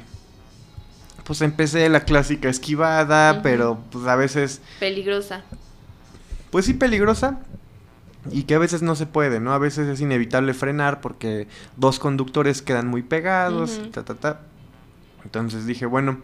pues 1.23 1.41
empecé 1.41 1.87
la 1.89 2.01
clásica 2.01 2.49
esquivada, 2.49 3.41
pero 3.41 3.79
pues 3.91 4.05
a 4.07 4.15
veces... 4.15 4.61
Peligrosa. 4.79 5.43
Pues 6.49 6.65
sí, 6.65 6.73
peligrosa. 6.73 7.39
Y 8.29 8.43
que 8.43 8.55
a 8.55 8.59
veces 8.59 8.81
no 8.81 8.95
se 8.95 9.07
puede, 9.07 9.39
¿no? 9.39 9.53
A 9.53 9.57
veces 9.57 9.87
es 9.87 9.99
inevitable 9.99 10.53
frenar 10.53 11.01
porque 11.01 11.47
dos 11.77 11.97
conductores 11.97 12.61
quedan 12.61 12.87
muy 12.87 13.01
pegados, 13.01 13.81
ta, 13.91 14.03
ta, 14.03 14.15
ta. 14.15 14.41
Entonces 15.23 15.65
dije, 15.65 15.85
bueno, 15.85 16.19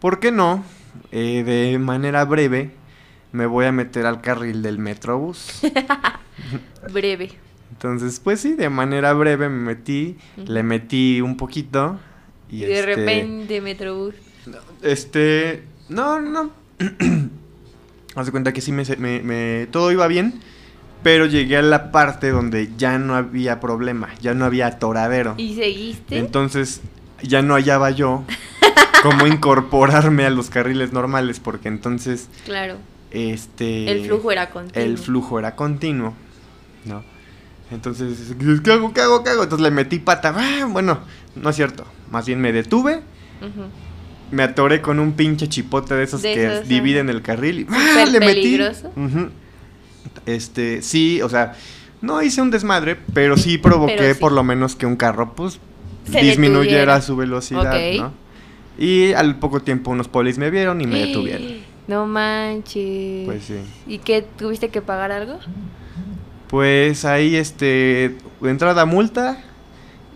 ¿por 0.00 0.20
qué 0.20 0.30
no? 0.30 0.62
Eh, 1.10 1.42
de 1.44 1.78
manera 1.78 2.24
breve 2.24 2.70
me 3.32 3.46
voy 3.46 3.66
a 3.66 3.72
meter 3.72 4.06
al 4.06 4.20
carril 4.20 4.62
del 4.62 4.78
Metrobús. 4.78 5.62
breve. 6.92 7.32
Entonces, 7.72 8.20
pues 8.20 8.40
sí, 8.40 8.54
de 8.54 8.70
manera 8.70 9.12
breve 9.12 9.48
me 9.48 9.74
metí, 9.74 10.16
le 10.36 10.62
metí 10.62 11.20
un 11.20 11.36
poquito 11.36 11.98
y, 12.50 12.60
de 12.60 12.80
este, 12.80 12.94
repente 12.94 13.60
Metrobús. 13.60 14.14
Este, 14.82 15.62
no, 15.88 16.20
no. 16.20 16.50
Haz 18.14 18.26
de 18.26 18.32
cuenta 18.32 18.52
que 18.52 18.60
sí 18.60 18.72
me, 18.72 18.84
me, 18.96 19.66
todo 19.70 19.92
iba 19.92 20.06
bien, 20.06 20.40
pero 21.02 21.26
llegué 21.26 21.58
a 21.58 21.62
la 21.62 21.92
parte 21.92 22.30
donde 22.30 22.70
ya 22.78 22.98
no 22.98 23.14
había 23.14 23.60
problema, 23.60 24.08
ya 24.20 24.34
no 24.34 24.44
había 24.44 24.68
atoradero. 24.68 25.34
¿Y 25.36 25.54
seguiste? 25.54 26.16
Entonces 26.16 26.80
ya 27.22 27.42
no 27.42 27.54
hallaba 27.54 27.90
yo 27.90 28.24
cómo 29.02 29.26
incorporarme 29.26 30.24
a 30.24 30.30
los 30.30 30.48
carriles 30.48 30.92
normales, 30.92 31.40
porque 31.40 31.68
entonces... 31.68 32.28
Claro. 32.44 32.76
Este... 33.10 33.90
El 33.90 34.06
flujo 34.06 34.32
era 34.32 34.50
continuo. 34.50 34.86
El 34.86 34.98
flujo 34.98 35.38
era 35.38 35.54
continuo, 35.56 36.14
¿no? 36.86 37.04
Entonces, 37.70 38.34
¿qué 38.62 38.72
hago? 38.72 38.92
¿Qué 38.92 39.00
hago? 39.00 39.24
¿Qué 39.24 39.30
hago? 39.30 39.42
Entonces 39.42 39.62
le 39.62 39.70
metí 39.70 39.98
pata. 39.98 40.32
Ah, 40.36 40.66
bueno, 40.70 41.00
no 41.36 41.50
es 41.50 41.56
cierto. 41.56 41.84
Más 42.10 42.26
bien 42.26 42.40
me 42.40 42.52
detuve. 42.52 43.02
Me 44.30 44.42
atoré 44.42 44.80
con 44.80 44.98
un 44.98 45.12
pinche 45.12 45.48
chipote 45.48 45.94
de 45.94 46.04
esos 46.04 46.22
que 46.22 46.62
dividen 46.66 47.08
el 47.08 47.22
carril. 47.22 47.60
Y 47.60 47.66
¡ah! 47.70 48.06
le 48.10 48.20
metí. 48.20 48.58
Este, 50.24 50.82
sí, 50.82 51.22
o 51.22 51.28
sea, 51.28 51.54
no 52.00 52.22
hice 52.22 52.42
un 52.42 52.50
desmadre, 52.50 52.96
pero 53.14 53.36
sí 53.36 53.58
provoqué 53.58 54.14
por 54.14 54.32
lo 54.32 54.42
menos 54.42 54.74
que 54.76 54.86
un 54.86 54.96
carro, 54.96 55.34
pues, 55.34 55.60
Se 56.10 56.20
disminuyera 56.20 57.00
su 57.00 57.16
velocidad. 57.16 57.78
Y 58.78 59.12
al 59.14 59.38
poco 59.38 59.60
tiempo 59.60 59.90
unos 59.90 60.08
polis 60.08 60.38
me 60.38 60.50
vieron 60.50 60.80
y 60.80 60.86
me 60.86 61.06
detuvieron. 61.06 61.46
No 61.86 62.04
manches. 62.04 63.26
Pues 63.26 63.44
sí. 63.44 63.60
¿Y 63.86 63.98
qué? 63.98 64.20
¿Tuviste 64.20 64.70
que 64.70 64.82
pagar 64.82 65.12
algo? 65.12 65.38
Pues 66.48 67.04
ahí, 67.04 67.36
este, 67.36 68.16
entrada 68.42 68.86
multa 68.86 69.38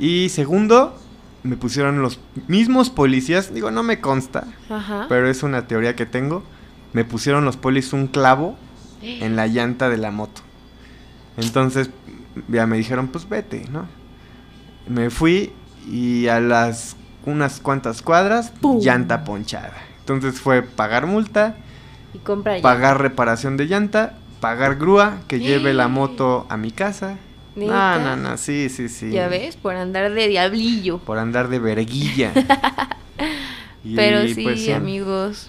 y 0.01 0.31
segundo, 0.31 0.99
me 1.43 1.57
pusieron 1.57 2.03
los 2.03 2.21
mismos 2.49 2.91
policías, 2.91 3.53
digo, 3.55 3.71
no 3.71 3.83
me 3.83 4.01
consta, 4.01 4.47
Ajá. 4.69 5.07
pero 5.09 5.29
es 5.29 5.43
una 5.43 5.67
teoría 5.67 5.97
que 5.97 6.07
tengo, 6.07 6.43
me 6.93 7.05
pusieron 7.05 7.45
los 7.45 7.57
polis 7.57 7.93
un 7.93 8.07
clavo 8.09 8.57
en 9.03 9.37
la 9.37 9.47
llanta 9.47 9.89
de 9.89 9.97
la 9.97 10.11
moto. 10.11 10.43
Entonces, 11.37 11.91
ya 12.49 12.67
me 12.67 12.77
dijeron, 12.77 13.09
pues 13.09 13.29
vete, 13.29 13.67
¿no? 13.71 13.87
Me 14.89 15.11
fui 15.11 15.53
y 15.91 16.29
a 16.29 16.41
las 16.41 16.97
unas 17.25 17.61
cuantas 17.61 18.03
cuadras, 18.03 18.51
¡Pum! 18.61 18.81
llanta 18.81 19.25
ponchada. 19.25 19.73
Entonces 20.01 20.41
fue 20.41 20.63
pagar 20.63 21.07
multa, 21.07 21.57
Y 22.13 22.19
compra 22.19 22.61
pagar 22.61 23.01
reparación 23.01 23.57
de 23.57 23.67
llanta, 23.67 24.19
pagar 24.41 24.77
grúa 24.77 25.19
que 25.29 25.39
lleve 25.39 25.73
la 25.75 25.89
moto 25.89 26.47
a 26.49 26.57
mi 26.57 26.71
casa. 26.71 27.17
No, 27.67 27.99
¿Neta? 27.99 28.17
no, 28.17 28.17
no, 28.17 28.37
sí, 28.37 28.69
sí, 28.69 28.89
sí. 28.89 29.11
Ya 29.11 29.29
ves, 29.29 29.57
por 29.57 29.77
andar 29.77 30.13
de 30.13 30.29
diablillo. 30.29 30.99
Por 30.99 31.19
andar 31.19 31.49
de 31.49 31.59
verguilla. 31.59 32.33
Y, 33.83 33.97
Pero 33.97 34.23
sí, 34.27 34.43
pues, 34.43 34.69
amigos. 34.69 35.49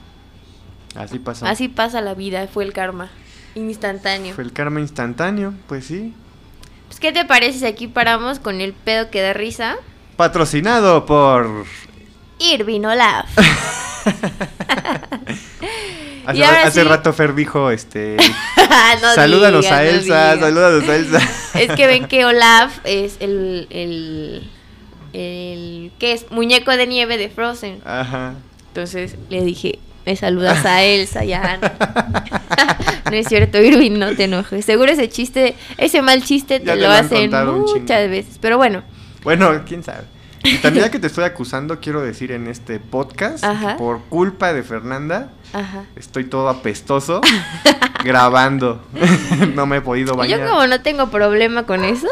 Así 0.96 1.20
pasó. 1.20 1.46
Así 1.46 1.68
pasa 1.68 2.00
la 2.00 2.14
vida, 2.14 2.48
fue 2.48 2.64
el 2.64 2.72
karma. 2.72 3.10
Instantáneo. 3.56 4.34
Fue 4.34 4.46
el 4.46 4.54
karma 4.54 4.80
instantáneo, 4.80 5.54
pues 5.68 5.86
sí. 5.86 6.14
Pues, 6.88 7.00
¿qué 7.02 7.12
te 7.12 7.26
parece 7.26 7.60
si 7.60 7.66
aquí 7.66 7.88
paramos 7.88 8.40
con 8.40 8.62
el 8.62 8.72
pedo 8.72 9.10
que 9.10 9.22
da 9.22 9.34
risa? 9.34 9.76
Patrocinado 10.16 11.06
por. 11.06 11.66
Irvin 12.40 12.86
Olaf. 12.86 13.30
Hace, 16.40 16.82
sí- 16.84 16.88
rato 16.88 17.14
Fer 17.14 17.34
dijo, 17.36 17.70
este. 17.72 18.18
No 19.02 19.14
salúdanos 19.16 19.62
digas, 19.66 19.80
a 19.80 19.84
no 19.84 19.90
Elsa, 19.90 20.34
digas. 20.34 20.40
salúdanos 20.40 20.90
a 20.90 20.96
Elsa. 20.96 21.20
Es 21.60 21.72
que 21.74 21.88
ven 21.88 22.08
que 22.08 22.26
Olaf 22.26 22.80
es 22.86 23.18
el, 23.20 23.68
el, 23.70 24.50
el, 25.14 25.92
¿qué 26.00 26.14
es? 26.14 26.32
Muñeco 26.32 26.72
de 26.72 26.88
nieve 26.88 27.18
de 27.18 27.30
Frozen. 27.30 27.82
Ajá. 27.86 28.34
Entonces 28.68 29.16
le 29.30 29.44
dije, 29.44 29.80
me 30.06 30.16
saludas 30.16 30.66
a 30.66 30.84
Elsa, 30.84 31.24
ya. 31.26 31.60
no 33.06 33.12
es 33.12 33.28
cierto, 33.28 33.60
Irving, 33.62 34.00
no 34.00 34.16
te 34.16 34.24
enojes. 34.26 34.64
Seguro 34.66 34.92
ese 34.92 35.10
chiste, 35.10 35.56
ese 35.78 36.02
mal 36.02 36.24
chiste 36.24 36.60
te 36.60 36.66
Ya 36.66 36.74
te 36.76 36.80
lo 36.80 36.90
hacen 36.90 37.32
muchas 37.48 38.10
veces. 38.10 38.38
Pero 38.40 38.58
bueno, 38.58 38.84
Bueno, 39.24 39.62
quién 39.68 39.84
sabe. 39.84 40.04
Y 40.44 40.58
también 40.58 40.86
ya 40.86 40.92
que 40.92 40.98
te 40.98 41.06
estoy 41.08 41.24
acusando, 41.26 41.80
quiero 41.80 42.02
decir 42.02 42.32
en 42.32 42.48
este 42.48 42.80
podcast, 42.80 43.44
que 43.44 43.76
por 43.78 44.00
culpa 44.06 44.54
de 44.54 44.64
Fernanda, 44.64 45.30
ajá. 45.54 45.86
estoy 45.96 46.26
todo 46.26 46.50
apestoso 46.50 47.22
grabando. 48.04 48.82
no 49.56 49.66
me 49.66 49.78
he 49.78 49.82
podido 49.82 50.16
bañar. 50.16 50.40
Yo 50.40 50.50
como 50.50 50.68
no 50.68 50.82
tengo 50.82 51.08
problema 51.10 51.64
con 51.64 51.84
eso. 51.84 52.08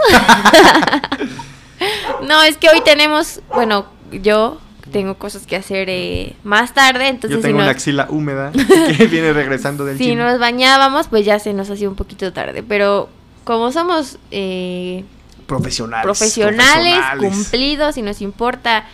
no, 2.28 2.44
es 2.44 2.58
que 2.58 2.70
hoy 2.70 2.82
tenemos, 2.82 3.42
bueno, 3.54 3.86
yo 4.12 4.60
tengo 4.92 5.16
cosas 5.16 5.46
que 5.46 5.56
hacer 5.56 5.88
eh, 5.90 6.36
más 6.44 6.74
tarde, 6.74 7.08
entonces 7.08 7.38
Yo 7.38 7.42
si, 7.42 7.48
tengo 7.48 7.60
una 7.60 7.70
axila 7.70 8.08
húmeda 8.10 8.52
que 8.52 9.08
viene 9.08 9.34
regresando 9.34 9.86
del 9.86 9.98
si 9.98 10.06
gym. 10.06 10.18
nos 10.20 10.40
bañábamos, 10.40 11.08
pues 11.08 11.26
ya 11.26 11.40
se 11.40 11.54
nos 11.54 11.70
hacía 11.70 11.88
un 11.88 11.96
poquito 11.96 12.34
tarde. 12.34 12.64
Pero 12.64 13.10
como 13.44 13.72
somos 13.72 14.18
eh, 14.32 15.04
Profesionales. 15.46 16.04
profesionales, 16.04 16.94
profesionales. 16.96 17.34
cumplidos 17.34 17.98
y 17.98 18.02
nos 18.02 18.22
importa 18.22 18.86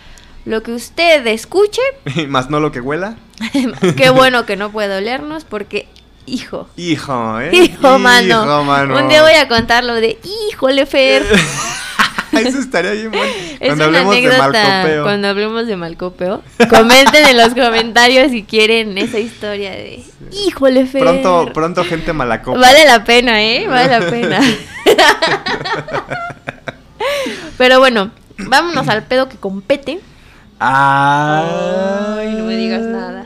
lo 0.44 0.62
que 0.62 0.72
usted 0.72 1.26
escuche, 1.26 1.82
Más 2.28 2.50
no 2.50 2.60
lo 2.60 2.72
que 2.72 2.80
huela. 2.80 3.16
qué 3.96 4.10
bueno 4.10 4.46
que 4.46 4.56
no 4.56 4.70
puede 4.70 4.96
olernos 4.98 5.44
porque, 5.44 5.88
hijo, 6.26 6.68
Hijo, 6.76 7.40
¿eh? 7.40 7.50
hijo, 7.52 7.98
mano, 7.98 8.42
Hijo, 8.44 8.64
mano. 8.64 8.96
un 8.98 9.08
día 9.08 9.22
voy 9.22 9.34
a 9.34 9.48
contar 9.48 9.84
lo 9.84 9.94
de, 9.94 10.18
híjole, 10.50 10.86
Fer. 10.86 11.24
Eso 12.32 12.58
estaría 12.58 12.90
bien 12.90 13.10
bueno. 13.12 13.32
Es 13.60 13.68
Cuando 13.68 13.88
una 13.88 14.00
hablemos 14.00 14.14
de 14.16 14.38
malcopeo. 14.38 15.02
cuando 15.04 15.28
hablemos 15.28 15.66
de 15.66 15.76
malcopeo. 15.76 16.42
Comenten 16.68 17.24
en 17.28 17.36
los 17.38 17.54
comentarios 17.54 18.30
si 18.30 18.42
quieren 18.42 18.98
esa 18.98 19.18
historia 19.18 19.70
de 19.70 20.02
híjole 20.46 20.84
Fer. 20.84 21.00
Pronto, 21.00 21.50
pronto 21.54 21.84
gente 21.84 22.12
malacopa. 22.12 22.58
Vale 22.58 22.84
la 22.84 23.04
pena, 23.04 23.42
¿eh? 23.42 23.66
Vale 23.70 23.88
la 23.88 24.10
pena. 24.10 24.40
Pero 27.56 27.78
bueno, 27.78 28.10
vámonos 28.38 28.88
al 28.88 29.04
pedo 29.04 29.28
que 29.28 29.36
compete. 29.36 30.00
Ay, 30.58 32.34
no 32.36 32.44
me 32.44 32.56
digas 32.56 32.82
nada. 32.82 33.25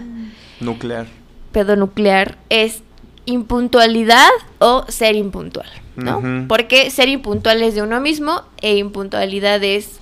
Nuclear. 0.61 1.07
Pedo 1.53 1.75
nuclear 1.77 2.37
es 2.49 2.83
impuntualidad 3.27 4.29
o 4.59 4.85
ser 4.89 5.17
impuntual, 5.17 5.69
¿no? 5.97 6.23
Porque 6.49 6.91
ser 6.91 7.09
impuntual 7.09 7.63
es 7.63 7.75
de 7.75 7.83
uno 7.83 8.01
mismo 8.01 8.43
e 8.61 8.77
impuntualidad 8.77 9.63
es 9.65 9.99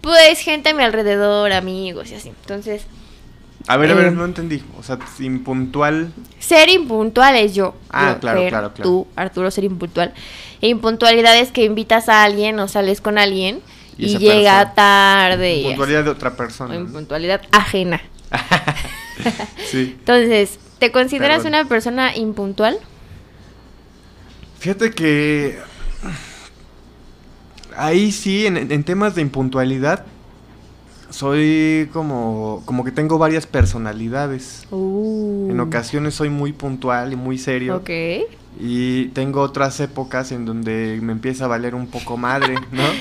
pues 0.00 0.38
gente 0.40 0.70
a 0.70 0.74
mi 0.74 0.82
alrededor, 0.82 1.52
amigos 1.52 2.10
y 2.10 2.14
así. 2.14 2.28
Entonces, 2.28 2.86
A 3.66 3.76
ver, 3.76 3.90
a 3.90 3.92
Eh. 3.92 3.96
ver, 3.96 4.12
no 4.12 4.24
entendí. 4.24 4.62
O 4.78 4.82
sea, 4.82 4.98
impuntual. 5.18 6.10
Ser 6.38 6.70
impuntual 6.70 7.36
es 7.36 7.54
yo. 7.54 7.74
Ah, 7.90 8.12
Yo, 8.14 8.20
claro, 8.20 8.38
claro, 8.48 8.72
claro. 8.72 8.82
Tú, 8.90 9.06
Arturo, 9.14 9.50
ser 9.50 9.64
impuntual. 9.64 10.14
E 10.62 10.68
impuntualidad 10.68 11.36
es 11.36 11.50
que 11.52 11.64
invitas 11.64 12.08
a 12.08 12.22
alguien 12.24 12.58
o 12.60 12.68
sales 12.68 13.02
con 13.02 13.18
alguien 13.18 13.60
Y 13.98 14.16
llega 14.16 14.52
persona- 14.72 14.74
tarde. 14.74 15.54
y 15.56 15.64
Puntualidad 15.64 16.04
de 16.04 16.10
otra 16.10 16.34
persona. 16.34 16.76
Impuntualidad 16.76 17.42
ajena. 17.52 18.00
sí. 19.70 19.96
Entonces, 19.98 20.58
¿te 20.78 20.92
consideras 20.92 21.42
Perdón. 21.42 21.60
una 21.60 21.68
persona 21.68 22.16
impuntual? 22.16 22.78
Fíjate 24.58 24.90
que. 24.90 25.58
Ahí 27.76 28.10
sí, 28.10 28.46
en, 28.46 28.56
en 28.56 28.84
temas 28.84 29.14
de 29.14 29.22
impuntualidad, 29.22 30.04
soy 31.10 31.88
como, 31.92 32.62
como 32.64 32.84
que 32.84 32.92
tengo 32.92 33.18
varias 33.18 33.46
personalidades. 33.46 34.66
Uh. 34.70 35.48
En 35.50 35.60
ocasiones 35.60 36.14
soy 36.14 36.28
muy 36.28 36.52
puntual 36.52 37.12
y 37.12 37.16
muy 37.16 37.38
serio. 37.38 37.76
Ok. 37.76 37.90
Y 38.60 39.06
tengo 39.08 39.40
otras 39.40 39.78
épocas 39.80 40.32
en 40.32 40.44
donde 40.44 40.98
me 41.02 41.12
empieza 41.12 41.44
a 41.44 41.48
valer 41.48 41.74
un 41.74 41.86
poco 41.86 42.16
madre, 42.16 42.54
¿no? 42.72 42.82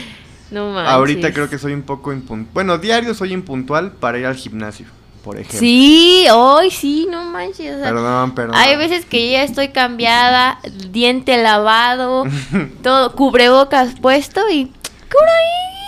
No 0.49 0.71
manches. 0.71 0.93
Ahorita 0.93 1.33
creo 1.33 1.49
que 1.49 1.57
soy 1.57 1.73
un 1.73 1.81
poco 1.81 2.13
impuntual. 2.13 2.53
Bueno, 2.53 2.77
diario 2.77 3.13
soy 3.13 3.33
impuntual 3.33 3.91
para 3.91 4.17
ir 4.17 4.25
al 4.25 4.35
gimnasio, 4.35 4.85
por 5.27 5.35
ejemplo. 5.35 5.59
Sí, 5.59 6.25
hoy 6.31 6.71
sí, 6.71 7.05
no 7.11 7.25
manches. 7.25 7.75
o 7.75 7.79
sea, 7.79 7.89
Perdón, 7.89 8.33
perdón. 8.33 8.55
Hay 8.55 8.77
veces 8.77 9.03
que 9.05 9.29
ya 9.29 9.43
estoy 9.43 9.67
cambiada, 9.69 10.59
diente 10.89 11.35
lavado, 11.43 12.23
todo, 12.81 13.11
cubrebocas 13.13 13.99
puesto 13.99 14.49
y 14.49 14.71
¿qué 15.09 15.17
hora 15.21 15.33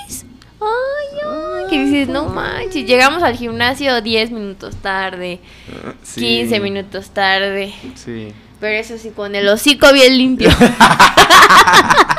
es? 0.09 0.25
Ay, 0.59 1.19
ay, 1.25 1.65
que 1.69 1.85
dices, 1.85 2.09
no 2.09 2.25
manches, 2.25 2.85
llegamos 2.85 3.23
al 3.23 3.37
gimnasio 3.37 4.01
10 4.01 4.31
minutos 4.31 4.75
tarde, 4.75 5.39
Sí, 6.03 6.19
15 6.19 6.59
minutos 6.59 7.09
tarde, 7.11 7.73
Sí. 7.95 8.33
pero 8.59 8.75
eso 8.77 8.97
sí, 8.97 9.11
con 9.11 9.35
el 9.35 9.47
hocico 9.47 9.93
bien 9.93 10.17
limpio. 10.17 10.49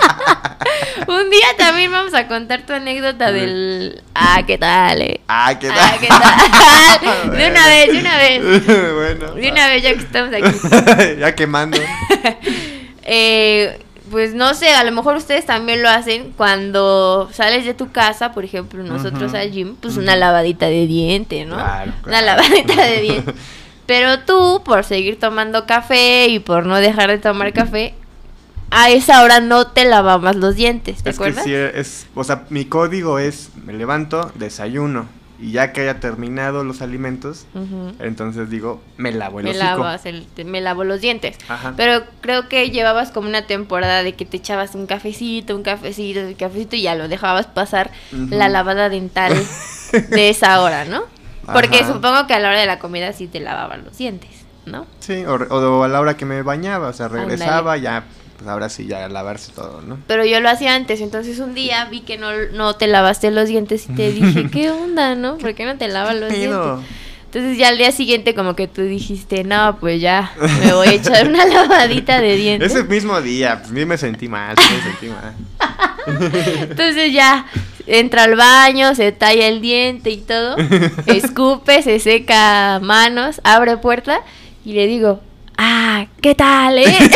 Un 1.06 1.30
día 1.30 1.46
también 1.56 1.90
vamos 1.90 2.14
a 2.14 2.26
contar 2.28 2.62
tu 2.66 2.72
anécdota 2.72 3.32
del... 3.32 4.02
Ah, 4.14 4.42
¿qué 4.46 4.58
tal? 4.58 5.00
eh? 5.02 5.20
Ah, 5.28 5.58
¿qué 5.58 5.68
tal? 5.68 5.78
Ah, 5.78 5.96
¿qué 5.98 6.06
tal? 6.08 7.30
De 7.36 7.50
una 7.50 7.66
vez, 7.66 7.92
de 7.92 7.98
una 7.98 8.16
vez. 8.16 8.66
bueno. 8.94 9.34
De 9.34 9.50
una 9.50 9.68
vez 9.68 9.82
ya 9.82 9.94
que 9.94 10.00
estamos 10.00 10.34
aquí. 10.34 11.16
ya 11.18 11.34
quemando. 11.34 11.78
Eh, 13.02 13.78
pues 14.10 14.34
no 14.34 14.54
sé, 14.54 14.70
a 14.70 14.84
lo 14.84 14.92
mejor 14.92 15.16
ustedes 15.16 15.46
también 15.46 15.82
lo 15.82 15.88
hacen 15.88 16.32
cuando 16.36 17.30
sales 17.32 17.64
de 17.64 17.74
tu 17.74 17.92
casa, 17.92 18.32
por 18.32 18.44
ejemplo, 18.44 18.82
nosotros 18.82 19.34
al 19.34 19.50
gym, 19.50 19.76
pues 19.76 19.96
una 19.96 20.16
lavadita 20.16 20.66
de 20.66 20.86
diente, 20.86 21.44
¿no? 21.44 21.56
Claro, 21.56 21.92
Una 22.06 22.22
lavadita 22.22 22.84
de 22.84 23.00
diente. 23.00 23.34
Pero 23.86 24.20
tú, 24.20 24.62
por 24.64 24.84
seguir 24.84 25.18
tomando 25.18 25.66
café 25.66 26.26
y 26.28 26.38
por 26.38 26.66
no 26.66 26.76
dejar 26.76 27.10
de 27.10 27.18
tomar 27.18 27.52
café, 27.52 27.94
a 28.70 28.90
esa 28.90 29.22
hora 29.22 29.40
no 29.40 29.66
te 29.66 29.84
lavabas 29.84 30.36
los 30.36 30.54
dientes, 30.54 31.02
¿te 31.02 31.10
es 31.10 31.16
que 31.18 31.22
acuerdas? 31.24 31.44
sí, 31.44 31.54
es, 31.54 32.06
o 32.14 32.24
sea, 32.24 32.44
mi 32.50 32.64
código 32.64 33.18
es, 33.18 33.50
me 33.64 33.72
levanto, 33.72 34.30
desayuno, 34.36 35.06
y 35.40 35.52
ya 35.52 35.72
que 35.72 35.80
haya 35.80 36.00
terminado 36.00 36.64
los 36.64 36.82
alimentos, 36.82 37.46
entonces 37.98 38.50
digo, 38.50 38.82
me 38.98 39.10
lavo 39.10 39.40
el 39.40 39.46
Me 39.46 39.54
lavas 39.54 40.04
el- 40.04 40.26
te- 40.26 40.44
me 40.44 40.60
lavo 40.60 40.84
los 40.84 41.00
dientes. 41.00 41.38
Ajá. 41.48 41.72
Pero 41.78 42.02
creo 42.20 42.48
que 42.48 42.70
llevabas 42.70 43.10
como 43.10 43.26
una 43.28 43.46
temporada 43.46 44.02
de 44.02 44.12
que 44.14 44.26
te 44.26 44.36
echabas 44.36 44.74
un 44.74 44.86
cafecito, 44.86 45.56
un 45.56 45.62
cafecito, 45.62 46.20
un 46.20 46.34
cafecito 46.34 46.76
y 46.76 46.82
ya 46.82 46.94
lo 46.94 47.08
dejabas 47.08 47.46
pasar 47.46 47.90
la 48.12 48.48
lavada 48.50 48.90
dental 48.90 49.32
de 50.10 50.28
esa 50.28 50.60
hora, 50.60 50.84
¿no? 50.84 51.04
Porque 51.52 51.78
Ajá. 51.80 51.92
supongo 51.94 52.26
que 52.26 52.34
a 52.34 52.38
la 52.38 52.48
hora 52.50 52.60
de 52.60 52.66
la 52.66 52.78
comida 52.78 53.12
sí 53.14 53.26
te 53.26 53.40
lavaban 53.40 53.82
los 53.84 53.96
dientes, 53.96 54.30
¿no? 54.66 54.86
Sí, 55.00 55.24
o 55.24 55.82
a 55.84 55.88
la 55.88 56.00
hora 56.00 56.18
que 56.18 56.26
me 56.26 56.42
bañaba, 56.42 56.88
o 56.88 56.92
sea, 56.92 57.08
regresaba, 57.08 57.78
ya 57.78 58.04
pues 58.40 58.48
ahora 58.48 58.70
sí 58.70 58.86
ya 58.86 59.06
lavarse 59.10 59.52
todo, 59.52 59.82
¿no? 59.82 59.98
Pero 60.06 60.24
yo 60.24 60.40
lo 60.40 60.48
hacía 60.48 60.74
antes, 60.74 61.02
entonces 61.02 61.40
un 61.40 61.52
día 61.52 61.84
vi 61.84 62.00
que 62.00 62.16
no, 62.16 62.30
no 62.54 62.74
te 62.74 62.86
lavaste 62.86 63.30
los 63.30 63.50
dientes 63.50 63.86
y 63.86 63.92
te 63.92 64.10
dije, 64.12 64.48
¿qué 64.52 64.70
onda, 64.70 65.14
no? 65.14 65.36
¿Por 65.36 65.54
qué 65.54 65.66
no 65.66 65.76
te 65.76 65.88
lavas 65.88 66.16
los 66.16 66.32
Pedo. 66.32 66.76
dientes? 66.76 66.90
Entonces 67.26 67.58
ya 67.58 67.68
al 67.68 67.76
día 67.76 67.92
siguiente 67.92 68.34
como 68.34 68.56
que 68.56 68.66
tú 68.66 68.80
dijiste, 68.80 69.44
no, 69.44 69.76
pues 69.78 70.00
ya, 70.00 70.32
me 70.64 70.72
voy 70.72 70.88
a 70.88 70.92
echar 70.94 71.28
una 71.28 71.44
lavadita 71.46 72.18
de 72.18 72.34
dientes. 72.36 72.72
Ese 72.72 72.84
mismo 72.84 73.20
día, 73.20 73.60
pues, 73.60 73.86
me 73.86 73.98
sentí 73.98 74.26
mal, 74.26 74.56
me 74.56 74.90
sentí 74.90 75.08
mal. 75.08 75.34
Entonces 76.62 77.12
ya 77.12 77.44
entra 77.86 78.24
al 78.24 78.36
baño, 78.36 78.94
se 78.94 79.12
talla 79.12 79.48
el 79.48 79.60
diente 79.60 80.08
y 80.08 80.16
todo, 80.16 80.56
escupe, 81.04 81.82
se 81.82 82.00
seca 82.00 82.80
manos, 82.80 83.42
abre 83.44 83.76
puerta 83.76 84.22
y 84.64 84.72
le 84.72 84.86
digo, 84.86 85.20
ah, 85.58 86.06
¿qué 86.20 86.34
tal, 86.34 86.78
eh? 86.78 86.86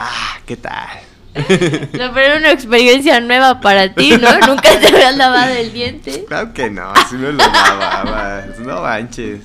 Ah, 0.00 0.38
¿qué 0.46 0.56
tal? 0.56 0.86
No, 1.34 2.12
pero 2.14 2.20
era 2.20 2.36
una 2.36 2.52
experiencia 2.52 3.20
nueva 3.20 3.60
para 3.60 3.92
ti, 3.92 4.16
¿no? 4.16 4.38
Nunca 4.46 4.78
te 4.78 4.88
habías 4.88 5.16
lavado 5.16 5.54
el 5.54 5.72
diente. 5.72 6.24
Claro 6.24 6.52
que 6.52 6.70
no, 6.70 6.92
así 6.92 7.16
me 7.16 7.32
lo 7.32 7.38
lavaba, 7.38 8.44
no 8.58 8.82
manches. 8.82 9.40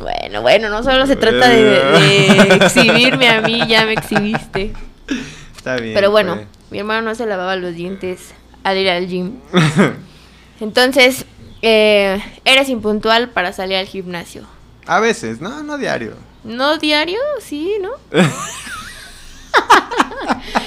Bueno, 0.00 0.42
bueno, 0.42 0.68
no 0.68 0.82
solo 0.82 1.06
se 1.06 1.16
trata 1.16 1.48
de, 1.48 1.60
de 1.60 2.54
exhibirme 2.56 3.28
a 3.28 3.40
mí, 3.40 3.62
ya 3.68 3.84
me 3.86 3.92
exhibiste. 3.92 4.72
Está 5.56 5.76
bien. 5.76 5.94
Pero 5.94 6.10
bueno, 6.10 6.34
pues. 6.34 6.46
mi 6.70 6.78
hermano 6.80 7.02
no 7.02 7.14
se 7.14 7.26
lavaba 7.26 7.54
los 7.56 7.74
dientes 7.74 8.34
al 8.64 8.78
ir 8.78 8.90
al 8.90 9.06
gym. 9.06 9.34
Entonces, 10.60 11.26
eh, 11.62 12.20
eres 12.44 12.68
impuntual 12.68 13.28
para 13.30 13.52
salir 13.52 13.76
al 13.76 13.86
gimnasio. 13.86 14.44
A 14.86 15.00
veces, 15.00 15.40
no, 15.40 15.62
no 15.62 15.78
diario. 15.78 16.14
¿No 16.44 16.76
diario? 16.78 17.18
Sí, 17.40 17.74
¿no? 17.80 17.90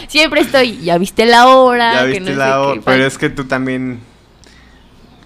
Siempre 0.07 0.41
estoy, 0.41 0.79
ya 0.81 0.97
viste 0.97 1.25
la 1.25 1.47
hora. 1.47 1.93
Ya 1.93 2.01
que 2.05 2.19
viste 2.19 2.31
no 2.31 2.37
la 2.37 2.61
hora, 2.61 2.81
pero 2.85 3.05
es 3.05 3.17
que 3.17 3.29
tú 3.29 3.45
también 3.45 3.99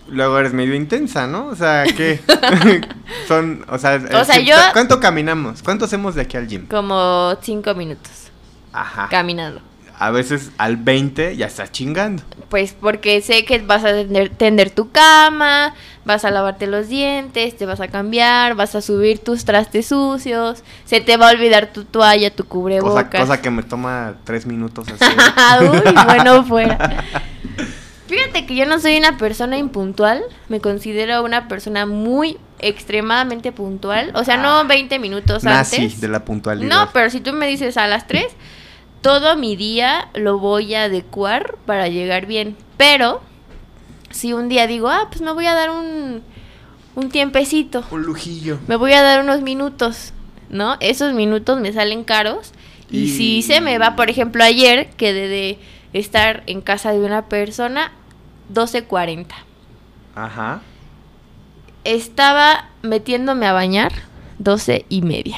luego 0.07 0.39
eres 0.39 0.53
medio 0.53 0.73
intensa, 0.73 1.27
¿no? 1.27 1.47
O 1.47 1.55
sea, 1.55 1.83
¿qué? 1.95 2.19
Son, 3.27 3.63
o 3.69 3.77
sea, 3.77 4.01
O 4.13 4.23
sea, 4.25 4.35
¿qué- 4.37 4.45
yo- 4.45 4.55
¿cuánto 4.73 4.99
caminamos? 4.99 5.61
¿Cuánto 5.61 5.85
hacemos 5.85 6.15
de 6.15 6.21
aquí 6.21 6.37
al 6.37 6.47
gym? 6.47 6.65
Como 6.67 7.35
cinco 7.41 7.75
minutos 7.75 8.11
Ajá. 8.73 9.07
caminando. 9.11 9.61
A 9.99 10.11
veces 10.11 10.51
al 10.57 10.77
20 10.77 11.35
ya 11.35 11.47
estás 11.47 11.71
chingando. 11.73 12.23
Pues 12.49 12.73
porque 12.79 13.21
sé 13.21 13.43
que 13.45 13.59
vas 13.59 13.83
a 13.83 13.89
tender, 13.91 14.29
tender 14.29 14.69
tu 14.71 14.91
cama, 14.91 15.75
vas 16.05 16.23
a 16.25 16.31
lavarte 16.31 16.67
los 16.67 16.87
dientes, 16.87 17.57
te 17.57 17.65
vas 17.65 17.81
a 17.81 17.89
cambiar, 17.89 18.55
vas 18.55 18.73
a 18.75 18.81
subir 18.81 19.19
tus 19.19 19.43
trastes 19.45 19.87
sucios, 19.87 20.63
se 20.85 21.01
te 21.01 21.17
va 21.17 21.27
a 21.29 21.33
olvidar 21.33 21.73
tu 21.73 21.83
toalla, 21.83 22.33
tu 22.33 22.45
cubrebocas. 22.45 23.21
cosa 23.21 23.41
que 23.41 23.51
me 23.51 23.61
toma 23.61 24.15
tres 24.23 24.45
minutos 24.45 24.87
así. 24.99 25.13
Uy, 25.69 25.93
bueno 26.05 26.43
fuera. 26.47 27.03
Fíjate 28.07 28.47
que 28.47 28.55
yo 28.55 28.65
no 28.65 28.79
soy 28.79 28.97
una 28.97 29.17
persona 29.17 29.57
impuntual, 29.57 30.23
me 30.47 30.59
considero 30.59 31.23
una 31.23 31.47
persona 31.47 31.85
muy 31.85 32.39
extremadamente 32.57 33.51
puntual, 33.51 34.11
o 34.15 34.23
sea, 34.23 34.35
Ah. 34.35 34.37
no 34.63 34.65
20 34.67 34.97
minutos 34.97 35.43
Nazi 35.43 35.75
antes. 35.83 36.01
de 36.01 36.07
la 36.07 36.25
puntualidad. 36.25 36.69
No, 36.75 36.89
pero 36.91 37.09
si 37.11 37.19
tú 37.21 37.33
me 37.33 37.45
dices 37.47 37.77
a 37.77 37.85
las 37.85 38.07
3, 38.07 38.25
todo 39.01 39.35
mi 39.35 39.55
día 39.55 40.09
lo 40.13 40.39
voy 40.39 40.73
a 40.75 40.83
adecuar 40.83 41.55
para 41.65 41.87
llegar 41.87 42.25
bien. 42.25 42.55
Pero 42.77 43.21
si 44.09 44.33
un 44.33 44.49
día 44.49 44.67
digo, 44.67 44.89
ah, 44.89 45.07
pues 45.09 45.21
me 45.21 45.31
voy 45.31 45.45
a 45.45 45.53
dar 45.53 45.69
un, 45.69 46.21
un 46.95 47.09
tiempecito, 47.09 47.83
Un 47.91 48.03
lujillo. 48.03 48.59
me 48.67 48.75
voy 48.75 48.93
a 48.93 49.01
dar 49.01 49.21
unos 49.21 49.41
minutos, 49.41 50.13
¿no? 50.49 50.77
Esos 50.79 51.13
minutos 51.13 51.59
me 51.59 51.71
salen 51.73 52.03
caros. 52.03 52.51
Y, 52.91 53.03
Y- 53.03 53.07
si 53.09 53.41
se 53.43 53.61
me 53.61 53.77
va, 53.77 53.95
por 53.95 54.09
ejemplo, 54.09 54.43
ayer 54.43 54.89
quedé 54.97 55.27
de 55.27 55.59
estar 55.93 56.43
en 56.47 56.61
casa 56.61 56.91
de 56.91 56.99
una 56.99 57.27
persona 57.27 57.91
12.40. 58.53 59.27
Ajá. 60.15 60.61
Estaba 61.83 62.69
metiéndome 62.81 63.45
a 63.45 63.53
bañar 63.53 63.91
12 64.39 64.85
y 64.89 65.01
media. 65.01 65.37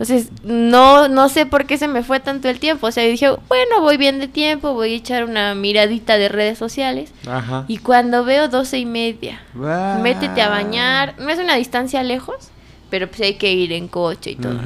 Entonces, 0.00 0.28
no, 0.44 1.08
no 1.08 1.28
sé 1.28 1.44
por 1.44 1.66
qué 1.66 1.76
se 1.76 1.88
me 1.88 2.04
fue 2.04 2.20
tanto 2.20 2.48
el 2.48 2.60
tiempo. 2.60 2.86
O 2.86 2.92
sea, 2.92 3.02
dije, 3.02 3.30
bueno, 3.48 3.80
voy 3.80 3.96
bien 3.96 4.20
de 4.20 4.28
tiempo, 4.28 4.72
voy 4.72 4.92
a 4.92 4.96
echar 4.96 5.24
una 5.24 5.56
miradita 5.56 6.18
de 6.18 6.28
redes 6.28 6.56
sociales. 6.56 7.10
Ajá. 7.26 7.64
Y 7.66 7.78
cuando 7.78 8.24
veo 8.24 8.48
12 8.48 8.78
y 8.78 8.86
media, 8.86 9.40
Guau. 9.54 10.00
métete 10.00 10.40
a 10.40 10.48
bañar. 10.50 11.14
No 11.18 11.28
es 11.30 11.40
una 11.40 11.56
distancia 11.56 12.04
lejos, 12.04 12.50
pero 12.90 13.08
pues 13.08 13.20
hay 13.22 13.34
que 13.34 13.52
ir 13.52 13.72
en 13.72 13.88
coche 13.88 14.30
y 14.30 14.36
todo. 14.36 14.60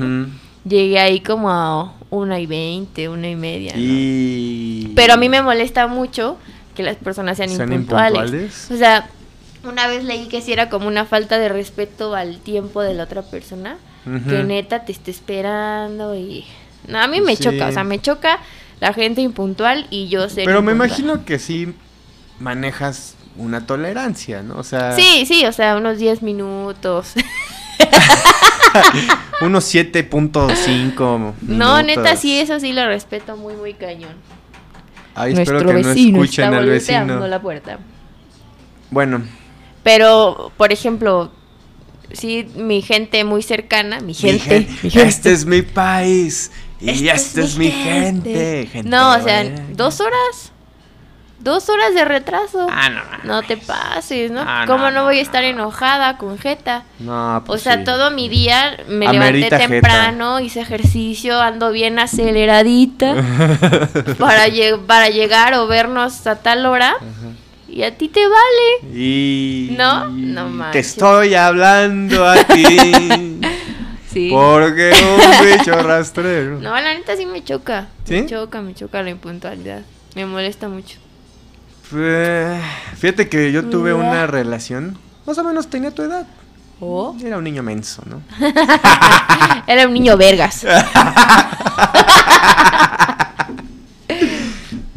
Llegué 0.65 0.99
ahí 0.99 1.21
como 1.21 1.51
a 1.51 1.95
una 2.11 2.39
y 2.39 2.45
veinte, 2.47 3.09
una 3.09 3.29
y 3.31 3.35
media. 3.35 3.73
¿no? 3.75 3.81
Y... 3.83 4.93
Pero 4.95 5.15
a 5.15 5.17
mí 5.17 5.31
me 5.31 5.41
molesta 5.41 5.87
mucho 5.87 6.37
que 6.77 6.83
las 6.83 6.97
personas 6.97 7.39
sean, 7.39 7.49
¿Sean 7.49 7.73
impuntuales. 7.73 8.21
impuntuales? 8.21 8.71
O 8.71 8.77
sea, 8.77 9.09
una 9.65 9.87
vez 9.87 10.05
leí 10.05 10.27
que 10.29 10.43
si 10.43 10.53
era 10.53 10.69
como 10.69 10.89
una 10.89 11.05
falta 11.07 11.39
de 11.39 11.49
respeto 11.49 12.15
al 12.15 12.39
tiempo 12.39 12.83
de 12.83 12.95
la 12.95 13.05
otra 13.05 13.23
persona, 13.23 13.79
Que 14.05 14.43
neta 14.45 14.85
te 14.85 14.91
esté 14.93 15.11
esperando 15.13 16.15
y... 16.17 16.45
No, 16.89 16.99
a 17.01 17.07
mí 17.07 17.21
me 17.21 17.37
Sí. 17.37 17.45
choca, 17.45 17.69
o 17.69 17.73
sea, 17.73 17.85
me 17.85 18.01
choca 18.01 18.39
la 18.81 18.93
gente 18.93 19.21
impuntual 19.21 19.87
y 19.91 20.09
yo 20.09 20.29
ser 20.29 20.45
Pero 20.45 20.61
me 20.63 20.73
impuntual. 20.73 21.01
imagino 21.01 21.25
que 21.25 21.39
sí 21.39 21.73
manejas 22.41 23.15
una 23.37 23.65
tolerancia, 23.67 24.43
¿no? 24.43 24.57
O 24.59 24.65
sea, 24.65 24.93
Sí, 24.97 25.25
sí, 25.27 25.45
o 25.47 25.53
sea, 25.53 25.77
unos 25.77 25.99
10 25.99 26.23
minutos. 26.23 27.13
unos 29.43 29.75
7.5 29.75 31.33
no, 31.43 31.83
neta, 31.83 32.17
sí, 32.17 32.39
eso 32.39 32.59
sí 32.61 32.73
lo 32.73 32.87
respeto 32.87 33.37
muy, 33.37 33.55
muy 33.55 33.75
cañón. 33.75 34.15
Ay, 35.15 35.33
espero 35.35 35.59
que 35.61 35.73
no 35.83 35.91
escuchen 35.91 36.45
está 36.45 36.59
al 36.59 36.67
vecino. 36.69 37.27
la 37.29 37.41
puerta. 37.41 37.79
Bueno, 38.91 39.23
Pero, 39.83 40.53
por 40.57 40.73
ejemplo, 40.73 41.31
sí, 42.15 42.49
mi 42.57 42.83
gente 42.83 43.25
muy 43.25 43.43
cercana, 43.43 43.99
mi 44.01 44.07
mi 44.09 44.15
gente, 44.15 44.45
gen- 44.45 44.69
mi 44.83 44.91
gente. 44.91 45.09
este 45.09 45.33
es 45.33 45.45
mi 45.45 45.63
país 45.63 46.51
y 46.81 46.91
Esta 46.91 47.13
esta 47.15 47.41
es 47.43 47.57
mi 47.57 47.71
gente. 47.71 48.69
gente 48.73 48.89
No, 48.89 49.17
o 49.17 49.23
sea, 49.23 49.45
dos 49.71 50.01
horas. 50.01 50.51
Dos 51.39 51.69
horas 51.69 51.93
de 51.95 52.05
retraso. 52.05 52.69
Ah, 52.71 52.89
no. 52.89 53.03
No 53.25 53.43
te 53.43 53.57
pases, 53.57 54.31
¿no? 54.31 54.43
Ah, 54.47 54.63
¿Cómo 54.65 54.85
no, 54.85 54.91
no, 54.93 54.99
no, 55.01 55.05
voy 55.07 55.17
a 55.17 55.19
no. 55.19 55.23
estar 55.23 55.43
enojada 55.43 56.17
con 56.17 56.39
Jeta? 56.39 56.85
No, 57.01 57.39
O 57.39 57.43
pues 57.45 57.63
sea, 57.63 57.79
sí. 57.79 57.85
todo 57.85 58.13
mi 58.13 58.29
día 58.29 58.77
me 58.87 59.09
Amerita 59.09 59.57
levanté 59.57 59.57
jeta. 59.57 59.59
temprano, 59.59 60.39
hice 60.39 60.61
ejercicio, 60.61 61.41
ando 61.41 61.73
bien 61.73 61.99
aceleradita 61.99 63.17
para, 64.21 64.47
lle- 64.47 64.79
para 64.87 65.09
llegar 65.09 65.55
o 65.55 65.67
vernos 65.67 66.25
a 66.29 66.37
tal 66.37 66.65
hora. 66.65 66.95
Y 67.75 67.83
a 67.85 67.97
ti 67.97 68.09
te 68.09 68.21
vale. 68.29 68.95
Y 68.95 69.75
¿No? 69.79 70.09
No 70.09 70.45
Te 70.45 70.51
manches. 70.51 70.87
estoy 70.89 71.35
hablando 71.35 72.29
a 72.29 72.45
ti. 72.45 73.41
Sí. 74.13 74.29
Porque 74.31 74.93
un 74.93 75.47
bicho 75.59 75.73
rastrero. 75.83 76.61
No, 76.61 76.79
la 76.79 76.93
neta 76.93 77.17
sí 77.17 77.25
me 77.25 77.43
choca. 77.43 77.87
¿Sí? 78.05 78.21
Me 78.21 78.27
choca, 78.27 78.61
me 78.61 78.75
choca 78.75 79.03
la 79.03 79.09
impuntualidad. 79.09 79.81
Me 80.15 80.27
molesta 80.27 80.69
mucho. 80.69 80.99
Eh, 81.97 82.61
Fíjate 82.99 83.31
que 83.31 83.51
yo 83.53 83.65
tuve 83.71 83.95
una 83.95 84.27
relación, 84.27 84.99
más 85.27 85.39
o 85.39 85.45
menos 85.45 85.69
tenía 85.71 85.93
tu 85.93 86.03
edad. 86.03 86.27
Oh. 86.79 87.17
Era 87.25 87.39
un 87.39 87.45
niño 87.45 87.63
menso, 87.63 88.03
¿no? 88.05 88.21
Era 89.67 89.87
un 89.87 89.95
niño 89.95 90.15
vergas. 90.19 90.63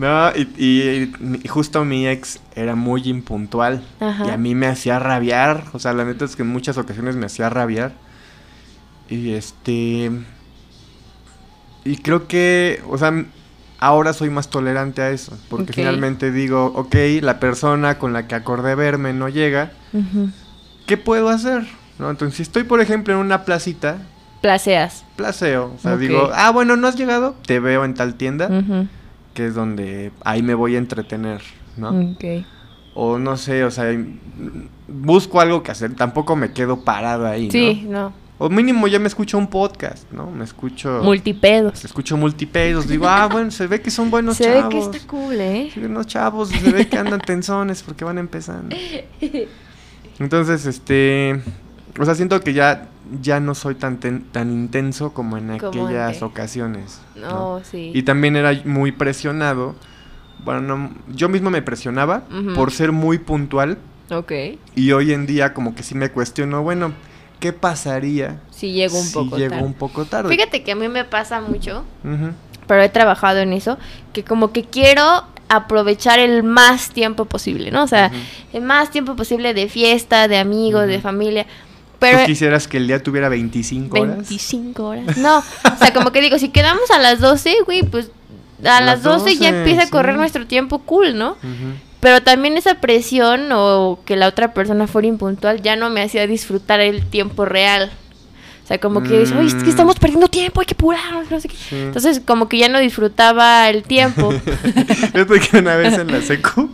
No, 0.05 0.29
y, 0.35 0.41
y- 0.63 1.39
y 1.43 1.47
justo 1.47 1.83
mi 1.83 2.07
ex 2.07 2.39
era 2.55 2.75
muy 2.75 3.01
impuntual. 3.09 3.81
Ajá. 3.99 4.27
Y 4.27 4.29
a 4.29 4.37
mí 4.37 4.53
me 4.53 4.67
hacía 4.67 4.99
rabiar. 4.99 5.63
O 5.73 5.79
sea, 5.79 5.93
la 5.93 6.05
neta 6.05 6.25
es 6.25 6.35
que 6.35 6.43
en 6.43 6.49
muchas 6.49 6.77
ocasiones 6.77 7.15
me 7.15 7.25
hacía 7.25 7.49
rabiar. 7.49 7.93
Y 9.09 9.31
este. 9.31 10.11
Y 11.83 11.97
creo 11.97 12.27
que, 12.27 12.81
o 12.89 12.97
sea, 12.97 13.25
ahora 13.79 14.13
soy 14.13 14.29
más 14.29 14.49
tolerante 14.49 15.01
a 15.01 15.09
eso. 15.11 15.37
Porque 15.49 15.73
finalmente 15.73 16.31
digo, 16.31 16.65
ok, 16.75 16.95
la 17.21 17.39
persona 17.39 17.97
con 17.97 18.13
la 18.13 18.27
que 18.27 18.35
acordé 18.35 18.75
verme 18.75 19.13
no 19.13 19.29
llega. 19.29 19.71
¿Qué 20.85 20.97
puedo 20.97 21.29
hacer? 21.29 21.65
¿No? 21.99 22.09
Entonces, 22.11 22.37
si 22.37 22.43
estoy, 22.43 22.63
por 22.63 22.81
ejemplo, 22.81 23.13
en 23.13 23.19
una 23.19 23.43
placita, 23.45 23.97
Placeas. 24.41 25.03
placeo. 25.15 25.73
O 25.75 25.79
sea, 25.81 25.97
digo, 25.97 26.29
ah, 26.33 26.51
bueno, 26.51 26.75
no 26.75 26.87
has 26.87 26.95
llegado, 26.95 27.35
te 27.47 27.59
veo 27.59 27.83
en 27.85 27.93
tal 27.95 28.13
tienda, 28.15 28.47
Ujú. 28.47 28.87
Que 29.35 29.45
es 29.45 29.53
donde 29.53 30.11
ahí 30.23 30.41
me 30.41 30.55
voy 30.55 30.73
a 30.73 30.79
entretener, 30.79 31.41
¿no? 31.77 31.89
Ok. 32.13 32.23
O 32.95 33.19
no 33.19 33.37
sé, 33.37 33.63
o 33.63 33.69
sea, 33.69 33.85
busco 34.87 35.39
algo 35.41 35.61
que 35.61 35.69
hacer, 35.71 35.93
tampoco 35.95 36.35
me 36.35 36.51
quedo 36.53 36.83
parado 36.83 37.27
ahí, 37.27 37.51
Sí, 37.51 37.83
¿no? 37.87 37.91
no. 38.09 38.25
O 38.37 38.49
mínimo 38.49 38.87
ya 38.87 38.99
me 38.99 39.07
escucho 39.07 39.37
un 39.37 39.47
podcast, 39.47 40.11
¿no? 40.11 40.29
Me 40.29 40.43
escucho... 40.43 41.01
Multipedos. 41.03 41.85
Escucho 41.85 42.17
multipedos, 42.17 42.85
digo, 42.87 43.07
ah, 43.07 43.27
bueno, 43.31 43.49
se 43.51 43.65
ve 43.67 43.79
que 43.81 43.91
son 43.91 44.09
buenos 44.11 44.35
Se 44.37 44.49
ve 44.49 44.55
chavos. 44.55 44.73
que 44.89 44.97
está 44.97 45.07
cool, 45.07 45.39
¿eh? 45.39 45.69
Sí, 45.73 45.79
unos 45.81 46.07
chavos, 46.07 46.49
se 46.49 46.71
ve 46.71 46.87
que 46.87 46.97
andan 46.97 47.21
tensones 47.21 47.83
porque 47.83 48.03
van 48.03 48.17
empezando. 48.17 48.75
Entonces, 50.19 50.65
este, 50.65 51.41
o 51.99 52.05
sea, 52.05 52.15
siento 52.15 52.39
que 52.41 52.53
ya 52.53 52.89
ya 53.21 53.39
no 53.39 53.55
soy 53.55 53.75
tan, 53.75 53.99
ten- 53.99 54.23
tan 54.31 54.51
intenso 54.51 55.13
como 55.13 55.37
en 55.37 55.57
Como 55.59 55.69
aquellas 55.87 56.07
antes. 56.07 56.23
ocasiones. 56.23 57.01
No, 57.15 57.59
¿no? 57.59 57.61
sí. 57.63 57.91
Y 57.93 58.03
también 58.03 58.35
era 58.35 58.51
muy 58.65 58.91
presionado. 58.91 59.75
Bueno, 60.43 60.61
no- 60.61 60.91
yo 61.13 61.29
mismo 61.29 61.49
me 61.49 61.61
presionaba 61.61 62.23
por 62.55 62.71
ser 62.71 62.91
muy 62.91 63.17
puntual. 63.19 63.77
Ok. 64.11 64.31
Y 64.75 64.91
hoy 64.91 65.11
en 65.13 65.25
día 65.25 65.53
como 65.53 65.73
que 65.75 65.81
sí 65.83 65.95
me 65.95 66.09
cuestiono, 66.11 66.61
bueno, 66.61 66.93
¿qué 67.39 67.53
pasaría 67.53 68.39
Sí, 68.51 68.71
llego 68.71 68.97
un 68.99 69.05
si 69.05 69.13
poco 69.13 69.37
llego 69.37 69.51
tarde. 69.55 69.65
un 69.65 69.73
poco 69.73 70.05
tarde? 70.05 70.29
Fíjate 70.35 70.63
que 70.63 70.71
a 70.71 70.75
mí 70.75 70.87
me 70.87 71.03
pasa 71.05 71.41
mucho, 71.41 71.83
pero 72.67 72.81
he 72.83 72.89
trabajado 72.89 73.39
en 73.39 73.53
eso, 73.53 73.77
que 74.13 74.23
como 74.23 74.51
que 74.51 74.63
quiero 74.63 75.03
aprovechar 75.49 76.17
el 76.19 76.43
más 76.43 76.89
tiempo 76.89 77.25
posible, 77.25 77.69
¿no? 77.71 77.83
O 77.83 77.87
sea, 77.87 78.11
el 78.53 78.61
más 78.63 78.89
tiempo 78.91 79.15
posible 79.15 79.53
de 79.53 79.69
fiesta, 79.69 80.27
de 80.27 80.37
amigos, 80.37 80.87
de 80.87 80.99
familia. 80.99 81.45
Pero 81.99 82.19
¿Tú 82.19 82.25
quisieras 82.25 82.67
que 82.67 82.77
el 82.77 82.87
día 82.87 83.01
tuviera 83.01 83.29
25 83.29 83.99
horas? 83.99 84.15
25 84.17 84.83
horas. 84.83 85.17
No, 85.17 85.37
o 85.39 85.77
sea, 85.79 85.93
como 85.93 86.11
que 86.11 86.21
digo, 86.21 86.37
si 86.39 86.49
quedamos 86.49 86.89
a 86.91 86.99
las 86.99 87.19
12, 87.19 87.57
güey, 87.65 87.83
pues 87.83 88.09
a, 88.63 88.77
A 88.77 88.81
las 88.81 89.03
las 89.03 89.03
12, 89.03 89.35
ya 89.37 89.51
12, 89.51 89.59
empieza 89.59 89.83
a 89.83 89.89
correr 89.89 90.15
nuestro 90.15 90.45
tiempo 90.47 90.79
cool, 90.79 91.17
¿no? 91.17 91.37
Pero 91.99 92.21
también 92.21 92.57
esa 92.57 92.75
presión 92.75 93.51
o 93.51 93.99
que 94.05 94.15
la 94.15 94.27
otra 94.27 94.53
persona 94.53 94.85
fuera 94.87 95.07
impuntual 95.07 95.61
ya 95.61 95.75
no 95.75 95.89
me 95.89 96.01
hacía 96.03 96.27
disfrutar 96.27 96.79
el 96.79 97.05
tiempo 97.05 97.45
real. 97.45 97.91
O 98.63 98.67
sea, 98.67 98.79
como 98.79 99.03
que, 99.03 99.13
oye, 99.13 99.23
es 99.47 99.53
que 99.55 99.65
Mm. 99.65 99.69
estamos 99.69 99.99
perdiendo 99.99 100.27
tiempo, 100.27 100.59
hay 100.59 100.65
que 100.65 100.73
apurarnos, 100.73 101.29
no 101.29 101.39
sé 101.39 101.47
qué. 101.49 101.55
Sí. 101.55 101.75
Entonces, 101.75 102.19
como 102.25 102.49
que 102.49 102.57
ya 102.57 102.67
no 102.67 102.79
disfrutaba 102.79 103.69
el 103.69 103.83
tiempo. 103.83 104.31
Fíjate 105.13 105.39
que 105.39 105.57
una 105.59 105.75
vez 105.75 105.93
en 105.99 106.11
la 106.11 106.21
secu, 106.21 106.69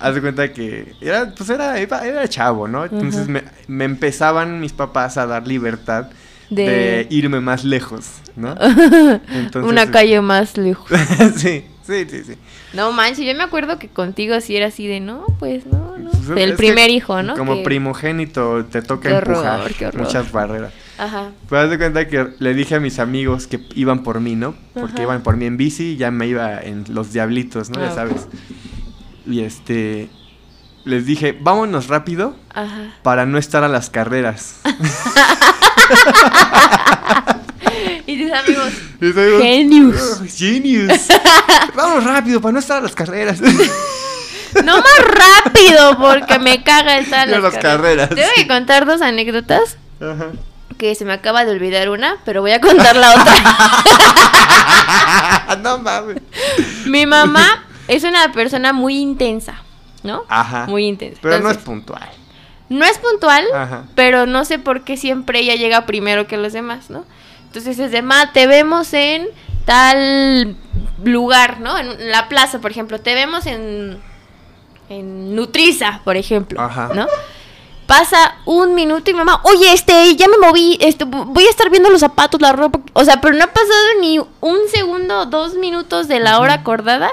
haz 0.00 0.14
de 0.14 0.20
cuenta 0.20 0.52
que 0.52 0.94
era, 1.00 1.32
pues 1.36 1.48
era, 1.50 1.78
era, 1.78 2.28
chavo, 2.28 2.68
¿no? 2.68 2.84
Entonces 2.84 3.28
me, 3.28 3.42
me 3.68 3.84
empezaban 3.84 4.60
mis 4.60 4.72
papás 4.72 5.16
a 5.16 5.26
dar 5.26 5.46
libertad 5.46 6.08
de, 6.50 6.62
De- 6.64 7.06
irme 7.10 7.40
más 7.40 7.64
lejos, 7.64 8.06
¿no? 8.36 8.54
Entonces, 9.28 9.70
Una 9.70 9.90
calle 9.90 10.20
más 10.20 10.56
lejos. 10.56 10.88
sí, 11.36 11.64
sí, 11.84 12.06
sí, 12.08 12.22
sí. 12.24 12.34
No 12.72 12.92
manches, 12.92 13.24
yo 13.26 13.34
me 13.34 13.42
acuerdo 13.42 13.78
que 13.78 13.88
contigo 13.88 14.40
sí 14.40 14.56
era 14.56 14.66
así 14.66 14.86
de, 14.86 15.00
no, 15.00 15.24
pues 15.38 15.66
no, 15.66 15.96
no. 15.98 16.10
Pues, 16.10 16.38
El 16.38 16.54
primer 16.54 16.90
hijo, 16.90 17.22
¿no? 17.22 17.34
Como 17.36 17.56
Que- 17.56 17.62
primogénito 17.64 18.64
te 18.66 18.82
toca 18.82 19.08
Qué 19.08 19.14
horror, 19.14 19.36
empujar 19.36 19.74
qué 19.74 19.86
horror. 19.86 20.02
muchas 20.02 20.30
barreras. 20.30 20.72
Ajá. 20.98 21.30
Pues 21.48 21.64
haz 21.64 21.70
de 21.70 21.78
cuenta 21.78 22.06
que 22.08 22.28
le 22.38 22.54
dije 22.54 22.74
a 22.76 22.80
mis 22.80 22.98
amigos 23.00 23.46
que 23.46 23.60
iban 23.74 24.02
por 24.02 24.20
mí, 24.20 24.34
¿no? 24.36 24.54
Porque 24.74 24.94
Ajá. 24.94 25.02
iban 25.02 25.22
por 25.22 25.36
mí 25.36 25.44
en 25.46 25.56
bici 25.56 25.92
y 25.92 25.96
ya 25.96 26.10
me 26.10 26.26
iba 26.26 26.60
en 26.62 26.84
los 26.88 27.12
diablitos, 27.12 27.70
¿no? 27.70 27.80
Ah, 27.80 27.86
ya 27.88 27.94
sabes. 27.94 28.28
Y 29.26 29.40
este 29.40 30.08
les 30.84 31.04
dije, 31.04 31.36
vámonos 31.40 31.88
rápido 31.88 32.36
Ajá. 32.54 32.92
para 33.02 33.26
no 33.26 33.38
estar 33.38 33.64
a 33.64 33.68
las 33.68 33.90
carreras. 33.90 34.60
Y 38.08 38.22
tus 38.22 38.32
amigos, 38.32 38.72
Y 39.00 39.12
Genius. 39.12 39.96
"Oh, 40.20 40.24
genius. 40.32 40.92
Vamos 41.74 42.04
rápido 42.04 42.40
para 42.40 42.52
no 42.52 42.60
estar 42.60 42.78
a 42.78 42.80
las 42.82 42.94
carreras. 42.94 43.40
no 44.64 44.76
más 44.76 44.98
rápido 45.44 45.98
porque 45.98 46.38
me 46.38 46.62
caga 46.62 46.98
estar 46.98 47.28
a 47.32 47.38
las 47.40 47.58
carreras. 47.58 48.08
Tengo 48.10 48.28
que 48.36 48.46
contar 48.46 48.86
dos 48.86 49.02
anécdotas 49.02 49.76
Ajá. 50.00 50.26
que 50.78 50.94
se 50.94 51.04
me 51.04 51.12
acaba 51.14 51.44
de 51.44 51.50
olvidar 51.52 51.90
una, 51.90 52.16
pero 52.24 52.42
voy 52.42 52.52
a 52.52 52.60
contar 52.60 52.94
la 52.94 53.10
otra. 53.10 53.34
no 55.62 55.78
mames. 55.78 56.18
Mi 56.86 57.06
mamá 57.06 57.64
es 57.88 58.04
una 58.04 58.32
persona 58.32 58.72
muy 58.72 58.98
intensa, 58.98 59.62
¿no? 60.02 60.22
Ajá. 60.28 60.66
Muy 60.66 60.86
intensa. 60.86 61.18
Pero 61.22 61.40
no 61.40 61.50
es 61.50 61.58
puntual. 61.58 62.08
no 62.68 62.84
es 62.84 62.98
puntual, 62.98 63.44
Ajá. 63.54 63.84
pero 63.94 64.26
no 64.26 64.44
sé 64.44 64.58
por 64.58 64.82
qué 64.82 64.96
siempre 64.96 65.40
ella 65.40 65.54
llega 65.54 65.86
primero 65.86 66.26
que 66.26 66.36
los 66.36 66.52
demás, 66.52 66.90
¿no? 66.90 67.04
Entonces 67.46 67.78
es 67.78 67.90
de, 67.92 68.02
ma, 68.02 68.32
te 68.32 68.46
vemos 68.46 68.92
en 68.92 69.28
tal 69.64 70.56
lugar, 71.02 71.60
¿no? 71.60 71.78
En 71.78 72.10
la 72.10 72.28
plaza, 72.28 72.60
por 72.60 72.70
ejemplo, 72.70 73.00
te 73.00 73.14
vemos 73.14 73.46
en, 73.46 73.98
en 74.88 75.34
Nutriza, 75.34 76.00
por 76.04 76.16
ejemplo, 76.16 76.60
Ajá. 76.60 76.90
¿no? 76.94 77.06
Pasa 77.86 78.36
un 78.46 78.74
minuto 78.74 79.10
y 79.10 79.14
mamá, 79.14 79.40
oye, 79.44 79.72
este, 79.72 80.16
ya 80.16 80.26
me 80.26 80.38
moví, 80.38 80.76
este, 80.80 81.04
voy 81.04 81.44
a 81.44 81.50
estar 81.50 81.70
viendo 81.70 81.88
los 81.88 82.00
zapatos, 82.00 82.40
la 82.40 82.52
ropa, 82.52 82.80
o 82.92 83.04
sea, 83.04 83.20
pero 83.20 83.34
no 83.34 83.44
ha 83.44 83.46
pasado 83.46 84.00
ni 84.00 84.18
un 84.18 84.58
segundo, 84.74 85.26
dos 85.26 85.54
minutos 85.54 86.08
de 86.08 86.18
la 86.18 86.40
hora 86.40 86.54
acordada. 86.54 87.10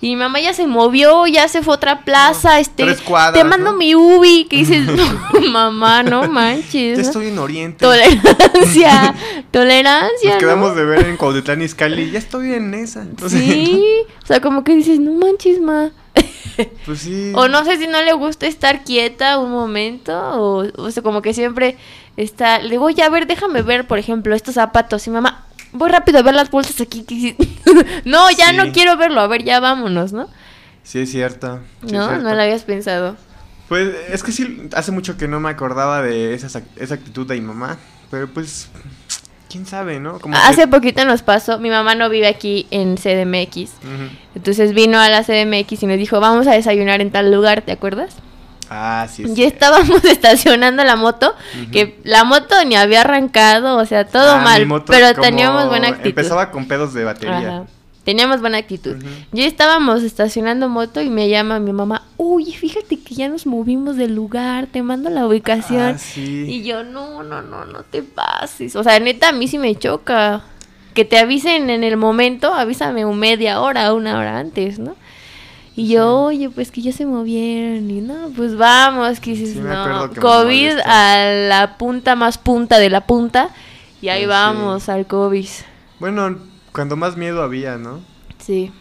Y 0.00 0.10
mi 0.10 0.16
mamá 0.16 0.40
ya 0.40 0.52
se 0.52 0.66
movió, 0.66 1.26
ya 1.26 1.48
se 1.48 1.62
fue 1.62 1.72
a 1.72 1.76
otra 1.76 2.04
plaza, 2.04 2.60
este, 2.60 2.84
tres 2.84 3.00
cuadras, 3.00 3.32
te 3.32 3.44
mando 3.44 3.72
¿no? 3.72 3.78
mi 3.78 3.94
ubi, 3.94 4.44
que 4.44 4.56
dices, 4.56 4.84
no, 4.86 5.40
mamá, 5.50 6.02
no 6.02 6.28
manches. 6.28 6.98
Ya 6.98 7.02
¿no? 7.02 7.08
estoy 7.08 7.28
en 7.28 7.38
Oriente. 7.38 7.78
Tolerancia, 7.78 9.14
tolerancia. 9.50 10.30
Nos 10.30 10.34
¿no? 10.34 10.38
quedamos 10.38 10.76
de 10.76 10.84
ver 10.84 11.06
en 11.06 11.16
Cuautitlán 11.16 11.62
Izcalli. 11.62 12.10
Ya 12.10 12.18
estoy 12.18 12.52
en 12.52 12.74
esa. 12.74 13.06
O 13.22 13.28
sea, 13.28 13.40
Sí, 13.40 13.84
o 14.22 14.26
sea, 14.26 14.40
como 14.40 14.64
que 14.64 14.74
dices, 14.74 15.00
no 15.00 15.12
manches, 15.12 15.60
ma. 15.60 15.90
Pues 16.86 17.00
sí. 17.00 17.32
O 17.34 17.48
no 17.48 17.64
sé 17.64 17.76
si 17.76 17.86
no 17.86 18.00
le 18.02 18.14
gusta 18.14 18.46
estar 18.46 18.82
quieta 18.84 19.38
un 19.38 19.50
momento, 19.50 20.14
o, 20.40 20.66
o 20.76 20.90
sea, 20.90 21.02
como 21.02 21.20
que 21.20 21.34
siempre 21.34 21.76
está, 22.16 22.60
le 22.60 22.70
digo, 22.70 22.86
oye, 22.86 23.02
a 23.02 23.10
ver, 23.10 23.26
déjame 23.26 23.62
ver, 23.62 23.86
por 23.86 23.98
ejemplo, 23.98 24.34
estos 24.34 24.54
zapatos. 24.54 25.06
Y 25.06 25.10
mamá, 25.10 25.44
voy 25.76 25.90
rápido 25.90 26.18
a 26.18 26.22
ver 26.22 26.34
las 26.34 26.50
bolsas 26.50 26.80
aquí. 26.80 27.02
que 27.04 27.14
sí". 27.14 27.36
no, 28.04 28.30
ya 28.30 28.50
Sí. 28.50 28.56
no 28.56 28.72
quiero 28.72 28.96
verlo, 28.96 29.20
a 29.20 29.26
ver, 29.26 29.44
ya 29.44 29.60
vámonos, 29.60 30.12
¿no? 30.12 30.28
Sí, 30.82 31.00
es 31.00 31.10
cierto. 31.10 31.60
sí 31.80 31.86
es 31.86 31.92
no, 31.92 32.06
cierto. 32.06 32.22
no 32.24 32.34
lo 32.34 32.42
habías 32.42 32.62
pensado. 32.62 33.16
Pues 33.68 33.88
es 34.10 34.22
que 34.22 34.30
sí, 34.32 34.68
hace 34.74 34.92
mucho 34.92 35.16
que 35.16 35.26
no 35.26 35.40
me 35.40 35.50
acordaba 35.50 36.00
de 36.02 36.34
esa, 36.34 36.62
esa 36.76 36.94
actitud 36.94 37.26
de 37.26 37.34
mi 37.34 37.40
mamá. 37.40 37.76
Pero 38.10 38.28
pues, 38.28 38.68
quién 39.50 39.66
sabe, 39.66 39.98
¿no? 39.98 40.20
Como 40.20 40.36
Hace 40.36 40.62
que- 40.62 40.68
poquito 40.68 41.04
nos 41.04 41.22
pasó, 41.22 41.58
mi 41.58 41.70
mamá 41.70 41.96
no 41.96 42.08
vive 42.08 42.28
aquí 42.28 42.68
en 42.70 42.96
CDMX. 42.96 43.56
Ujú. 43.82 44.08
Entonces 44.36 44.72
vino 44.72 45.00
a 45.00 45.08
la 45.08 45.24
CDMX 45.24 45.82
y 45.82 45.86
nos 45.88 45.98
dijo, 45.98 46.20
vamos 46.20 46.46
a 46.46 46.52
desayunar 46.52 47.00
en 47.00 47.10
tal 47.10 47.32
lugar, 47.32 47.62
¿te 47.62 47.72
acuerdas? 47.72 48.14
Ah, 48.70 49.06
sí. 49.10 49.24
cierto. 49.24 49.42
estábamos 49.42 50.04
estacionando 50.06 50.84
la 50.84 50.96
moto, 50.96 51.34
que 51.72 51.98
la 52.04 52.24
moto 52.24 52.54
ni 52.64 52.74
había 52.76 53.02
arrancado, 53.02 53.76
o 53.76 53.84
sea, 53.86 54.06
todo 54.06 54.32
Ah, 54.32 54.40
mal, 54.42 54.82
pero 54.86 55.14
teníamos 55.14 55.68
buena 55.68 55.88
actitud. 55.88 56.08
Empezaba 56.08 56.50
con 56.50 56.66
pedos 56.66 56.92
de 56.94 57.04
batería. 57.04 57.38
Ajá, 57.38 57.64
Teníamos 58.04 58.40
buena 58.40 58.58
actitud. 58.58 58.96
Ujú. 58.98 59.06
Ya 59.32 59.46
estábamos 59.46 60.04
estacionando 60.04 60.68
moto 60.68 61.00
y 61.00 61.10
me 61.10 61.28
llama 61.28 61.58
mi 61.58 61.72
mamá, 61.72 62.02
uy, 62.16 62.52
fíjate 62.52 63.00
que 63.00 63.16
ya 63.16 63.28
nos 63.28 63.46
movimos 63.46 63.96
del 63.96 64.14
lugar, 64.14 64.66
te 64.68 64.80
mando 64.82 65.10
la 65.10 65.26
ubicación. 65.26 65.94
Ah, 65.96 65.98
sí. 65.98 66.44
Y 66.48 66.62
yo, 66.62 66.84
no, 66.84 67.24
no, 67.24 67.42
no, 67.42 67.64
no 67.64 67.82
te 67.82 68.04
pases. 68.04 68.76
O 68.76 68.84
sea, 68.84 69.00
neta, 69.00 69.30
a 69.30 69.32
mí 69.32 69.48
sí 69.48 69.58
me 69.58 69.74
choca. 69.74 70.42
Que 70.94 71.04
te 71.04 71.18
avisen 71.18 71.68
en 71.68 71.82
el 71.82 71.96
momento, 71.96 72.54
avísame 72.54 73.04
un 73.04 73.18
media 73.18 73.60
hora, 73.60 73.92
una 73.92 74.18
hora 74.18 74.38
antes, 74.38 74.78
¿no? 74.78 74.94
Y 75.78 75.88
yo, 75.88 76.22
oye, 76.22 76.48
pues 76.48 76.70
que 76.70 76.80
ya 76.80 76.90
se 76.90 77.04
movieron. 77.04 77.90
Y 77.90 78.00
no, 78.00 78.30
pues 78.34 78.56
vamos, 78.56 79.20
que 79.20 79.32
dices, 79.32 79.52
Sí, 79.52 79.60
no, 79.60 80.10
que 80.10 80.20
COVID 80.20 80.78
a 80.86 81.26
la 81.48 81.76
punta 81.76 82.16
más 82.16 82.38
punta 82.38 82.78
de 82.78 82.88
la 82.88 83.06
punta. 83.06 83.50
Y 84.00 84.08
ahí 84.08 84.24
Pues 84.24 84.36
sí. 84.36 84.42
vamos 84.42 84.88
al 84.88 85.06
COVID. 85.06 85.48
Bueno, 85.98 86.38
cuando 86.72 86.96
más 86.96 87.16
miedo 87.16 87.42
había, 87.42 87.76
¿no? 87.76 88.00
Sí. 88.38 88.72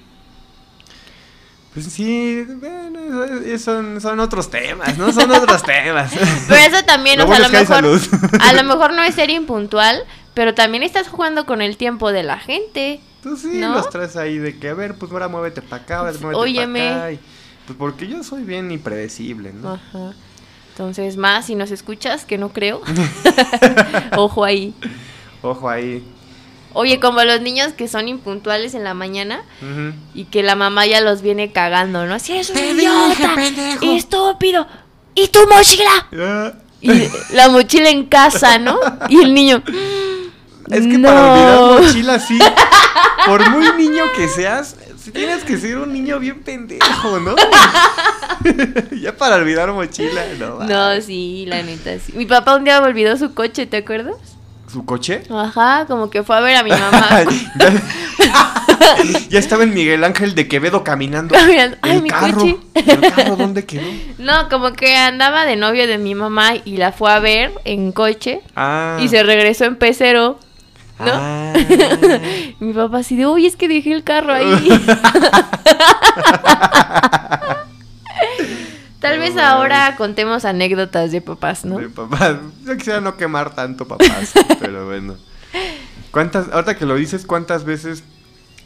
Pues 1.74 1.88
sí, 1.88 2.46
bueno, 2.62 3.58
son, 3.60 4.00
son 4.00 4.22
otros 4.22 4.50
temas, 4.50 4.98
¿no? 4.98 5.12
Son 5.12 5.30
otros 5.30 5.62
temas. 5.66 6.14
Pero 6.48 6.76
eso 6.78 6.86
también, 6.86 7.20
Lo 7.20 7.26
o 7.26 7.28
sea, 7.28 7.36
a 7.36 7.40
lo 7.40 7.50
mejor, 7.50 7.86
a 8.40 8.54
lo 8.54 8.64
mejor 8.64 8.94
no 8.94 9.04
es 9.04 9.16
ser 9.16 9.30
impuntual, 9.30 10.02
pero 10.34 10.54
también 10.54 10.84
estás 10.84 11.10
jugando 11.10 11.46
con 11.46 11.62
el 11.62 11.76
tiempo 11.76 12.14
de 12.14 12.24
la 12.24 12.40
gente. 12.40 13.02
Tú 13.26 13.36
sí 13.36 13.48
¿No? 13.58 13.74
los 13.74 13.90
traes 13.90 14.16
ahí 14.18 14.38
de 14.38 14.60
que, 14.60 14.70
a 14.70 14.76
ver, 14.76 14.94
pues 15.00 15.12
ahora 15.12 15.28
muévete 15.28 15.64
para 15.64 15.82
acá, 15.82 15.98
ahora 16.02 16.12
muévete 16.22 16.40
Óyeme. 16.40 16.80
para 16.80 16.96
acá. 16.98 17.12
y- 17.14 17.20
pues 17.66 17.76
porque 17.80 18.08
yo 18.08 18.24
soy 18.24 18.44
bien 18.44 18.70
impredecible, 18.72 19.52
¿no? 19.52 19.74
Ajá. 19.74 20.14
Entonces, 20.70 21.18
más 21.18 21.48
si 21.48 21.56
nos 21.56 21.72
escuchas, 21.72 22.24
que 22.24 22.38
no 22.38 22.50
creo. 22.54 22.82
Ojo 24.16 24.44
ahí. 24.46 24.76
Ojo 25.42 25.68
ahí. 25.68 26.04
Oye, 26.74 27.00
como 27.00 27.24
los 27.24 27.42
niños 27.42 27.74
que 27.74 27.88
son 27.88 28.08
impuntuales 28.08 28.76
en 28.76 28.84
la 28.84 28.94
mañana 28.94 29.42
Ujú. 29.64 29.94
y 30.14 30.26
que 30.26 30.44
la 30.44 30.56
mamá 30.56 30.86
ya 30.86 31.02
los 31.02 31.24
viene 31.24 31.52
cagando, 31.52 32.06
¿no? 32.06 32.20
Si 32.20 32.34
eres 32.34 32.52
un 32.52 32.58
idiota, 32.60 33.34
pendejo. 33.34 33.96
estúpido, 33.96 34.68
y 35.16 35.28
tu 35.30 35.40
mochila. 35.48 36.08
Ah, 36.14 36.54
Y 36.82 36.92
la 37.34 37.50
mochila 37.50 37.90
en 37.90 38.06
casa, 38.06 38.60
¿no? 38.60 38.78
Y 39.10 39.22
el 39.24 39.34
niño. 39.34 39.64
Es 40.70 40.82
que 40.82 40.98
no. 40.98 41.08
para 41.10 41.32
olvidar 41.34 41.82
mochila 41.82 42.20
sí, 42.20 42.40
por 43.26 43.50
muy 43.52 43.66
niño 43.78 44.04
que 44.16 44.28
seas, 44.28 44.76
tienes 45.14 45.44
que 45.44 45.58
ser 45.58 45.78
un 45.78 45.94
niño 45.94 46.20
bien 46.20 46.42
pendejo, 46.44 47.20
¿no? 47.20 47.36
ya 49.02 49.16
para 49.16 49.36
olvidar 49.36 49.72
mochila, 49.72 50.24
no. 50.40 50.60
No, 50.64 51.02
sí, 51.02 51.46
la 51.48 51.62
neta, 51.62 51.92
sí. 52.00 52.14
Mi 52.16 52.26
papá 52.26 52.56
un 52.56 52.64
día 52.64 52.82
me 52.82 52.88
olvidó 52.88 53.16
su 53.18 53.34
coche, 53.34 53.66
¿te 53.66 53.78
acuerdas? 53.78 54.16
¿Su 54.72 54.84
coche? 54.86 55.22
Ajá, 55.30 55.86
como 55.88 56.10
que 56.10 56.24
fue 56.24 56.36
a 56.36 56.40
ver 56.42 56.58
a 56.58 56.64
mi 56.64 56.72
mamá. 56.72 57.10
Ya- 58.20 59.20
ya 59.30 59.40
estaba 59.40 59.64
en 59.64 59.74
Miguel 59.74 60.04
Ángel 60.04 60.36
de 60.36 60.48
Quevedo 60.48 60.84
caminando. 60.84 61.34
Caminando. 61.36 61.78
Ay, 61.82 61.98
el 61.98 62.02
mi 62.02 62.10
carro. 62.10 62.34
coche. 62.38 62.58
¿El 62.74 63.02
carro 63.14 63.36
dónde 63.36 63.66
quedó? 63.66 63.84
No, 64.18 64.50
como 64.50 64.74
que 64.74 64.96
andaba 64.96 65.46
de 65.46 65.56
novio 65.56 65.88
de 65.88 65.98
mi 65.98 66.14
mamá 66.16 66.54
y 66.64 66.78
la 66.78 66.92
fue 66.92 67.12
a 67.12 67.20
ver 67.20 67.52
en 67.66 67.92
coche 67.92 68.42
Ah. 68.56 68.98
y 69.00 69.08
se 69.08 69.24
regresó 69.24 69.66
en 69.66 69.76
pecero. 69.78 70.40
¿No? 71.00 71.06
Ah. 71.08 71.54
Mi 72.60 72.74
papá 72.74 73.00
así 73.00 73.16
de, 73.16 73.28
uy, 73.28 73.46
es 73.46 73.56
que 73.56 73.68
dejé 73.68 73.94
el 73.94 74.04
carro 74.04 74.34
ahí. 74.34 74.70
Tal 79.00 79.20
vez 79.20 79.38
ahora 79.38 79.96
contemos 79.98 80.46
anécdotas 80.46 81.12
de 81.12 81.22
papás, 81.22 81.64
¿no? 81.64 81.78
De 81.78 81.90
papás. 81.90 82.38
Yo 82.66 82.76
quisiera 82.76 83.02
no 83.02 83.18
quemar 83.18 83.54
tanto 83.54 83.88
papás, 83.88 84.34
pero 84.60 84.88
bueno. 84.88 85.16
¿Cuántas, 86.10 86.50
ahorita 86.50 86.76
que 86.76 86.88
lo 86.88 86.96
dices, 86.96 87.24
cuántas 87.26 87.66
veces 87.66 88.04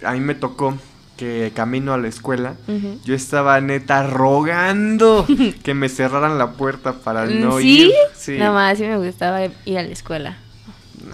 a 0.01 0.13
mí 0.13 0.21
me 0.21 0.35
tocó 0.35 0.77
que 1.17 1.51
camino 1.53 1.93
a 1.93 1.97
la 1.97 2.07
escuela, 2.07 2.55
yo 3.03 3.13
estaba 3.13 3.59
neta 3.59 4.03
rogando 4.03 5.27
que 5.61 5.73
me 5.73 5.89
cerraran 5.89 6.37
la 6.37 6.51
puerta 6.51 6.93
para 6.93 7.25
no 7.25 7.57
¿Sí? 7.57 7.87
ir. 7.87 7.91
Sí. 8.15 8.37
Nada 8.37 8.53
más, 8.53 8.77
sí 8.77 8.85
me 8.85 8.97
gustaba 8.97 9.43
ir 9.43 9.77
a 9.77 9.83
la 9.83 9.89
escuela. 9.89 10.37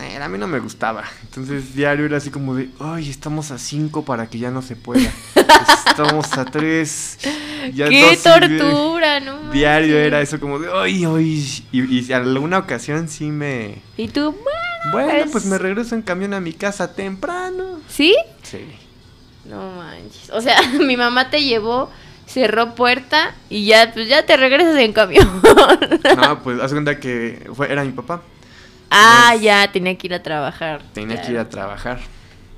Eh, 0.01 0.17
a 0.21 0.27
mí 0.29 0.37
no 0.37 0.47
me 0.47 0.59
gustaba. 0.59 1.03
Entonces 1.23 1.75
diario 1.75 2.05
era 2.05 2.17
así 2.17 2.29
como 2.29 2.55
de, 2.55 2.69
ay, 2.79 3.09
estamos 3.09 3.51
a 3.51 3.57
cinco 3.57 4.03
para 4.05 4.27
que 4.29 4.37
ya 4.39 4.51
no 4.51 4.61
se 4.61 4.75
pueda. 4.75 5.11
estamos 5.87 6.31
a 6.37 6.45
tres. 6.45 7.17
ya 7.73 7.89
¡Qué 7.89 8.17
tortura! 8.21 9.19
No 9.19 9.51
Diario 9.51 9.97
era 9.97 10.21
eso 10.21 10.39
como 10.39 10.59
de, 10.59 10.69
ay, 10.73 11.05
ay. 11.05 11.63
Y, 11.71 11.99
y 12.09 12.13
alguna 12.13 12.57
ocasión 12.59 13.07
sí 13.07 13.25
me... 13.31 13.81
¿Y 13.97 14.07
tú? 14.09 14.35
Bueno, 14.91 15.09
Pues- 15.09 15.31
pues 15.31 15.45
me 15.45 15.57
regreso 15.57 15.95
en 15.95 16.01
camión 16.01 16.33
a 16.33 16.39
mi 16.39 16.53
casa 16.53 16.93
temprano. 16.93 17.79
¿Sí? 17.87 18.15
Sí. 18.43 18.65
No 19.45 19.71
manches. 19.77 20.29
O 20.31 20.41
sea, 20.41 20.59
mi 20.79 20.97
mamá 20.97 21.29
te 21.29 21.43
llevó, 21.43 21.89
cerró 22.27 22.75
puerta 22.75 23.33
y 23.49 23.65
ya, 23.65 23.91
pues 23.93 24.07
ya 24.07 24.25
te 24.25 24.35
regresas 24.37 24.75
en 24.77 24.91
camión. 24.93 25.41
No, 26.17 26.41
pues 26.43 26.59
haz 26.59 26.71
cuenta 26.71 26.99
que 26.99 27.49
fue, 27.55 27.71
era 27.71 27.83
mi 27.83 27.91
papá. 27.91 28.21
Ah, 28.91 29.29
Pues- 29.31 29.41
ya, 29.41 29.71
tenía 29.71 29.97
que 29.97 30.07
ir 30.07 30.13
a 30.13 30.23
trabajar. 30.23 30.81
Tenía 30.93 31.21
que 31.21 31.31
ir 31.31 31.37
a 31.39 31.49
trabajar. 31.49 31.99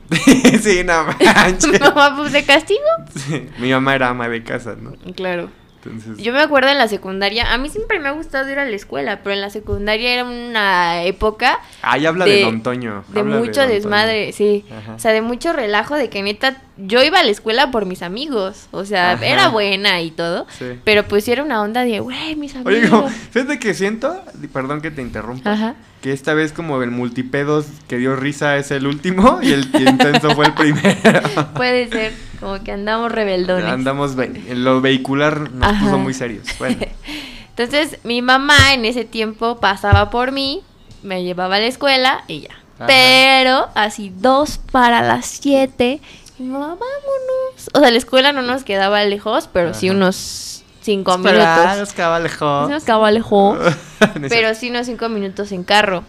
sí, 0.61 0.83
no 0.85 1.03
manches. 1.25 1.79
Mamá, 1.81 2.15
pues 2.15 2.31
de 2.31 2.43
castigo. 2.45 2.79
Sí, 3.15 3.49
Mi 3.59 3.71
mamá 3.71 3.95
era 3.95 4.09
ama 4.09 4.29
de 4.29 4.41
casa, 4.43 4.75
¿no? 4.79 4.93
Claro. 5.15 5.49
Entonces. 5.85 6.17
Yo 6.23 6.33
me 6.33 6.41
acuerdo 6.41 6.69
en 6.69 6.77
la 6.77 6.87
secundaria, 6.87 7.53
a 7.53 7.57
mí 7.57 7.69
siempre 7.69 7.99
me 7.99 8.07
ha 8.09 8.11
gustado 8.11 8.49
ir 8.51 8.59
a 8.59 8.65
la 8.65 8.75
escuela, 8.75 9.19
pero 9.23 9.33
en 9.33 9.41
la 9.41 9.49
secundaria 9.49 10.11
era 10.13 10.25
una 10.25 11.03
época 11.03 11.59
Ahí 11.81 12.05
habla 12.05 12.25
de, 12.25 12.31
de- 12.31 12.41
Don 12.43 12.63
Toño. 12.63 13.03
de 13.09 13.19
habla 13.19 13.37
mucho 13.37 13.61
Don 13.61 13.69
desmadre, 13.69 14.31
sí. 14.33 14.65
Ajá. 14.71 14.95
O 14.95 14.99
sea, 14.99 15.11
de 15.13 15.21
mucho 15.21 15.53
relajo, 15.53 15.95
de 15.95 16.09
que 16.09 16.21
neta, 16.23 16.61
yo 16.77 17.03
iba 17.03 17.19
a 17.19 17.23
la 17.23 17.31
escuela 17.31 17.71
por 17.71 17.85
mis 17.85 18.01
amigos. 18.01 18.67
O 18.71 18.85
sea, 18.85 19.11
Ajá. 19.13 19.25
era 19.25 19.47
buena 19.49 20.01
y 20.01 20.11
todo. 20.11 20.45
Sí. 20.57 20.65
Pero 20.83 21.03
pues 21.07 21.27
era 21.27 21.43
una 21.43 21.61
onda 21.61 21.83
de, 21.83 21.99
güey, 21.99 22.35
mis 22.35 22.55
amigos. 22.55 22.73
Oye, 22.73 22.89
como, 22.89 23.07
fíjate 23.09 23.59
que 23.59 23.73
siento, 23.73 24.21
perdón 24.53 24.81
que 24.81 24.91
te 24.91 25.01
interrumpa, 25.01 25.51
Ajá. 25.53 25.75
que 26.01 26.11
esta 26.11 26.33
vez 26.33 26.51
como 26.53 26.81
el 26.83 26.91
multipedos 26.91 27.65
que 27.87 27.97
dio 27.97 28.15
risa 28.15 28.57
es 28.57 28.71
el 28.71 28.85
último 28.87 29.39
y 29.41 29.53
el 29.53 29.67
intenso 29.73 30.31
fue 30.35 30.45
el 30.47 30.53
primero. 30.53 31.21
Puede 31.55 31.87
ser, 31.89 32.13
como 32.39 32.63
que 32.63 32.71
andamos 32.71 33.11
rebeldones. 33.11 33.65
Andamos, 33.65 34.15
en 34.17 34.63
lo 34.63 34.81
vehicular 34.81 35.51
nos 35.51 35.67
Ajá. 35.67 35.83
puso 35.85 35.97
muy 35.97 36.13
serios. 36.13 36.47
Bueno, 36.59 36.77
Entonces, 37.57 37.99
mi 38.03 38.21
mamá 38.21 38.73
en 38.73 38.85
ese 38.85 39.03
tiempo 39.03 39.59
pasaba 39.59 40.09
por 40.11 40.31
mí, 40.31 40.61
me 41.01 41.23
llevaba 41.23 41.55
a 41.55 41.59
la 41.59 41.65
escuela 41.65 42.23
y 42.27 42.41
ya. 42.41 42.53
Ajá. 42.75 42.85
Pero 42.85 43.67
así 43.73 44.13
dos 44.15 44.59
para 44.71 45.01
las 45.01 45.25
siete, 45.25 45.99
y 46.39 46.43
mi 46.43 46.49
mamá, 46.49 46.67
vámonos. 46.67 47.69
O 47.73 47.79
sea, 47.79 47.89
la 47.89 47.97
escuela 47.97 48.31
no 48.31 48.43
nos 48.43 48.63
quedaba 48.63 49.03
lejos, 49.03 49.49
pero 49.51 49.73
sí 49.73 49.89
unos 49.89 50.63
cinco 50.81 51.15
Espera, 51.15 51.55
minutos. 51.55 51.79
los 51.79 51.93
cabalejos. 51.93 52.67
Sí 52.67 52.73
nos 52.73 52.83
quedaba 52.83 53.11
lejos, 53.11 53.57
pero 54.29 54.53
sí 54.53 54.69
unos 54.69 54.85
cinco 54.85 55.09
minutos 55.09 55.51
en 55.51 55.63
carro. 55.63 56.03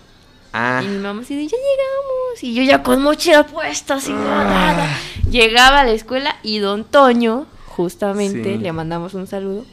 Ah, 0.53 0.81
Y 0.83 0.89
mi 0.89 0.99
mamá 0.99 1.23
así 1.23 1.37
de, 1.37 1.45
ya 1.47 1.57
llegamos. 1.57 2.43
Y 2.43 2.55
yo 2.55 2.63
ya 2.63 2.83
con 2.83 3.03
mochila 3.03 3.45
puesta, 3.47 3.95
así 3.95 4.13
Ah. 4.13 4.45
nada. 4.45 4.99
Llegaba 5.31 5.81
a 5.81 5.85
la 5.85 5.93
escuela 5.93 6.37
y 6.43 6.59
don 6.59 6.85
Toño, 6.85 7.47
justamente, 7.67 8.55
Sí. 8.55 8.59
le 8.59 8.73
mandamos 8.73 9.15
un 9.15 9.27
saludo. 9.27 9.65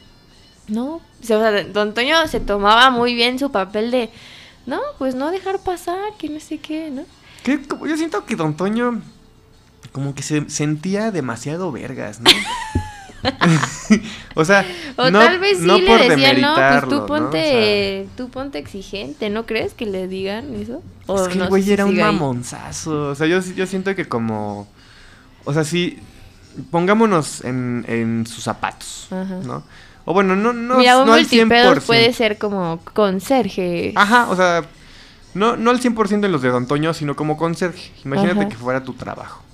No, 0.68 0.96
o 0.96 1.02
sea, 1.22 1.64
don 1.66 1.94
Toño 1.94 2.28
se 2.28 2.40
tomaba 2.40 2.90
muy 2.90 3.14
bien 3.16 3.38
su 3.40 3.52
papel 3.52 3.92
de, 3.92 4.10
no, 4.66 4.80
pues 4.98 5.16
no 5.16 5.32
dejar 5.32 5.60
pasar, 5.60 5.98
que 6.18 6.28
no 6.30 6.40
sé 6.40 6.58
qué, 6.58 6.90
¿no? 6.92 7.04
que 7.44 7.60
yo 7.88 7.96
siento 7.96 8.26
que 8.26 8.36
Don 8.36 8.58
Toño 8.58 9.02
como 9.92 10.16
que 10.16 10.24
se 10.24 10.50
sentía 10.50 11.12
demasiado 11.12 11.72
vergas, 11.72 12.20
¿no? 12.20 12.32
o 14.36 14.46
sea, 14.46 14.66
O 14.96 15.10
no, 15.10 15.20
tal 15.20 15.40
vez 15.40 15.60
sí 15.60 15.66
no 15.66 15.78
le 15.78 15.88
por 15.88 16.00
decía, 16.00 16.34
no, 16.34 16.56
pues 16.56 16.84
tú 16.84 16.96
¿no? 16.96 17.06
ponte, 17.06 18.08
tú 18.18 18.30
ponte 18.30 18.58
exigente, 18.58 19.30
¿no 19.30 19.46
crees 19.46 19.74
que 19.74 19.86
le 19.86 20.08
digan 20.08 20.54
eso? 20.56 20.82
O 21.08 21.22
es 21.22 21.28
que 21.30 21.40
el 21.40 21.48
güey 21.48 21.70
era 21.72 21.86
un 21.86 21.98
mamonzazo. 21.98 23.10
O 23.10 23.16
sea, 23.16 23.28
yo, 23.28 23.40
yo 23.42 23.66
siento 23.68 23.96
que 23.96 24.06
como... 24.06 24.68
O 25.44 25.54
sea, 25.54 25.64
sí, 25.64 26.00
pongámonos 26.72 27.44
en, 27.44 27.86
en 27.88 28.26
sus 28.26 28.44
zapatos, 28.44 29.08
Ajá. 29.12 29.40
¿no? 29.44 29.64
O 30.06 30.14
bueno, 30.14 30.36
no, 30.36 30.54
no, 30.54 30.78
Mira, 30.78 30.94
no 31.04 31.14
al 31.14 31.22
multipedos 31.22 31.78
100%. 31.80 31.82
puede 31.86 32.14
ser 32.14 32.38
como 32.38 32.80
conserje. 32.94 33.92
Ajá, 33.96 34.30
o 34.30 34.36
sea, 34.36 34.64
no, 35.34 35.58
no 35.58 35.72
al 35.72 35.82
100% 35.82 36.26
en 36.26 36.32
los 36.32 36.42
de 36.42 36.50
Don 36.50 36.68
Toño, 36.68 36.94
sino 36.94 37.16
como 37.16 37.38
conserje. 37.38 37.92
Imagínate 38.04 38.40
Ajá. 38.42 38.50
que 38.50 38.56
fuera 38.56 38.84
tu 38.84 38.94
trabajo. 38.94 39.45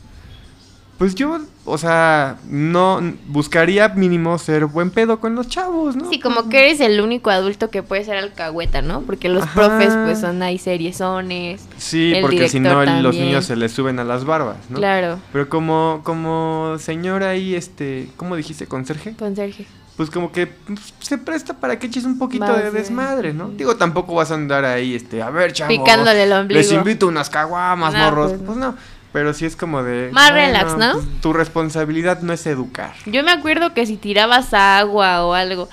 Pues 1.01 1.15
yo, 1.15 1.39
o 1.65 1.79
sea, 1.79 2.37
no 2.47 3.01
buscaría 3.25 3.89
mínimo 3.89 4.37
ser 4.37 4.67
buen 4.67 4.91
pedo 4.91 5.19
con 5.19 5.33
los 5.33 5.47
chavos, 5.47 5.95
¿no? 5.95 6.07
Sí, 6.11 6.19
como 6.19 6.47
que 6.47 6.59
eres 6.59 6.79
el 6.79 7.01
único 7.01 7.31
adulto 7.31 7.71
que 7.71 7.81
puede 7.81 8.05
ser 8.05 8.17
alcahueta, 8.17 8.83
¿no? 8.83 9.01
Porque 9.01 9.27
los 9.27 9.41
Ajá. 9.41 9.53
profes 9.55 9.95
pues 10.05 10.19
son 10.19 10.43
ahí 10.43 10.59
seriezones. 10.59 11.63
Sí, 11.77 12.13
el 12.13 12.21
porque 12.21 12.47
si 12.49 12.59
no 12.59 12.85
los 13.01 13.15
niños 13.15 13.45
se 13.45 13.55
les 13.55 13.71
suben 13.71 13.97
a 13.97 14.03
las 14.03 14.25
barbas, 14.25 14.57
¿no? 14.69 14.77
Claro, 14.77 15.17
Pero 15.33 15.49
como, 15.49 16.01
como 16.03 16.75
señora 16.77 17.29
ahí, 17.31 17.55
este, 17.55 18.07
¿cómo 18.15 18.35
dijiste? 18.35 18.67
¿Conserje? 18.67 19.15
conserje. 19.17 19.65
Pues 19.97 20.11
como 20.11 20.31
que 20.31 20.45
pues, 20.45 20.93
se 20.99 21.17
presta 21.17 21.55
para 21.59 21.79
que 21.79 21.87
eches 21.87 22.05
un 22.05 22.19
poquito 22.19 22.45
Más 22.45 22.57
de 22.57 22.65
de- 22.65 22.71
desmadre, 22.71 23.33
¿no? 23.33 23.49
Digo, 23.49 23.75
tampoco 23.75 24.13
vas 24.13 24.29
a 24.29 24.35
andar 24.35 24.65
ahí, 24.65 24.93
este, 24.93 25.23
a 25.23 25.31
ver, 25.31 25.51
chavos. 25.51 25.75
Picándole 25.75 26.23
el 26.25 26.31
ombligo. 26.33 26.61
Les 26.61 26.71
invito 26.71 27.07
unas 27.07 27.31
caguamas, 27.31 27.91
No, 27.91 27.99
morros. 28.05 28.31
pues 28.33 28.41
Pues 28.45 28.57
no. 28.59 28.75
Pero 29.13 29.33
sí 29.33 29.45
es 29.45 29.55
como 29.55 29.83
de. 29.83 30.09
Más 30.11 30.31
relax, 30.31 30.77
¿no? 30.77 30.93
pues, 30.93 31.05
tu 31.21 31.33
responsabilidad 31.33 32.21
no 32.21 32.33
es 32.33 32.45
educar. 32.45 32.93
Yo 33.05 33.23
me 33.23 33.31
acuerdo 33.31 33.73
que 33.73 33.85
si 33.85 33.97
tirabas 33.97 34.53
agua 34.53 35.25
o 35.25 35.33
algo, 35.33 35.69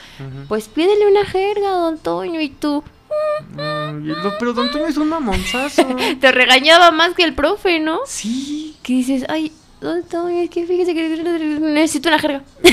pues 0.49 0.69
pídele 0.69 1.07
una 1.07 1.25
jerga, 1.25 1.71
don 1.71 1.99
Toño, 1.99 2.41
y 2.41 2.51
tú 2.51 2.83
No, 3.55 4.31
pero 4.39 4.53
Don 4.53 4.71
Toño 4.71 4.87
es 4.87 4.97
un 4.97 5.09
mamonzazo. 5.09 5.87
te 6.21 6.33
regañaba 6.33 6.91
más 6.91 7.15
que 7.15 7.23
el 7.23 7.35
profe, 7.35 7.79
¿no? 7.79 8.01
sí. 8.07 8.77
Que 8.83 8.95
dices, 8.95 9.25
ay, 9.29 9.53
don 9.81 10.03
Toño, 10.03 10.41
es 10.41 10.51
que 10.51 10.67
fíjese 10.67 10.95
que 10.95 11.09
necesito 11.61 12.09
una 12.09 12.19
jerga. 12.19 12.43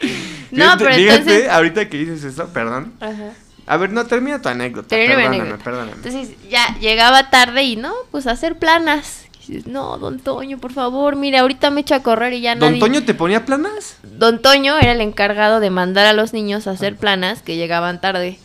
no, 0.52 0.74
pero 0.78 0.94
fíjate, 0.94 1.16
entonces... 1.16 1.48
ahorita 1.48 1.88
que 1.88 1.98
dices 1.98 2.24
eso, 2.24 2.48
perdón. 2.52 2.92
Ajá. 3.00 3.32
A 3.70 3.76
ver, 3.76 3.92
no, 3.92 4.04
termina 4.06 4.42
tu 4.42 4.48
anécdota. 4.48 4.88
Termina 4.88 5.14
perdóname, 5.16 5.36
anécdota. 5.42 5.64
perdóname. 5.64 5.92
Entonces 5.92 6.30
ya 6.50 6.76
llegaba 6.80 7.30
tarde 7.30 7.62
y 7.62 7.76
no, 7.76 7.92
pues 8.10 8.26
a 8.26 8.32
hacer 8.32 8.58
planas. 8.58 9.26
Y 9.48 9.52
dices, 9.54 9.66
no, 9.70 9.96
don 9.98 10.18
Toño, 10.20 10.58
por 10.58 10.72
favor, 10.72 11.16
mire, 11.16 11.38
ahorita 11.38 11.70
me 11.70 11.80
echo 11.80 11.94
a 11.94 12.00
correr 12.02 12.32
y 12.34 12.40
ya 12.40 12.54
¿Don 12.56 12.68
nadie... 12.68 12.80
Toño 12.80 13.04
te 13.04 13.14
ponía 13.14 13.44
planas? 13.44 13.96
Don 14.02 14.40
Toño 14.42 14.76
era 14.78 14.92
el 14.92 15.00
encargado 15.00 15.60
de 15.60 15.70
mandar 15.70 16.06
a 16.06 16.12
los 16.12 16.32
niños 16.32 16.66
a 16.66 16.72
hacer 16.72 16.96
planas 16.96 17.42
que 17.42 17.56
llegaban 17.56 18.00
tarde. 18.00 18.38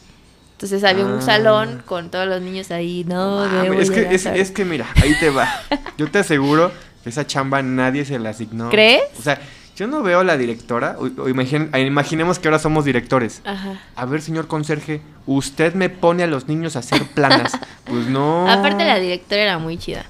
Entonces 0.54 0.84
había 0.84 1.04
Ah. 1.04 1.08
un 1.08 1.22
salón 1.22 1.84
con 1.86 2.10
todos 2.10 2.28
los 2.28 2.42
niños 2.42 2.72
ahí, 2.72 3.04
no, 3.08 3.42
debo 3.50 3.80
es, 3.82 3.92
que, 3.92 4.08
es, 4.16 4.24
tarde". 4.24 4.40
es 4.40 4.52
que 4.52 4.64
mira, 4.64 4.88
ahí 5.04 5.14
te 5.20 5.30
va. 5.30 5.50
Yo 5.98 6.10
te 6.10 6.20
aseguro 6.20 6.72
que 7.04 7.10
esa 7.10 7.28
chamba 7.28 7.62
nadie 7.62 8.06
se 8.06 8.18
la 8.18 8.30
asignó. 8.30 8.70
¿Crees? 8.70 9.04
O 9.20 9.22
sea, 9.22 9.40
yo 9.76 9.88
no 9.88 10.02
veo 10.04 10.22
a 10.22 10.24
la 10.24 10.38
directora. 10.38 10.96
o- 11.00 11.04
o 11.06 11.30
imagin- 11.30 11.70
imaginemos 11.86 12.40
que 12.40 12.48
ahora 12.48 12.60
somos 12.60 12.86
directores. 12.86 13.42
Ajá. 13.46 13.80
A 13.96 14.06
ver, 14.06 14.22
señor 14.22 14.48
conserje, 14.48 15.02
usted 15.26 15.74
me 15.74 15.90
pone 15.90 16.24
a 16.24 16.28
los 16.28 16.48
niños 16.48 16.76
a 16.76 16.80
hacer 16.80 17.04
planas. 17.08 17.52
Pues 17.86 18.08
no. 18.08 18.50
Aparte 18.50 18.84
la 18.84 18.98
directora 19.00 19.42
era 19.44 19.58
muy 19.60 19.78
chida. 19.78 20.06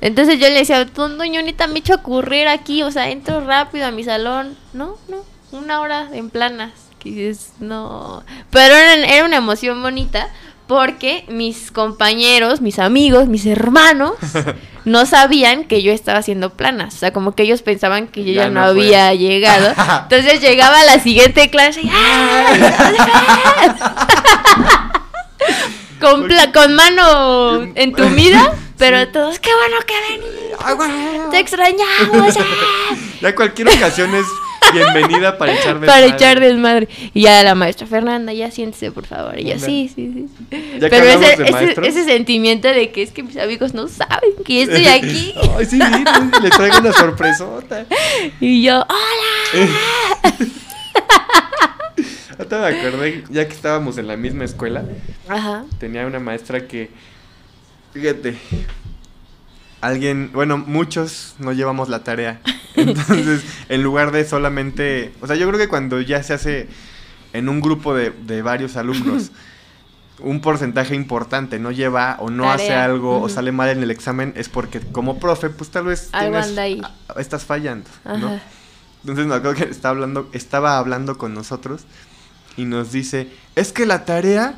Entonces 0.00 0.38
yo 0.38 0.48
le 0.48 0.54
decía, 0.54 0.86
Toño, 0.86 1.40
ahorita 1.40 1.66
me 1.66 1.80
echo 1.80 1.92
a 1.94 2.02
correr 2.02 2.48
aquí, 2.48 2.82
o 2.82 2.90
sea, 2.90 3.10
entro 3.10 3.44
rápido 3.44 3.86
a 3.86 3.90
mi 3.90 4.02
salón. 4.04 4.56
No, 4.72 4.96
no, 5.08 5.18
una 5.52 5.80
hora 5.80 6.08
en 6.12 6.30
planas. 6.30 6.70
Que 6.98 7.10
dices, 7.10 7.52
no. 7.60 8.22
Pero 8.50 8.74
era, 8.74 8.94
era 8.94 9.24
una 9.24 9.36
emoción 9.36 9.82
bonita 9.82 10.28
porque 10.68 11.24
mis 11.28 11.72
compañeros, 11.72 12.60
mis 12.60 12.78
amigos, 12.78 13.26
mis 13.28 13.46
hermanos 13.46 14.12
no 14.84 15.06
sabían 15.06 15.64
que 15.64 15.82
yo 15.82 15.92
estaba 15.92 16.18
haciendo 16.18 16.50
planas. 16.50 16.94
O 16.94 16.98
sea, 16.98 17.12
como 17.12 17.34
que 17.34 17.42
ellos 17.42 17.62
pensaban 17.62 18.06
que 18.06 18.22
yo 18.24 18.32
ya, 18.32 18.44
Ya 18.44 18.50
no, 18.50 18.60
no 18.66 18.72
fue. 18.74 18.84
había 18.84 19.14
llegado. 19.14 19.74
Entonces 20.02 20.40
llegaba 20.40 20.80
a 20.80 20.84
la 20.84 21.00
siguiente 21.00 21.50
clase 21.50 21.80
y 21.82 21.90
¡ah! 21.92 22.52
con, 26.00 26.26
pla- 26.28 26.52
con 26.52 26.74
mano 26.74 27.62
entumida 27.74 28.54
Pero 28.78 29.08
todos, 29.08 29.38
qué 29.40 29.50
bueno 29.54 29.76
que 29.86 29.94
venís. 30.08 30.58
¡Ay, 30.64 30.74
güey! 30.74 30.90
Te 31.32 31.38
extrañamos. 31.40 32.34
ya". 32.34 32.44
Ya 33.20 33.34
cualquier 33.34 33.68
ocasión 33.68 34.14
es 34.14 34.26
bienvenida 34.72 35.38
para 35.38 35.52
echar 35.54 35.80
Para 35.80 36.00
desmadre. 36.00 36.16
echar 36.16 36.40
desmadre. 36.40 36.88
Y 37.14 37.22
ya 37.22 37.42
la 37.42 37.54
maestra 37.54 37.86
Fernanda, 37.86 38.32
ya 38.32 38.50
siéntese, 38.50 38.92
por 38.92 39.06
favor. 39.06 39.38
Y 39.38 39.44
yo, 39.44 39.58
sí, 39.58 39.90
sí, 39.94 40.26
sí. 40.28 40.46
Pero 40.80 41.04
ese, 41.84 42.04
sentimiento 42.04 42.68
de 42.68 42.90
que 42.90 43.02
es 43.02 43.10
que 43.12 43.22
mis 43.22 43.36
amigos 43.36 43.74
no 43.74 43.88
saben 43.88 44.30
que 44.44 44.62
estoy 44.62 44.86
aquí. 44.88 45.34
Ay, 45.56 45.64
sí, 45.66 45.78
sí, 45.78 46.40
les 46.42 46.50
traigo 46.50 46.78
una 46.78 46.92
sorpresota. 46.92 47.86
y 48.40 48.62
yo, 48.62 48.80
hola. 48.80 49.68
Ahorita 52.38 52.60
me 52.60 52.66
acordé, 52.66 53.24
ya 53.30 53.48
que 53.48 53.54
estábamos 53.54 53.98
en 53.98 54.06
la 54.06 54.16
misma 54.16 54.44
escuela, 54.44 54.84
Ajá. 55.28 55.64
tenía 55.78 56.06
una 56.06 56.20
maestra 56.20 56.68
que, 56.68 56.90
fíjate, 57.92 58.36
alguien, 59.80 60.30
bueno, 60.32 60.58
muchos 60.58 61.34
no 61.38 61.52
llevamos 61.52 61.88
la 61.88 62.02
tarea. 62.04 62.40
Entonces, 62.74 63.42
en 63.68 63.82
lugar 63.82 64.12
de 64.12 64.24
solamente, 64.24 65.12
o 65.20 65.26
sea, 65.26 65.36
yo 65.36 65.46
creo 65.48 65.58
que 65.58 65.68
cuando 65.68 66.00
ya 66.00 66.22
se 66.22 66.34
hace 66.34 66.68
en 67.32 67.48
un 67.48 67.60
grupo 67.60 67.94
de, 67.94 68.10
de 68.10 68.42
varios 68.42 68.76
alumnos, 68.76 69.30
un 70.20 70.40
porcentaje 70.40 70.96
importante 70.96 71.60
no 71.60 71.70
lleva 71.70 72.16
o 72.18 72.28
no 72.30 72.50
hace 72.50 72.74
algo 72.74 73.20
o 73.22 73.28
sale 73.28 73.52
mal 73.52 73.68
en 73.68 73.82
el 73.82 73.90
examen, 73.92 74.32
es 74.36 74.48
porque 74.48 74.80
como 74.80 75.18
profe, 75.20 75.48
pues 75.50 75.70
tal 75.70 75.84
vez 75.84 76.08
tienes- 76.24 76.46
ahí. 76.58 76.82
estás 77.16 77.44
fallando, 77.44 77.88
¿no? 78.04 78.40
Entonces 79.02 79.26
me 79.26 79.34
acuerdo 79.36 79.54
que 79.64 79.70
estaba 79.70 79.92
hablando, 79.92 80.28
estaba 80.32 80.76
hablando 80.78 81.18
con 81.18 81.34
nosotros 81.34 81.82
y 82.56 82.64
nos 82.64 82.90
dice, 82.90 83.28
es 83.54 83.72
que 83.72 83.86
la 83.86 84.04
tarea 84.04 84.54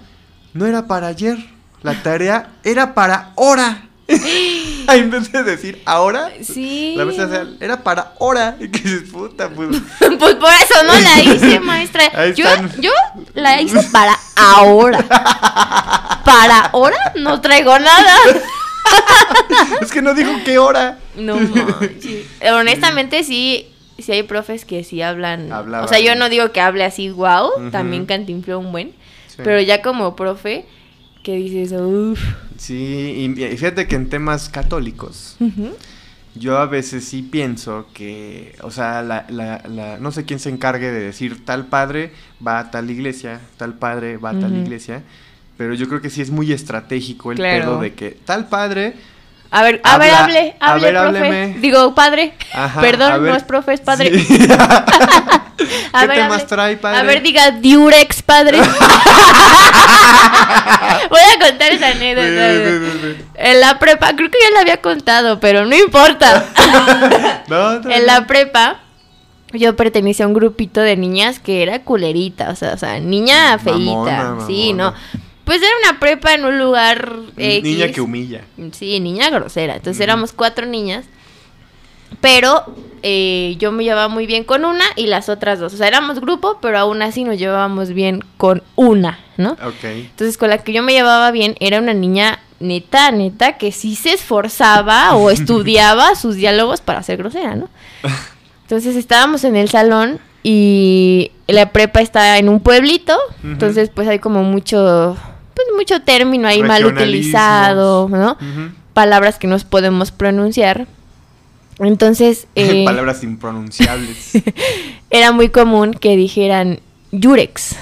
no 0.55 0.65
era 0.65 0.87
para 0.87 1.09
ayer, 1.09 1.37
la 1.83 2.03
tarea 2.03 2.53
era 2.65 2.95
para 2.95 3.33
ahora. 3.37 3.87
en 4.89 5.11
vez 5.11 5.31
de 5.33 5.43
decir 5.43 5.81
ahora, 5.85 6.31
Sí. 6.43 6.95
la 6.97 7.47
era 7.61 7.83
para 7.83 8.13
ahora. 8.21 8.57
Y 8.61 8.69
que 8.69 8.81
dices, 8.81 9.11
puta, 9.11 9.49
pues. 9.49 9.69
Pues 10.19 10.35
por 10.35 10.51
eso 10.53 10.83
no 10.85 10.93
la 10.99 11.23
hice, 11.23 11.61
maestra. 11.61 12.11
Ahí 12.15 12.35
Yo, 12.35 12.47
están. 12.49 12.73
yo 12.81 12.91
la 13.35 13.61
hice 13.61 13.83
para 13.93 14.17
ahora. 14.37 15.05
Para 16.25 16.61
ahora 16.67 17.13
no 17.17 17.41
traigo 17.41 17.79
nada. 17.79 18.17
es 19.81 19.91
que 19.91 20.03
no 20.03 20.15
dijo 20.15 20.31
qué 20.45 20.59
hora. 20.59 20.99
No 21.17 21.37
manches. 21.37 22.27
Honestamente 22.53 23.25
sí, 23.25 23.69
sí 23.99 24.13
hay 24.13 24.23
profes 24.23 24.65
que 24.65 24.85
sí 24.85 25.03
hablan. 25.03 25.53
Hablaban. 25.53 25.85
O 25.85 25.89
sea, 25.89 26.01
yo 26.01 26.15
no 26.17 26.29
digo 26.29 26.53
que 26.53 26.61
hable 26.61 26.85
así, 26.85 27.11
wow, 27.11 27.71
también 27.71 28.07
cantinfló 28.07 28.59
un 28.59 28.73
buen. 28.73 28.93
Sí. 29.29 29.37
Pero 29.45 29.61
ya 29.61 29.81
como 29.83 30.17
profe, 30.17 30.67
que 31.23 31.37
dices, 31.37 31.73
uff. 31.73 32.21
Sí, 32.57 33.35
y, 33.39 33.57
fíjate 33.57 33.87
que 33.87 33.97
en 33.97 34.09
temas 34.09 34.49
católicos, 34.49 35.37
yo 36.35 36.59
a 36.59 36.67
veces 36.67 37.05
sí 37.05 37.23
pienso 37.23 37.87
que, 37.93 38.55
o 38.63 38.71
sea, 38.71 39.03
la, 39.03 39.27
la, 39.29 39.63
la- 39.69 39.99
no 39.99 40.13
sé 40.13 40.25
quién 40.25 40.39
se 40.39 40.49
encargue 40.51 40.91
de 40.91 41.01
decir 41.01 41.45
tal 41.45 41.67
padre 41.67 42.13
va 42.47 42.59
a 42.59 42.71
tal 42.71 42.91
iglesia, 42.91 43.41
tal 43.57 43.75
padre 43.75 44.17
va 44.17 44.31
a 44.31 44.39
tal 44.39 44.57
iglesia, 44.57 45.03
pero 45.57 45.75
yo 45.75 45.89
creo 45.89 46.01
que 46.01 46.09
sí 46.11 46.21
es 46.23 46.31
muy 46.31 46.53
estratégico 46.53 47.33
el 47.33 47.37
Claro. 47.39 47.65
pedo 47.65 47.81
de 47.81 47.95
que 47.95 48.11
tal 48.25 48.49
padre, 48.49 48.95
A 49.53 49.63
ver, 49.63 49.81
a 49.83 49.99
ver, 49.99 50.15
hable, 50.15 50.55
a 50.61 50.71
hable, 50.73 50.83
ver, 50.93 50.95
profe. 50.95 51.19
hábleme. 51.19 51.55
Digo, 51.59 51.95
padre. 51.95 52.35
Ajá, 52.53 52.81
Perdón, 52.81 53.27
no 53.27 53.35
es 53.35 53.43
profe, 53.43 53.73
es 53.75 53.81
padre. 53.81 54.17
Sí. 54.19 54.39
A 55.93 56.01
¿Qué 56.03 56.07
ver, 56.07 56.17
temas 56.17 56.33
hable. 56.39 56.47
trae, 56.47 56.77
padre? 56.79 56.99
A 56.99 57.03
ver, 57.03 57.23
diga 57.23 57.51
Durex, 57.51 58.23
padre. 58.23 58.59
Voy 61.11 61.21
a 61.21 61.39
contar 61.49 61.73
esa 61.73 61.89
anécdota. 61.89 62.51
Sí, 62.53 62.59
sí, 62.65 62.79
sí, 62.93 62.99
sí. 63.19 63.25
En 63.35 63.61
la 63.61 63.79
prepa, 63.79 64.15
creo 64.15 64.31
que 64.31 64.39
ya 64.43 64.51
la 64.55 64.61
había 64.61 64.77
contado, 64.81 65.41
pero 65.41 65.67
no 65.67 65.77
importa. 65.77 66.45
No, 67.49 67.81
no, 67.81 67.91
en 67.91 68.07
la 68.07 68.27
prepa, 68.29 68.79
yo 69.53 69.75
pertenecía 69.75 70.25
a 70.25 70.29
un 70.29 70.35
grupito 70.35 70.81
de 70.81 70.97
niñas 70.97 71.41
que 71.41 71.63
era 71.65 71.81
culerita, 71.81 72.51
o 72.51 72.55
sea, 72.57 72.75
o 72.75 72.79
sea 72.79 73.01
niña 73.01 73.59
feíta. 73.59 73.83
Mamona, 74.23 74.47
Sí, 74.47 74.73
mamona. 74.73 74.91
no. 74.93 75.21
Pues 75.51 75.63
era 75.63 75.73
una 75.83 75.99
prepa 75.99 76.33
en 76.33 76.45
un 76.45 76.61
lugar 76.61 77.13
X. 77.37 77.65
Niña 77.65 77.89
que 77.89 78.01
humilla. 78.01 78.43
Sí, 78.71 79.01
niña 79.01 79.31
grosera. 79.31 79.75
Entonces 79.75 80.01
éramos 80.01 80.33
cuatro 80.33 80.65
niñas. 80.65 81.07
Pero 82.21 82.73
eh, 83.03 83.57
yo 83.59 83.73
me 83.73 83.83
llevaba 83.83 84.07
muy 84.07 84.27
bien 84.29 84.45
con 84.45 84.65
una 84.65 84.85
y 84.95 85.09
las 85.09 85.29
otras 85.29 85.59
dos. 85.59 85.75
O 85.75 85.77
sea, 85.77 85.89
éramos 85.89 86.21
grupo, 86.21 86.59
pero 86.63 86.79
aún 86.79 87.03
así 87.03 87.25
nos 87.25 87.37
llevábamos 87.37 87.93
bien 87.93 88.23
con 88.37 88.63
una, 88.77 89.19
¿no? 89.39 89.55
Ok. 89.55 89.83
Entonces 89.83 90.39
con 90.39 90.51
la 90.51 90.59
que 90.59 90.73
yo 90.73 90.85
me 90.85 90.93
llevaba 90.93 91.33
bien 91.33 91.57
era 91.59 91.81
una 91.81 91.95
niña 91.95 92.39
neta, 92.61 93.11
neta, 93.11 93.59
que 93.59 93.73
sí 93.73 93.97
se 93.97 94.13
esforzaba 94.13 95.17
o 95.17 95.31
estudiaba 95.33 96.15
sus 96.15 96.37
diálogos 96.37 96.81
para 96.81 97.03
ser 97.03 97.17
grosera, 97.17 97.57
¿no? 97.57 97.69
Entonces 98.63 98.95
estábamos 98.95 99.43
en 99.43 99.57
el 99.57 99.69
salón 99.69 100.21
y 100.45 101.33
la 101.49 101.73
prepa 101.73 102.01
está 102.01 102.39
en 102.39 102.49
un 102.49 102.61
pueblito, 102.61 103.17
entonces 103.45 103.91
pues 103.91 104.09
hay 104.09 104.19
como 104.19 104.43
mucho, 104.43 105.17
mucho 105.81 106.03
término 106.03 106.47
ahí 106.49 106.63
mal 106.63 106.83
utilizado, 106.85 108.09
¿no? 108.09 108.37
Palabras 108.93 109.39
que 109.39 109.47
nos 109.47 109.65
podemos 109.65 110.11
pronunciar. 110.11 110.87
Entonces 111.79 112.47
eh, 112.55 112.85
Palabras 112.85 113.23
impronunciables. 113.23 114.33
era 115.11 115.33
muy 115.33 115.49
común 115.49 115.95
que 115.95 116.17
dijeran 116.17 116.81
Yurex, 117.13 117.77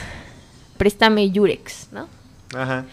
préstame 0.77 1.31
Yurex, 1.31 1.89
¿no? 1.93 2.07
Ajá. 2.57 2.85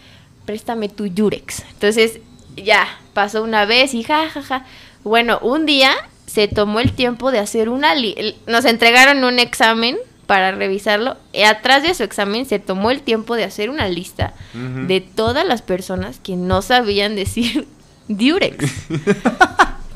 préstame 0.44 0.88
tu 0.88 1.06
Yurex. 1.06 1.62
Entonces, 1.72 2.18
ya, 2.56 2.86
pasó 3.14 3.42
una 3.42 3.64
vez 3.64 3.94
y 3.94 4.02
ja, 4.02 4.28
ja, 4.28 4.42
ja. 4.42 4.64
Bueno, 5.04 5.38
un 5.40 5.64
día 5.66 5.92
se 6.26 6.48
tomó 6.48 6.80
el 6.80 6.92
tiempo 6.92 7.30
de 7.30 7.38
hacer 7.38 7.68
una... 7.68 7.94
li- 7.94 8.36
Nos 8.46 8.64
entregaron 8.64 9.22
un 9.24 9.38
examen 9.38 9.96
para 10.26 10.52
revisarlo. 10.52 11.16
Y 11.32 11.42
atrás 11.42 11.82
de 11.82 11.94
su 11.94 12.02
examen 12.02 12.46
se 12.46 12.58
tomó 12.58 12.90
el 12.90 13.02
tiempo 13.02 13.36
de 13.36 13.44
hacer 13.44 13.70
una 13.70 13.88
lista 13.88 14.34
Ujú. 14.54 14.86
de 14.86 15.00
todas 15.00 15.46
las 15.46 15.62
personas 15.62 16.18
que 16.20 16.36
no 16.36 16.62
sabían 16.62 17.16
decir 17.16 17.66
Durex. 18.08 18.64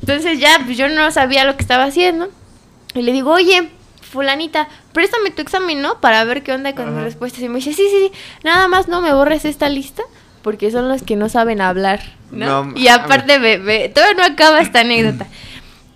Entonces 0.00 0.38
ya, 0.38 0.60
pues 0.64 0.76
yo 0.76 0.88
no 0.88 1.10
sabía 1.10 1.44
lo 1.44 1.56
que 1.56 1.62
estaba 1.62 1.84
haciendo. 1.84 2.28
Y 2.94 3.02
le 3.02 3.12
digo, 3.12 3.30
oye, 3.32 3.70
fulanita, 4.02 4.68
préstame 4.92 5.30
tu 5.30 5.42
examen, 5.42 5.82
¿no? 5.82 6.00
Para 6.00 6.24
ver 6.24 6.42
qué 6.42 6.52
onda 6.52 6.74
con 6.74 6.86
mis 6.86 6.94
Ajá. 6.96 7.04
respuestas. 7.04 7.40
Y 7.42 7.48
me 7.48 7.56
dice, 7.56 7.72
sí, 7.72 7.86
sí, 7.88 8.10
sí, 8.10 8.12
nada 8.42 8.66
más 8.68 8.88
no 8.88 9.00
me 9.00 9.12
borres 9.12 9.44
esta 9.44 9.68
lista. 9.68 10.02
Porque 10.42 10.70
son 10.70 10.88
los 10.88 11.02
que 11.02 11.16
no 11.16 11.28
saben 11.28 11.60
hablar, 11.60 12.00
¿no? 12.30 12.64
No 12.64 12.72
y 12.78 12.88
aparte, 12.88 13.38
ve, 13.38 13.92
todavía 13.94 14.16
no 14.16 14.24
acaba 14.24 14.60
esta 14.62 14.80
anécdota. 14.80 15.26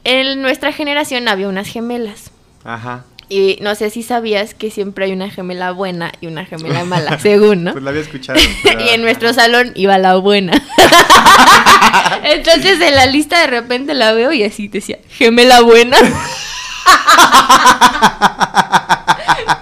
En 0.04 0.42
nuestra 0.42 0.70
generación 0.70 1.28
había 1.28 1.48
unas 1.48 1.66
gemelas. 1.66 2.30
Ajá. 2.62 3.04
Y 3.28 3.58
no 3.62 3.74
sé 3.74 3.90
si 3.90 4.02
sabías 4.02 4.54
que 4.54 4.70
siempre 4.70 5.06
hay 5.06 5.12
una 5.12 5.30
gemela 5.30 5.70
buena 5.72 6.12
y 6.20 6.26
una 6.26 6.44
gemela 6.44 6.84
mala, 6.84 7.18
según, 7.22 7.64
¿no? 7.64 7.72
Pues 7.72 7.82
la 7.84 7.90
había 7.90 8.02
escuchado. 8.02 8.38
pero- 8.62 8.80
y 8.84 8.88
en 8.90 9.02
nuestro 9.02 9.32
salón 9.32 9.72
iba 9.74 9.96
la 9.98 10.16
buena. 10.16 10.52
Entonces 12.24 12.80
en 12.80 12.94
la 12.94 13.06
lista 13.06 13.40
de 13.40 13.46
repente 13.46 13.94
la 13.94 14.12
veo 14.12 14.32
y 14.32 14.42
así 14.44 14.68
decía, 14.68 14.98
gemela 15.10 15.60
buena. 15.62 15.96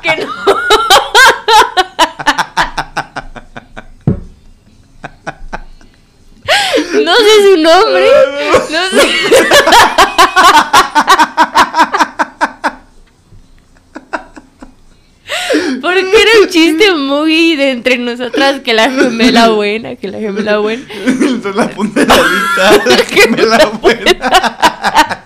que 0.02 0.16
no. 0.16 0.32
No 7.04 7.14
sé 7.16 7.42
su 7.42 7.56
nombre. 7.62 8.06
No 8.70 9.00
sé. 9.00 9.08
Porque 15.92 16.22
era 16.22 16.40
un 16.40 16.48
chiste 16.48 16.94
muy 16.94 17.56
de 17.56 17.70
entre 17.72 17.98
nosotras 17.98 18.60
que 18.60 18.72
la 18.72 18.90
gemela 18.90 19.50
buena, 19.50 19.96
que 19.96 20.08
la 20.08 20.18
gemela 20.18 20.58
buena. 20.58 20.82
Entonces 21.06 21.54
la 21.54 21.68
punta 21.68 22.00
de 22.00 22.06
la 22.06 22.16
lista. 22.16 23.46
la 23.46 23.66
buena. 23.66 25.22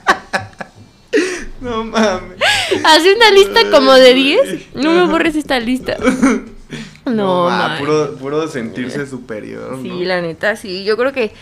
no 1.60 1.84
mames. 1.84 2.38
Hace 2.84 3.14
una 3.14 3.30
lista 3.30 3.70
como 3.70 3.92
de 3.92 4.14
10. 4.14 4.74
No 4.74 4.92
me 4.92 5.04
borres 5.04 5.36
esta 5.36 5.60
lista. 5.60 5.96
No, 7.04 7.44
ma, 7.44 7.68
man. 7.68 7.78
puro, 7.78 8.16
puro 8.16 8.48
sentirse 8.48 9.06
superior. 9.06 9.78
Sí, 9.80 9.88
¿no? 9.88 10.04
la 10.04 10.20
neta, 10.20 10.56
sí. 10.56 10.84
Yo 10.84 10.96
creo 10.96 11.12
que 11.12 11.32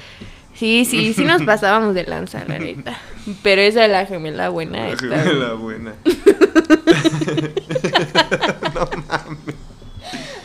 sí, 0.55 0.85
sí, 0.85 1.15
sí 1.15 1.25
nos 1.25 1.43
pasábamos 1.45 1.95
de 1.95 2.05
lanza, 2.05 2.45
la 2.47 2.59
neta. 2.59 2.99
Pero 3.43 3.63
esa 3.63 3.83
de 3.83 3.89
la 3.89 4.07
gemela 4.07 4.49
buena 4.51 4.81
La 4.87 4.89
está. 4.91 5.23
gemela 5.23 5.55
buena. 5.55 5.95
no 8.75 8.91
mames. 9.09 9.55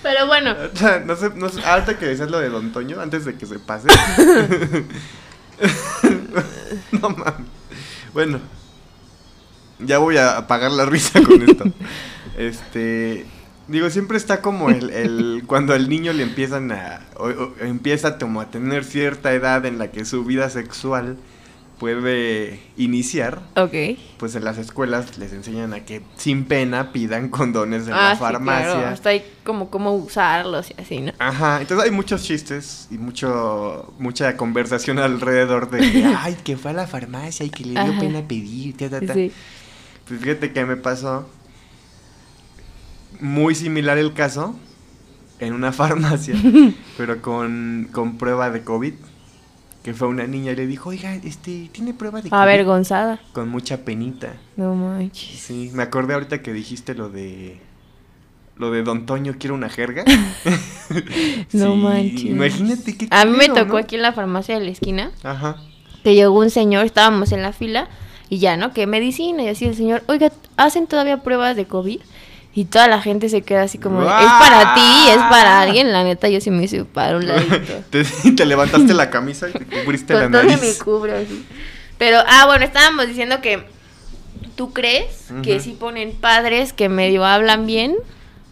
Pero 0.01 0.27
bueno, 0.27 0.55
O 0.73 0.77
sea, 0.77 0.99
No 0.99 1.15
sé, 1.15 1.29
no 1.35 1.49
sé, 1.49 1.61
ahorita 1.65 1.97
que 1.99 2.05
decías 2.07 2.31
lo 2.31 2.39
de 2.39 2.49
Don 2.49 2.71
Toño, 2.71 2.99
antes 3.01 3.25
de 3.25 3.35
que 3.35 3.45
se 3.45 3.59
pase. 3.59 3.87
no 6.91 7.09
mames. 7.09 7.47
Bueno, 8.13 8.39
ya 9.79 9.97
voy 9.99 10.17
a 10.17 10.37
apagar 10.37 10.71
la 10.71 10.85
risa 10.85 11.21
con 11.21 11.41
esto. 11.41 11.65
Este, 12.37 13.25
Digo, 13.69 13.89
siempre 13.89 14.17
está 14.17 14.41
como 14.41 14.69
el, 14.69 14.89
el 14.89 15.43
cuando 15.47 15.73
al 15.73 15.87
niño 15.89 16.11
le 16.13 16.23
empiezan 16.23 16.71
a, 16.71 17.01
o- 17.17 17.27
o 17.27 17.53
empieza 17.61 18.17
como 18.17 18.41
a 18.41 18.49
tener 18.51 18.83
cierta 18.83 19.31
edad 19.33 19.65
en 19.65 19.77
la 19.77 19.91
que 19.91 20.05
su 20.05 20.23
vida 20.25 20.49
sexual 20.49 21.17
puede 21.79 22.59
iniciar, 22.77 23.41
Ok. 23.55 23.73
pues 24.17 24.35
en 24.35 24.43
las 24.43 24.57
escuelas 24.57 25.17
les 25.17 25.31
enseñan 25.31 25.73
a 25.73 25.85
que 25.85 26.01
sin 26.17 26.43
pena 26.43 26.91
pidan 26.91 27.29
condones 27.29 27.87
en 27.87 27.93
Ah, 27.93 28.09
la 28.09 28.15
sí, 28.15 28.19
farmacia. 28.19 28.73
claro. 28.73 28.87
Hasta 28.89 29.09
hay 29.11 29.23
como 29.45 29.69
cómo 29.69 29.95
usarlos 29.95 30.71
y 30.71 30.81
así, 30.81 30.99
¿no? 30.99 31.13
Ajá, 31.19 31.61
entonces 31.61 31.85
hay 31.85 31.91
muchos 31.91 32.23
chistes 32.23 32.87
y 32.91 32.97
mucho 32.97 33.93
mucha 33.97 34.35
conversación 34.35 34.99
alrededor 34.99 35.69
de 35.69 35.79
ay, 36.19 36.35
que 36.43 36.57
fue 36.57 36.71
a 36.71 36.73
la 36.73 36.87
farmacia 36.87 37.45
y 37.45 37.49
que 37.49 37.63
le 37.63 37.71
dio 37.71 37.91
Ajá. 37.91 37.99
pena 37.99 38.27
pedir, 38.27 38.75
ta, 38.75 38.89
ta, 38.89 38.99
ta". 38.99 39.13
Sí. 39.13 39.31
Pues 40.07 40.19
fíjate 40.19 40.51
que 40.51 40.65
me 40.65 40.75
pasó 40.75 41.29
muy 43.19 43.55
similar 43.55 43.97
el 43.97 44.13
caso 44.13 44.55
en 45.39 45.53
una 45.53 45.71
farmacia, 45.73 46.35
pero 46.97 47.21
con, 47.21 47.89
con 47.91 48.17
prueba 48.17 48.49
de 48.49 48.63
COVID, 48.63 48.93
que 49.83 49.93
fue 49.93 50.07
una 50.07 50.27
niña 50.27 50.51
y 50.51 50.55
le 50.55 50.67
dijo, 50.67 50.89
oiga, 50.89 51.15
este, 51.15 51.69
¿tiene 51.71 51.93
prueba 51.93 52.21
de 52.21 52.29
COVID? 52.29 52.41
Avergonzada. 52.41 53.19
Con 53.33 53.49
mucha 53.49 53.85
penita. 53.85 54.33
No 54.57 54.75
manches. 54.75 55.39
Sí, 55.39 55.71
me 55.73 55.83
acordé 55.83 56.13
ahorita 56.15 56.41
que 56.41 56.51
dijiste 56.53 56.93
lo 56.95 57.09
de... 57.09 57.61
Lo 58.57 58.71
de 58.71 58.83
Don 58.83 59.05
Toño 59.05 59.35
quiere 59.39 59.53
una 59.53 59.69
jerga. 59.69 60.03
No 61.53 61.73
Sí, 61.73 61.77
manches. 61.81 62.23
Imagínate 62.25 62.97
qué 62.97 63.07
A 63.11 63.23
mí 63.25 63.37
me 63.37 63.47
tocó 63.47 63.73
¿no? 63.73 63.77
aquí 63.77 63.95
en 63.95 64.01
la 64.01 64.11
farmacia 64.11 64.57
de 64.59 64.65
la 64.65 64.71
esquina 64.71 65.11
Ajá. 65.23 65.57
que 66.03 66.15
llegó 66.15 66.39
un 66.39 66.49
señor, 66.49 66.85
estábamos 66.85 67.31
en 67.31 67.41
la 67.41 67.53
fila 67.53 67.87
y 68.29 68.39
ya, 68.39 68.57
¿no? 68.57 68.73
Que 68.73 68.87
medicina 68.87 69.43
y 69.43 69.47
así 69.47 69.65
el 69.65 69.75
señor, 69.75 70.03
oiga, 70.07 70.31
¿hacen 70.57 70.87
todavía 70.87 71.23
pruebas 71.23 71.55
de 71.55 71.65
COVID? 71.65 71.99
Y 72.53 72.65
toda 72.65 72.87
la 72.87 72.99
gente 73.01 73.29
se 73.29 73.41
queda 73.43 73.63
así 73.63 73.77
como, 73.77 74.01
es 74.01 74.07
para 74.07 74.73
ti, 74.73 75.09
es 75.09 75.17
para 75.17 75.61
alguien. 75.61 75.91
La 75.93 76.03
neta, 76.03 76.27
yo 76.29 76.41
sí 76.41 76.49
me 76.51 76.63
hice 76.63 76.83
para 76.83 77.17
un 77.17 77.27
ladito. 77.27 77.83
te, 77.89 78.03
te 78.03 78.45
levantaste 78.45 78.93
la 78.93 79.09
camisa 79.09 79.49
y 79.49 79.53
te 79.53 79.65
cubriste 79.65 80.13
la 80.15 80.29
todo 80.31 80.43
nariz. 80.43 80.81
cubro 80.83 81.15
así. 81.15 81.45
Pero, 81.97 82.17
ah, 82.27 82.45
bueno, 82.47 82.65
estábamos 82.65 83.07
diciendo 83.07 83.39
que 83.41 83.63
tú 84.55 84.73
crees 84.73 85.27
que 85.43 85.59
sí 85.59 85.75
ponen 85.79 86.11
padres 86.11 86.73
que 86.73 86.89
medio 86.89 87.23
hablan 87.25 87.65
bien 87.65 87.95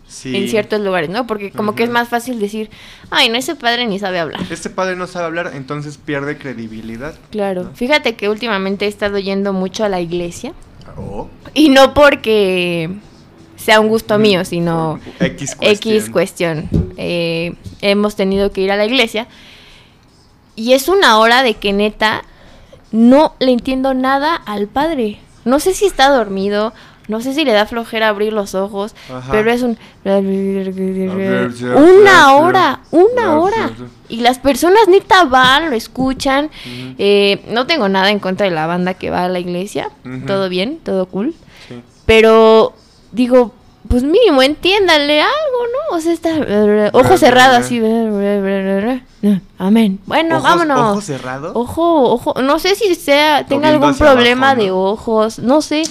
Sí. 0.10 0.34
en 0.38 0.48
ciertos 0.48 0.80
lugares, 0.80 1.10
¿no? 1.10 1.28
Porque 1.28 1.52
como 1.52 1.76
que 1.76 1.84
es 1.84 1.90
más 1.90 2.08
fácil 2.08 2.40
decir, 2.40 2.70
ay, 3.10 3.28
no, 3.28 3.36
ese 3.38 3.56
padre 3.56 3.86
ni 3.88 4.00
sabe 4.00 4.20
hablar. 4.20 4.40
Este 4.50 4.70
padre 4.70 4.96
no 4.96 5.06
sabe 5.06 5.26
hablar, 5.26 5.52
entonces 5.54 5.98
pierde 5.98 6.38
credibilidad. 6.38 7.14
Claro. 7.30 7.66
¿no? 7.66 7.72
Fíjate 7.74 8.16
que 8.16 8.30
últimamente 8.30 8.86
he 8.86 8.88
estado 8.88 9.20
yendo 9.20 9.52
mucho 9.52 9.84
a 9.84 9.90
la 9.90 10.00
iglesia. 10.00 10.54
Oh. 10.96 11.28
Y 11.54 11.68
no 11.68 11.94
porque 11.94 12.90
sea 13.58 13.82
un 13.82 13.90
gusto 13.90 14.18
Mm, 14.18 14.22
mío, 14.22 14.46
sino 14.46 15.00
por 15.18 15.28
X 15.28 15.56
cuestión. 15.56 15.96
X 15.96 16.10
cuestión. 16.10 16.70
Eh, 16.96 17.56
hemos 17.82 18.16
tenido 18.16 18.52
que 18.52 18.62
ir 18.62 18.72
a 18.72 18.78
la 18.78 18.86
iglesia. 18.86 19.28
Y 20.56 20.74
es 20.74 20.88
una 20.88 21.20
hora 21.20 21.44
de 21.44 21.54
que 21.56 21.74
neta 21.74 22.24
no 22.92 23.36
le 23.40 23.52
entiendo 23.52 23.94
nada 23.94 24.34
al 24.36 24.68
padre. 24.68 25.20
No 25.44 25.60
sé 25.60 25.74
si 25.74 25.86
está 25.86 26.10
dormido, 26.10 26.74
no 27.08 27.22
sé 27.22 27.34
si 27.34 27.46
le 27.46 27.52
da 27.54 27.66
flojera 27.66 28.08
abrir 28.10 28.34
los 28.34 28.56
ojos, 28.56 28.96
Ajá. 29.12 29.32
pero 29.32 29.52
es 29.52 29.62
un... 29.62 29.78
Una 31.76 32.36
hora, 32.36 32.80
una 32.92 33.40
hora. 33.40 33.72
Y 34.10 34.18
las 34.22 34.40
personas 34.40 34.88
neta 34.88 35.26
van, 35.26 35.70
lo 35.70 35.76
escuchan. 35.76 36.50
Eh, 36.98 37.44
no 37.50 37.66
tengo 37.68 37.88
nada 37.90 38.10
en 38.12 38.20
contra 38.20 38.46
de 38.46 38.52
la 38.56 38.68
banda 38.68 38.94
que 38.94 39.10
va 39.10 39.26
a 39.26 39.30
la 39.30 39.40
iglesia. 39.40 39.90
Todo 40.26 40.50
bien, 40.50 40.80
todo 40.84 41.06
cool. 41.08 41.34
Sí. 41.68 41.82
Pero 42.06 42.74
digo, 43.18 43.54
pues 43.90 44.04
mínimo 44.04 44.42
entiéndale 44.42 45.22
algo, 45.22 45.32
¿no? 45.92 45.98
O 45.98 46.00
sea, 46.02 46.14
está 46.14 46.30
ojo 46.94 47.18
cerrado 47.18 47.58
así. 47.58 47.82
Amén. 49.58 50.00
Bueno, 50.06 50.38
Ojos- 50.38 50.44
vámonos. 50.44 50.92
¿Ojo 50.92 51.02
cerrado? 51.02 51.52
Ojo, 51.56 52.12
ojo, 52.12 52.42
no 52.42 52.60
sé 52.60 52.76
si 52.76 52.96
sea 52.96 53.46
tenga 53.46 53.70
algún 53.70 53.96
problema 53.96 54.52
abajo, 54.52 54.64
de 54.64 54.72
ojos, 54.72 55.40
no 55.40 55.62
sé. 55.62 55.84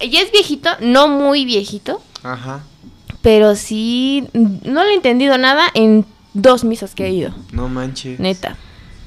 Ya 0.00 0.20
es 0.20 0.32
viejito, 0.32 0.70
no 0.80 1.06
muy 1.06 1.44
viejito, 1.44 2.00
Ajá. 2.24 2.60
pero 3.20 3.54
sí 3.54 4.28
no 4.32 4.82
le 4.82 4.90
he 4.90 4.94
entendido 4.94 5.38
nada 5.38 5.68
en 5.74 6.04
dos 6.34 6.64
misas 6.64 6.94
que 6.94 7.06
he 7.06 7.10
ido, 7.10 7.32
No 7.52 7.68
manches. 7.68 8.18
neta. 8.18 8.56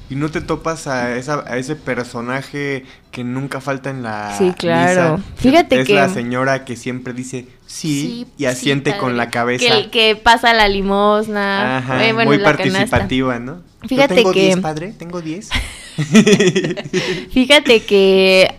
¿Y 0.08 0.14
no 0.14 0.30
te 0.30 0.40
topas 0.40 0.86
a, 0.86 1.16
esa, 1.16 1.44
a 1.48 1.56
ese 1.58 1.74
personaje 1.76 2.86
que 3.16 3.24
nunca 3.24 3.62
falta 3.62 3.88
en 3.88 4.02
la 4.02 4.36
Sí, 4.36 4.52
claro. 4.58 5.16
misa? 5.16 5.30
Fíjate 5.36 5.80
es 5.80 5.86
que- 5.86 5.94
la 5.94 6.10
señora 6.10 6.66
que 6.66 6.76
siempre 6.76 7.14
dice 7.14 7.46
sí, 7.66 8.26
y 8.36 8.40
sí, 8.40 8.44
asiente 8.44 8.94
con 8.98 9.16
la 9.16 9.30
cabeza. 9.30 9.64
Que, 9.74 9.88
que 9.88 10.16
pasa 10.16 10.52
la 10.52 10.68
limosna. 10.68 11.78
Ajá, 11.78 12.04
eh, 12.06 12.12
bueno, 12.12 12.28
muy 12.30 12.36
la 12.36 12.44
canasta. 12.54 12.68
participativa, 12.78 13.38
¿no? 13.38 13.62
Yo 13.84 13.88
Fíjate 13.88 14.16
tengo 14.16 14.32
que- 14.32 14.40
10, 14.40 14.58
padre, 14.60 14.92
tengo 14.98 15.22
10. 15.22 15.48
Fíjate 17.30 17.84
que 17.84 18.54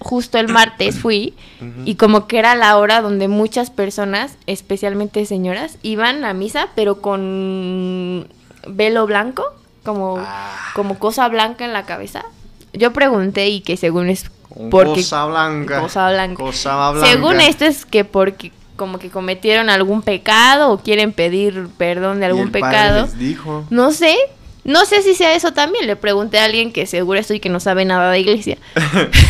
justo 0.00 0.38
el 0.38 0.48
martes 0.48 0.98
fui 0.98 1.34
y 1.84 1.94
como 1.94 2.26
que 2.26 2.38
era 2.40 2.56
la 2.56 2.76
hora 2.78 3.02
donde 3.02 3.28
muchas 3.28 3.70
personas, 3.70 4.36
especialmente 4.48 5.24
señoras, 5.24 5.78
iban 5.82 6.24
a 6.24 6.34
misa 6.34 6.66
pero 6.74 7.00
con 7.00 8.26
velo 8.66 9.06
blanco, 9.06 9.44
como, 9.84 10.16
Ah. 10.18 10.56
como 10.74 10.98
cosa 10.98 11.28
blanca 11.28 11.64
en 11.64 11.72
la 11.72 11.84
cabeza. 11.86 12.24
Yo 12.72 12.92
pregunté 12.92 13.48
y 13.48 13.60
que 13.60 13.76
según 13.76 14.08
es 14.08 14.30
porque 14.70 14.94
cosa 15.02 15.26
blanca. 15.26 15.80
cosa 15.80 16.10
blanca. 16.10 16.42
Cosa 16.42 16.90
blanca. 16.90 17.06
según 17.08 17.40
esto 17.40 17.64
es 17.64 17.84
que 17.86 18.04
porque 18.04 18.52
como 18.76 18.98
que 18.98 19.10
cometieron 19.10 19.70
algún 19.70 20.02
pecado 20.02 20.70
o 20.72 20.78
quieren 20.78 21.12
pedir 21.12 21.68
perdón 21.76 22.20
de 22.20 22.26
Y 22.26 22.28
algún 22.30 22.46
el 22.46 22.50
padre 22.50 22.66
pecado. 22.66 23.02
les 23.02 23.18
dijo. 23.18 23.64
No 23.70 23.92
sé, 23.92 24.16
no 24.64 24.84
sé 24.86 25.02
si 25.02 25.14
sea 25.14 25.34
eso 25.34 25.52
también. 25.52 25.86
Le 25.86 25.96
pregunté 25.96 26.38
a 26.38 26.44
alguien 26.44 26.72
que 26.72 26.86
seguro 26.86 27.18
estoy 27.20 27.40
que 27.40 27.48
no 27.48 27.60
sabe 27.60 27.84
nada 27.84 28.10
de 28.10 28.20
iglesia. 28.20 28.56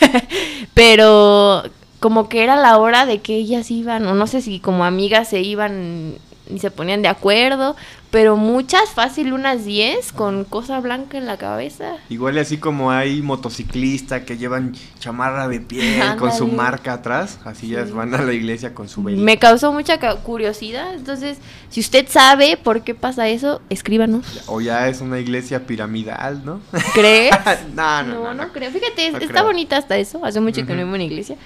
Pero 0.74 1.64
como 1.98 2.28
que 2.28 2.42
era 2.42 2.56
la 2.56 2.78
hora 2.78 3.04
de 3.06 3.20
que 3.20 3.36
ellas 3.36 3.70
iban, 3.70 4.06
o 4.06 4.14
no 4.14 4.26
sé 4.26 4.40
si 4.40 4.60
como 4.60 4.84
amigas 4.84 5.28
se 5.28 5.40
iban 5.40 6.14
y 6.54 6.58
se 6.58 6.70
ponían 6.70 7.02
de 7.02 7.08
acuerdo, 7.08 7.76
pero 8.10 8.36
muchas, 8.36 8.90
fácil 8.90 9.32
unas 9.32 9.64
10 9.64 10.12
con 10.12 10.44
cosa 10.44 10.80
blanca 10.80 11.16
en 11.16 11.26
la 11.26 11.36
cabeza. 11.36 11.96
Igual 12.08 12.38
así 12.38 12.58
como 12.58 12.90
hay 12.90 13.22
motociclistas 13.22 14.22
que 14.22 14.36
llevan 14.36 14.74
chamarra 14.98 15.46
de 15.48 15.60
piel 15.60 16.00
con 16.18 16.32
su 16.32 16.48
marca 16.48 16.94
atrás, 16.94 17.38
así 17.44 17.68
ya 17.68 17.86
Sí. 17.86 17.92
van 17.92 18.14
a 18.14 18.22
la 18.22 18.32
iglesia 18.32 18.74
con 18.74 18.88
su 18.88 19.02
velita. 19.02 19.22
Me 19.22 19.38
causó 19.38 19.72
mucha 19.72 19.98
curiosidad, 20.22 20.92
entonces, 20.94 21.38
si 21.70 21.80
usted 21.80 22.06
sabe 22.08 22.56
por 22.56 22.82
qué 22.82 22.94
pasa 22.94 23.28
eso, 23.28 23.60
escríbanos. 23.70 24.42
O 24.46 24.60
ya 24.60 24.88
es 24.88 25.00
una 25.00 25.18
iglesia 25.20 25.66
piramidal, 25.66 26.44
¿no? 26.44 26.60
¿Crees? 26.94 27.30
no, 27.74 28.02
no, 28.02 28.14
No, 28.24 28.34
no, 28.34 28.52
creo. 28.52 28.70
Fíjate, 28.72 29.12
No 29.12 29.18
está 29.18 29.32
creo. 29.34 29.44
bonita 29.44 29.76
hasta 29.76 29.96
eso. 29.98 30.24
Hace 30.24 30.40
mucho 30.40 30.66
que 30.66 30.74
no 30.74 30.82
a 30.82 30.84
una 30.84 31.02
iglesia. 31.04 31.36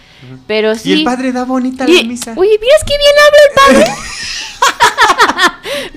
Pero 0.46 0.74
sí. 0.74 0.90
Y 0.90 0.92
el 0.94 1.05
padre 1.05 1.30
da 1.32 1.44
bonita 1.44 1.84
Y- 1.88 2.02
la 2.02 2.09
misa. 2.09 2.34
Oye, 2.36 2.59
¿vieras 2.59 2.82
qué 2.86 2.94
bien 2.96 3.14
habla 3.26 3.80
el 3.80 3.84
padre? 3.84 4.00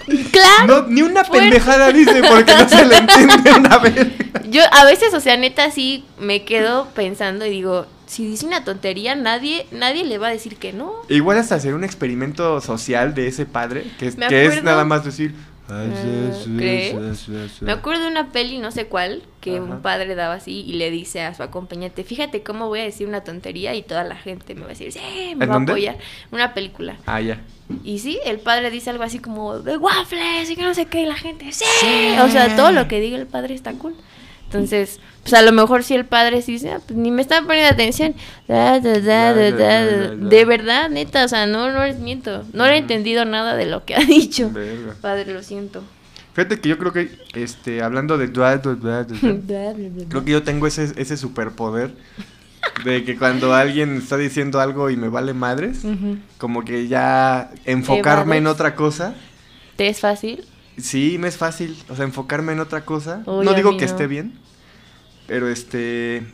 claro. 0.32 0.68
No, 0.68 0.88
ni 0.88 1.02
una 1.02 1.24
pendejada 1.24 1.92
dice 1.92 2.22
porque 2.30 2.54
no 2.56 2.70
se 2.70 2.86
le 2.86 2.98
entiende 2.98 3.52
una 3.54 3.78
vez. 3.78 4.08
Yo 4.50 4.62
a 4.72 4.86
veces, 4.86 5.14
o 5.14 5.20
sea, 5.20 5.38
neta, 5.38 5.72
sí 5.72 6.06
me 6.20 6.44
quedo 6.46 6.88
pensando 6.96 7.46
y 7.46 7.50
digo, 7.50 7.86
si 8.06 8.26
dice 8.26 8.46
una 8.46 8.64
tontería, 8.64 9.16
nadie, 9.16 9.68
nadie 9.72 10.06
le 10.06 10.18
va 10.18 10.28
a 10.28 10.32
decir 10.32 10.56
que 10.58 10.74
no. 10.74 10.94
Igual 11.10 11.38
hasta 11.38 11.56
hacer 11.56 11.74
un 11.74 11.84
experimento 11.84 12.62
social 12.62 13.14
de 13.14 13.28
ese 13.28 13.46
padre, 13.46 13.86
que 14.00 14.08
es, 14.08 14.16
que 14.16 14.62
nada 14.64 14.86
más 14.86 15.04
decir... 15.04 15.36
Ah, 15.70 15.86
¿crees? 16.58 17.28
Me 17.62 17.72
acuerdo 17.74 18.04
de 18.04 18.08
una 18.10 18.32
peli, 18.32 18.58
no 18.60 18.72
sé 18.72 18.88
cuál, 18.88 19.24
que 19.42 19.60
un 19.60 19.82
padre 19.82 20.16
daba 20.16 20.36
así 20.36 20.64
y 20.66 20.74
le 20.74 20.92
dice 20.92 21.22
a 21.22 21.34
su 21.34 21.44
acompañante, 21.44 22.04
fíjate 22.04 22.42
cómo 22.42 22.68
voy 22.68 22.80
a 22.80 22.84
decir 22.84 23.08
una 23.08 23.22
tontería 23.24 23.76
y 23.76 23.84
toda 23.84 24.04
la 24.04 24.16
gente 24.16 24.56
me 24.56 24.62
va 24.62 24.68
a 24.68 24.70
decir, 24.70 24.92
sí, 24.92 25.00
me 25.36 25.44
¿En 25.46 25.52
va 25.52 25.56
dónde? 25.56 25.72
a 25.72 25.76
apoyar. 25.76 25.98
Una 26.32 26.54
película. 26.54 26.98
Ah, 27.06 27.20
ya. 27.20 27.42
Y 27.84 28.00
sí, 28.00 28.18
el 28.26 28.40
padre 28.40 28.72
dice 28.72 28.90
algo 28.92 29.04
así 29.04 29.20
como 29.20 29.60
de 29.60 29.76
waffles 29.78 30.50
y 30.50 30.56
que 30.56 30.62
no 30.62 30.74
sé 30.74 30.86
qué, 30.86 31.02
y 31.02 31.06
la 31.06 31.16
gente, 31.16 31.52
sí. 31.52 31.66
O 32.22 32.30
sea, 32.30 32.56
todo 32.56 32.72
lo 32.72 32.88
que 32.88 33.02
diga 33.02 33.18
el 33.18 33.28
padre 33.28 33.54
está 33.54 33.74
cool. 33.74 33.94
Entonces, 34.48 35.00
pues 35.24 35.34
a 35.34 35.42
lo 35.42 35.52
mejor 35.52 35.84
si 35.84 35.94
el 35.94 36.06
padre 36.06 36.42
sí 36.42 36.54
dice, 36.54 36.72
"Ah, 36.72 36.80
pues 36.86 36.98
ni 36.98 37.12
me 37.12 37.22
están 37.22 37.46
poniendo 37.48 37.70
atención. 37.70 38.16
Da, 38.48 38.80
da, 38.80 39.00
da. 39.00 39.34
De 40.16 40.46
verdad, 40.46 40.90
neta, 40.90 41.26
o 41.26 41.28
sea, 41.28 41.46
no, 41.48 41.70
no 41.72 41.86
les 41.86 42.00
miento. 42.00 42.44
No 42.54 42.66
le 42.66 42.76
he 42.76 42.78
entendido 42.78 43.26
nada 43.26 43.56
de 43.58 43.66
lo 43.66 43.84
que 43.84 43.96
ha 43.96 44.00
dicho. 44.06 44.50
Verga. 44.52 44.96
Padre, 45.02 45.34
lo 45.34 45.44
siento. 45.44 45.84
Fíjate 46.34 46.60
que 46.62 46.70
yo 46.70 46.78
creo 46.78 46.94
que, 46.94 47.10
este, 47.34 47.82
hablando 47.82 48.18
de... 48.18 48.32
Creo 48.32 50.24
que 50.24 50.32
yo 50.32 50.44
tengo 50.44 50.68
ese, 50.68 50.94
ese 50.96 51.18
superpoder 51.18 51.92
de 52.86 53.04
que 53.04 53.18
cuando 53.18 53.54
alguien 53.56 53.98
está 53.98 54.18
diciendo 54.18 54.60
algo 54.60 54.90
y 54.90 54.98
me 54.98 55.10
vale 55.10 55.34
madres, 55.34 55.80
como 56.38 56.64
que 56.64 56.88
ya 56.88 57.50
enfocarme 57.66 58.38
en 58.38 58.48
otra 58.48 58.76
cosa. 58.76 59.16
¿Te 59.76 59.88
es 59.90 60.00
fácil? 60.00 60.46
Sí, 60.78 61.18
me 61.20 61.28
es 61.28 61.38
fácil, 61.38 61.78
o 61.90 61.96
sea, 61.96 62.06
enfocarme 62.06 62.54
en 62.54 62.60
otra 62.60 62.86
cosa. 62.86 63.24
Uy, 63.26 63.46
no 63.46 63.54
digo 63.54 63.72
que 63.72 63.86
no. 63.86 63.92
esté 63.92 64.08
bien, 64.08 64.34
pero 65.28 65.50
este... 65.50 66.26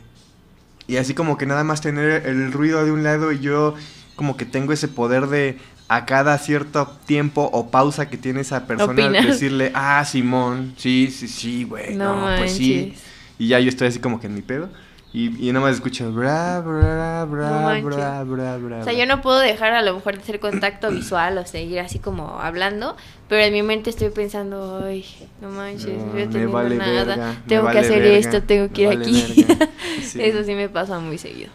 Y 0.86 0.96
así 0.96 1.14
como 1.14 1.38
que 1.38 1.46
nada 1.46 1.64
más 1.64 1.80
tener 1.80 2.26
el 2.26 2.52
ruido 2.52 2.84
de 2.84 2.92
un 2.92 3.02
lado 3.02 3.32
y 3.32 3.40
yo 3.40 3.74
como 4.16 4.36
que 4.36 4.44
tengo 4.44 4.72
ese 4.72 4.86
poder 4.86 5.28
de 5.28 5.58
a 5.88 6.06
cada 6.06 6.36
cierto 6.38 6.86
tiempo 7.06 7.48
o 7.52 7.70
pausa 7.70 8.08
que 8.08 8.16
tiene 8.16 8.40
esa 8.40 8.66
persona 8.66 9.08
decirle, 9.10 9.70
ah, 9.74 10.04
Simón, 10.04 10.74
sí, 10.76 11.10
sí, 11.10 11.28
sí, 11.28 11.64
güey, 11.64 11.94
no, 11.94 12.30
No 12.30 12.36
pues 12.36 12.52
sí. 12.54 12.94
Y 13.38 13.48
ya 13.48 13.60
yo 13.60 13.68
estoy 13.68 13.88
así 13.88 13.98
como 13.98 14.20
que 14.20 14.26
en 14.26 14.34
mi 14.34 14.42
pedo. 14.42 14.68
Y, 15.16 15.48
y 15.48 15.52
nada 15.52 15.64
más 15.64 15.76
escucho, 15.76 16.12
bra, 16.12 16.60
bra, 16.60 17.24
bra, 17.24 17.50
No 17.50 17.60
manches. 17.62 17.84
bra, 17.84 18.24
bra, 18.24 18.56
bra. 18.58 18.78
O 18.80 18.84
sea, 18.84 18.92
yo 18.94 19.06
no 19.06 19.20
puedo 19.20 19.38
dejar 19.38 19.72
a 19.72 19.80
lo 19.82 19.94
mejor 19.94 20.16
de 20.16 20.22
hacer 20.22 20.40
contacto 20.40 20.90
visual 20.90 21.38
o 21.38 21.46
seguir 21.46 21.78
así 21.78 22.00
como 22.00 22.40
hablando, 22.40 22.96
pero 23.28 23.40
en 23.44 23.52
mi 23.52 23.62
mente 23.62 23.90
estoy 23.90 24.10
pensando, 24.10 24.82
ay, 24.84 25.04
no 25.40 25.50
manches, 25.50 26.02
No, 26.04 26.14
teniendo 26.14 26.50
vale 26.50 26.74
nada, 26.74 27.04
verga, 27.04 27.36
tengo 27.46 27.62
vale 27.62 27.78
que 27.80 27.86
hacer 27.86 28.02
verga, 28.02 28.18
esto, 28.18 28.42
tengo 28.42 28.72
que 28.72 28.82
ir 28.82 28.88
vale 28.88 29.02
aquí. 29.04 29.46
Sí. 30.02 30.20
Eso 30.20 30.42
sí 30.42 30.54
me 30.54 30.68
pasa 30.68 30.98
muy 30.98 31.16
seguido. 31.16 31.50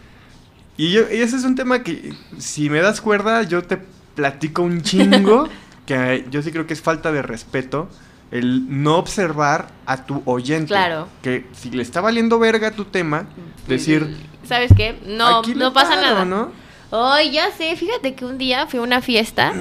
Y, 0.77 0.93
yo, 0.93 1.01
y 1.11 1.17
ese 1.17 1.35
es 1.35 1.43
un 1.43 1.55
tema 1.55 1.83
que, 1.83 2.13
si 2.37 2.69
me 2.69 2.79
das 2.79 3.01
cuerda, 3.01 3.43
yo 3.43 3.61
te 3.63 3.77
platico 4.15 4.61
un 4.61 4.81
chingo, 4.83 5.49
que 5.85 6.25
yo 6.31 6.41
sí 6.41 6.53
creo 6.53 6.65
que 6.65 6.73
es 6.73 6.81
falta 6.81 7.11
de 7.11 7.21
respeto, 7.21 7.89
el 8.31 8.83
no 8.83 8.97
observar 8.97 9.69
a 9.85 10.05
tu 10.05 10.21
oyente. 10.25 10.67
Claro. 10.67 11.07
Que 11.21 11.47
si 11.53 11.71
le 11.71 11.81
está 11.81 12.01
valiendo 12.01 12.39
verga 12.39 12.71
tu 12.71 12.85
tema, 12.85 13.25
decir, 13.67 14.15
¿Sabes 14.49 14.71
qué? 14.75 14.99
No, 15.05 15.39
aquí 15.39 15.53
no 15.53 15.73
pasa 15.73 15.91
paro, 15.91 16.01
nada. 16.01 16.25
¿no? 16.25 16.51
Ay, 16.91 17.31
ya 17.31 17.51
sé, 17.51 17.75
fíjate 17.75 18.15
que 18.15 18.25
un 18.25 18.39
día 18.39 18.65
fui 18.65 18.79
a 18.79 18.81
una 18.81 19.01
fiesta 19.01 19.53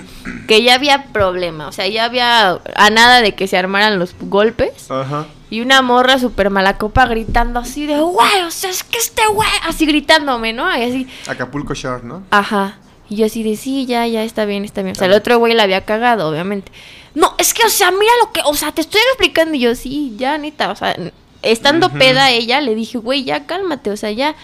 que 0.46 0.62
ya 0.62 0.74
había 0.74 1.08
problema, 1.12 1.68
o 1.68 1.72
sea, 1.72 1.86
ya 1.86 2.06
había 2.06 2.58
a 2.74 2.90
nada 2.90 3.20
de 3.20 3.34
que 3.34 3.46
se 3.46 3.58
armaran 3.58 3.98
los 3.98 4.14
golpes 4.18 4.90
Ajá. 4.90 5.26
y 5.50 5.60
una 5.60 5.82
morra 5.82 6.18
súper 6.18 6.48
mala 6.48 6.78
copa 6.78 7.04
gritando 7.04 7.60
así 7.60 7.84
de, 7.86 8.00
güey, 8.00 8.42
o 8.46 8.50
sea, 8.50 8.70
es 8.70 8.82
que 8.82 8.96
este 8.96 9.26
güey, 9.30 9.48
así 9.66 9.84
gritándome, 9.84 10.54
¿no? 10.54 10.74
Y 10.74 10.82
así, 10.82 11.06
Acapulco 11.26 11.74
Shore, 11.74 12.02
¿no? 12.02 12.22
ajá. 12.30 12.78
Y 13.10 13.16
yo 13.16 13.26
así 13.26 13.42
de, 13.42 13.56
sí, 13.56 13.86
ya, 13.86 14.06
ya, 14.06 14.22
está 14.22 14.44
bien, 14.44 14.66
está 14.66 14.82
bien. 14.82 14.92
O 14.92 14.98
sea, 14.98 15.06
el 15.06 15.14
otro 15.14 15.38
güey 15.38 15.54
la 15.54 15.62
había 15.62 15.86
cagado, 15.86 16.28
obviamente. 16.28 16.70
No, 17.18 17.34
es 17.36 17.52
que, 17.52 17.66
o 17.66 17.68
sea, 17.68 17.90
mira 17.90 18.12
lo 18.22 18.30
que, 18.30 18.40
o 18.44 18.54
sea, 18.54 18.70
te 18.70 18.80
estoy 18.80 19.00
explicando. 19.10 19.54
Y 19.56 19.58
yo, 19.58 19.74
sí, 19.74 20.14
ya, 20.16 20.38
neta, 20.38 20.70
o 20.70 20.76
sea, 20.76 20.96
estando 21.42 21.90
peda 21.90 22.30
ella, 22.30 22.60
le 22.60 22.76
dije, 22.76 22.96
güey, 22.96 23.24
ya, 23.24 23.44
cálmate, 23.44 23.90
o 23.90 23.96
sea, 23.96 24.12
ya. 24.12 24.36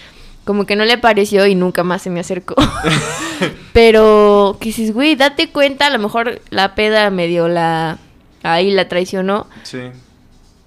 Como 0.45 0.67
que 0.67 0.75
no 0.75 0.85
le 0.85 0.99
pareció 0.99 1.47
y 1.47 1.55
nunca 1.55 1.85
más 1.85 2.03
se 2.03 2.11
me 2.11 2.19
acercó. 2.19 2.57
Pero, 3.73 4.57
que 4.61 4.71
dices, 4.71 4.93
güey, 4.93 5.15
date 5.15 5.51
cuenta, 5.51 5.87
a 5.87 5.91
lo 5.91 6.01
mejor 6.01 6.43
la 6.51 6.75
peda 6.75 7.09
medio 7.11 7.47
la, 7.47 7.99
ahí 8.43 8.73
la 8.73 8.89
traicionó. 8.89 9.47
Sí. 9.63 9.79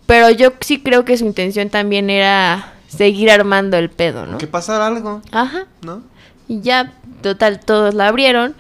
Pero 0.06 0.30
yo 0.30 0.54
sí 0.62 0.80
creo 0.80 1.04
que 1.04 1.18
su 1.18 1.26
intención 1.26 1.70
también 1.70 2.10
era 2.10 2.74
seguir 2.88 3.30
armando 3.30 3.76
el 3.76 3.90
pedo, 3.90 4.26
¿no? 4.26 4.38
Que 4.38 4.48
pasara 4.48 4.88
algo, 4.88 5.22
Ajá. 5.32 5.66
¿no? 5.82 6.02
Y 6.48 6.62
ya, 6.62 6.94
total, 7.22 7.60
todos 7.60 7.94
la 7.94 8.08
abrieron 8.08 8.56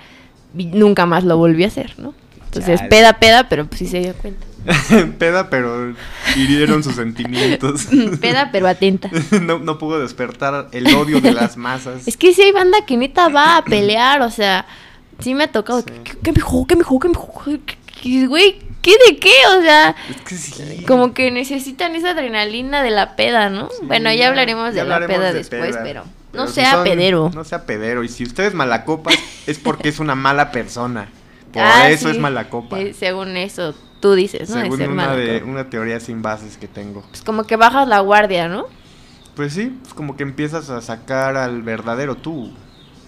y 0.55 0.65
nunca 0.65 1.05
más 1.05 1.23
lo 1.23 1.37
volví 1.37 1.63
a 1.63 1.67
hacer, 1.67 1.97
¿no? 1.97 2.13
Entonces, 2.60 2.80
Chale. 2.80 2.89
peda, 2.89 3.14
peda, 3.20 3.49
pero 3.49 3.66
pues 3.66 3.80
sí 3.80 3.88
se 3.88 3.99
dio 3.99 4.14
cuenta. 4.14 4.45
Peda, 5.20 5.49
pero 5.49 5.93
hirieron 6.36 6.84
sus 6.84 6.95
sentimientos. 6.95 7.88
peda, 8.22 8.49
pero 8.51 8.68
atenta. 8.68 9.10
no, 9.41 9.60
no 9.60 9.78
pudo 9.78 9.99
despertar 9.99 10.68
el 10.74 10.93
odio 10.93 11.22
de 11.22 11.32
las 11.32 11.55
masas. 11.55 12.05
Es 12.08 12.18
que 12.18 12.34
sí 12.34 12.41
hay 12.41 12.51
banda 12.51 12.80
que 12.86 12.97
neta 12.97 13.30
va 13.30 13.58
a 13.58 13.64
pelear, 13.64 14.22
o 14.22 14.30
sea, 14.30 14.66
sí 15.20 15.34
me 15.36 15.45
ha 15.45 15.51
tocado. 15.51 15.80
Sí. 15.82 15.93
¿Qué, 16.03 16.18
qué 16.22 16.32
me 16.32 16.36
dijo? 16.36 16.68
¿Qué 16.68 16.76
me 16.76 16.80
dijo? 16.80 16.99
¿Qué 16.99 17.08
me 17.08 17.60
qué- 18.01 18.28
Güey, 18.28 18.60
¿qué 18.82 18.91
de 19.08 19.18
qué? 19.18 19.32
O 19.58 19.62
sea, 19.62 19.95
Es 20.10 20.22
que 20.22 20.36
sí. 20.36 20.84
como 20.86 21.14
que 21.14 21.32
necesitan 21.32 21.95
esa 21.95 22.10
adrenalina 22.12 22.84
de 22.84 22.91
la 22.91 23.16
peda, 23.16 23.49
¿no? 23.49 23.70
Sí, 23.70 23.86
bueno, 23.86 24.12
ya 24.14 24.28
hablaremos 24.28 24.74
ya 24.76 24.84
de 24.84 24.89
la 24.89 24.99
peda 25.08 25.32
de 25.32 25.39
después, 25.39 25.72
peda. 25.78 25.84
pero 25.84 26.03
Pero 26.32 26.43
no 26.43 26.47
si 26.49 26.55
sea 26.55 26.72
son- 26.74 26.84
pedero. 26.84 27.32
No 27.34 27.43
sea 27.45 27.66
pedero. 27.66 28.03
Y 28.03 28.10
si 28.10 28.24
usted 28.26 28.43
es 28.43 28.53
malacopa, 28.53 29.12
es 29.45 29.60
porque 29.60 29.88
es 29.88 29.99
una 29.99 30.16
mala 30.16 30.51
persona. 30.51 31.08
Por 31.51 31.61
Ah, 31.61 31.89
eso 31.89 32.09
sí. 32.09 32.15
es 32.15 32.21
malacopa. 32.21 32.79
Eh, 32.79 32.93
según 32.93 33.37
eso, 33.37 33.73
tú 33.99 34.13
dices, 34.13 34.49
¿no? 34.49 34.61
Según 34.61 34.81
una, 34.81 35.15
de, 35.15 35.43
una 35.43 35.69
teoría 35.69 35.99
sin 35.99 36.21
bases 36.21 36.57
que 36.57 36.67
tengo. 36.67 37.01
Pues 37.09 37.21
como 37.23 37.43
que 37.45 37.55
bajas 37.55 37.87
la 37.87 37.99
guardia, 37.99 38.47
¿no? 38.47 38.65
Pues 39.35 39.53
sí, 39.53 39.71
es 39.85 39.93
como 39.93 40.15
que 40.17 40.23
empiezas 40.23 40.69
a 40.69 40.81
sacar 40.81 41.37
al 41.37 41.61
verdadero 41.61 42.15
tú. 42.15 42.51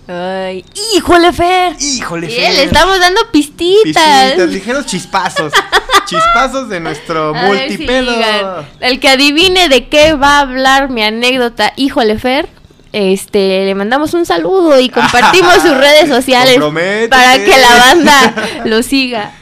Ay, 0.08 0.66
¡híjole, 0.96 1.32
Fer! 1.34 1.76
¡Híjole, 1.80 2.28
Fer! 2.30 2.54
le 2.56 2.64
estamos 2.64 3.00
dando 3.00 3.22
pistitas. 3.32 3.84
Pistitas, 3.84 4.50
ligeros 4.50 4.86
chispazos. 4.88 5.54
chispazos 6.06 6.68
de 6.70 6.80
nuestro 6.80 7.36
A 7.36 7.52
si. 7.68 7.86
El 8.80 9.00
que 9.00 9.10
adivine 9.10 9.70
de 9.70 9.88
qué 9.88 10.14
va 10.14 10.38
a 10.38 10.42
hablar 10.42 10.90
mi 10.90 11.04
anécdota, 11.04 11.74
híjole, 11.76 12.18
Fer, 12.18 12.50
este, 12.94 13.66
le 13.66 13.76
mandamos 13.76 14.14
un 14.14 14.26
saludo 14.26 14.80
y 14.80 14.90
compartimos 14.90 15.56
sus 15.56 15.76
redes 15.78 16.10
sociales 16.10 16.58
para 17.10 17.36
que 17.38 17.48
la 17.58 17.76
banda 17.78 18.36
lo 18.66 18.82
siga. 18.84 19.34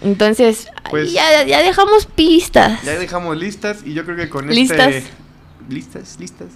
Entonces, 0.00 0.68
Pues- 0.90 1.12
ya, 1.12 1.44
ya 1.44 1.62
dejamos 1.62 2.06
pistas. 2.06 2.82
Ya 2.82 2.98
dejamos 2.98 3.36
listas 3.36 3.78
y 3.84 3.92
yo 3.94 4.04
creo 4.04 4.16
que 4.16 4.28
con 4.28 4.48
Listas. 4.48 4.88
este... 4.94 5.10
Listas, 5.68 6.16
listas. 6.18 6.48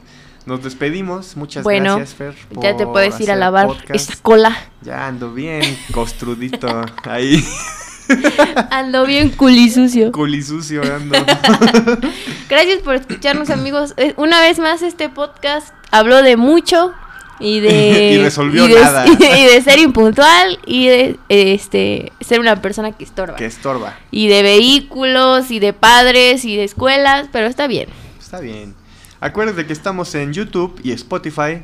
Nos 0.47 0.65
despedimos. 0.65 1.37
Muchas 1.37 1.63
bueno, 1.63 1.97
gracias, 1.97 2.17
Fer. 2.17 2.35
ya 2.51 2.77
te 2.77 2.85
por 2.85 2.95
puedes 2.95 3.21
ir 3.21 3.31
a 3.31 3.37
lavar 3.37 3.67
podcast. 3.69 3.95
esa 3.95 4.15
cola. 4.23 4.57
Ya 4.81 5.07
ando 5.07 5.33
bien 5.33 5.79
costrudito 5.93 6.85
ahí. 7.05 7.45
Ando 8.71 9.07
bien 9.07 9.31
culisucio. 9.31 10.13
Culisucio 10.13 10.83
ando. 10.83 11.19
Gracias 12.49 12.81
por 12.83 12.95
escucharnos, 12.97 13.51
amigos. 13.51 13.95
Eh, 13.97 14.15
Una 14.17 14.41
vez 14.41 14.59
más, 14.59 14.83
este 14.83 15.09
podcast 15.09 15.69
habló 15.91 16.23
de 16.23 16.37
mucho 16.37 16.93
y 17.41 17.61
de. 17.61 18.13
Y 18.15 18.19
resolvió 18.23 18.67
y 18.67 18.73
de- 18.73 18.81
nada. 18.81 19.07
Y 19.07 19.45
de 19.47 19.63
ser 19.63 19.79
impuntual 19.79 20.59
y 20.67 20.87
de 20.89 21.17
este 21.29 22.13
ser 22.21 22.41
una 22.41 22.61
persona 22.61 22.93
que 22.93 23.05
estorba. 23.05 23.37
que 23.37 23.47
estorba. 23.47 23.99
Y 24.11 24.29
de 24.29 24.43
vehículos 24.43 25.51
y 25.51 25.59
de 25.59 25.73
padres 25.73 26.45
y 26.45 26.57
de 26.57 26.65
escuelas, 26.65 27.29
pero 27.33 27.47
está 27.47 27.67
bien. 27.67 27.89
Está 28.21 28.41
bien. 28.41 28.75
Acuérdense 29.21 29.67
que 29.67 29.73
estamos 29.73 30.15
en 30.15 30.33
YouTube 30.33 30.81
y 30.83 30.93
Spotify. 30.93 31.63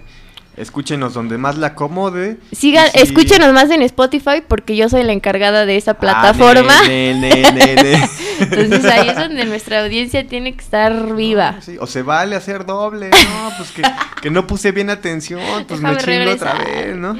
Escúchenos 0.58 1.14
donde 1.14 1.38
más 1.38 1.56
la 1.56 1.68
acomode. 1.68 2.38
Sigan, 2.52 2.90
si- 2.92 2.98
escúchenos 3.00 3.52
más 3.52 3.70
en 3.70 3.82
Spotify 3.82 4.42
porque 4.46 4.76
yo 4.76 4.88
soy 4.88 5.04
la 5.04 5.12
encargada 5.12 5.66
de 5.66 5.76
esa 5.76 5.92
Ah, 5.92 5.98
plataforma. 6.00 6.82
ne, 6.86 7.14
ne, 7.14 7.52
ne, 7.52 7.74
ne. 7.76 8.08
Entonces 8.40 8.84
ahí 8.86 9.08
es 9.08 9.16
donde 9.16 9.44
nuestra 9.44 9.82
audiencia 9.84 10.26
tiene 10.26 10.54
que 10.54 10.60
estar 10.60 11.14
viva. 11.14 11.52
No, 11.52 11.62
sí, 11.62 11.76
O 11.80 11.86
se 11.86 12.02
vale 12.02 12.36
hacer 12.36 12.66
doble. 12.66 13.10
No, 13.10 13.52
pues 13.56 13.70
que, 13.70 13.82
que 14.22 14.30
no 14.30 14.46
puse 14.46 14.72
bien 14.72 14.90
atención. 14.90 15.40
Pues 15.66 15.80
me 15.80 15.96
chingo 15.96 16.32
otra 16.32 16.54
vez, 16.54 16.96
¿no? 16.96 17.16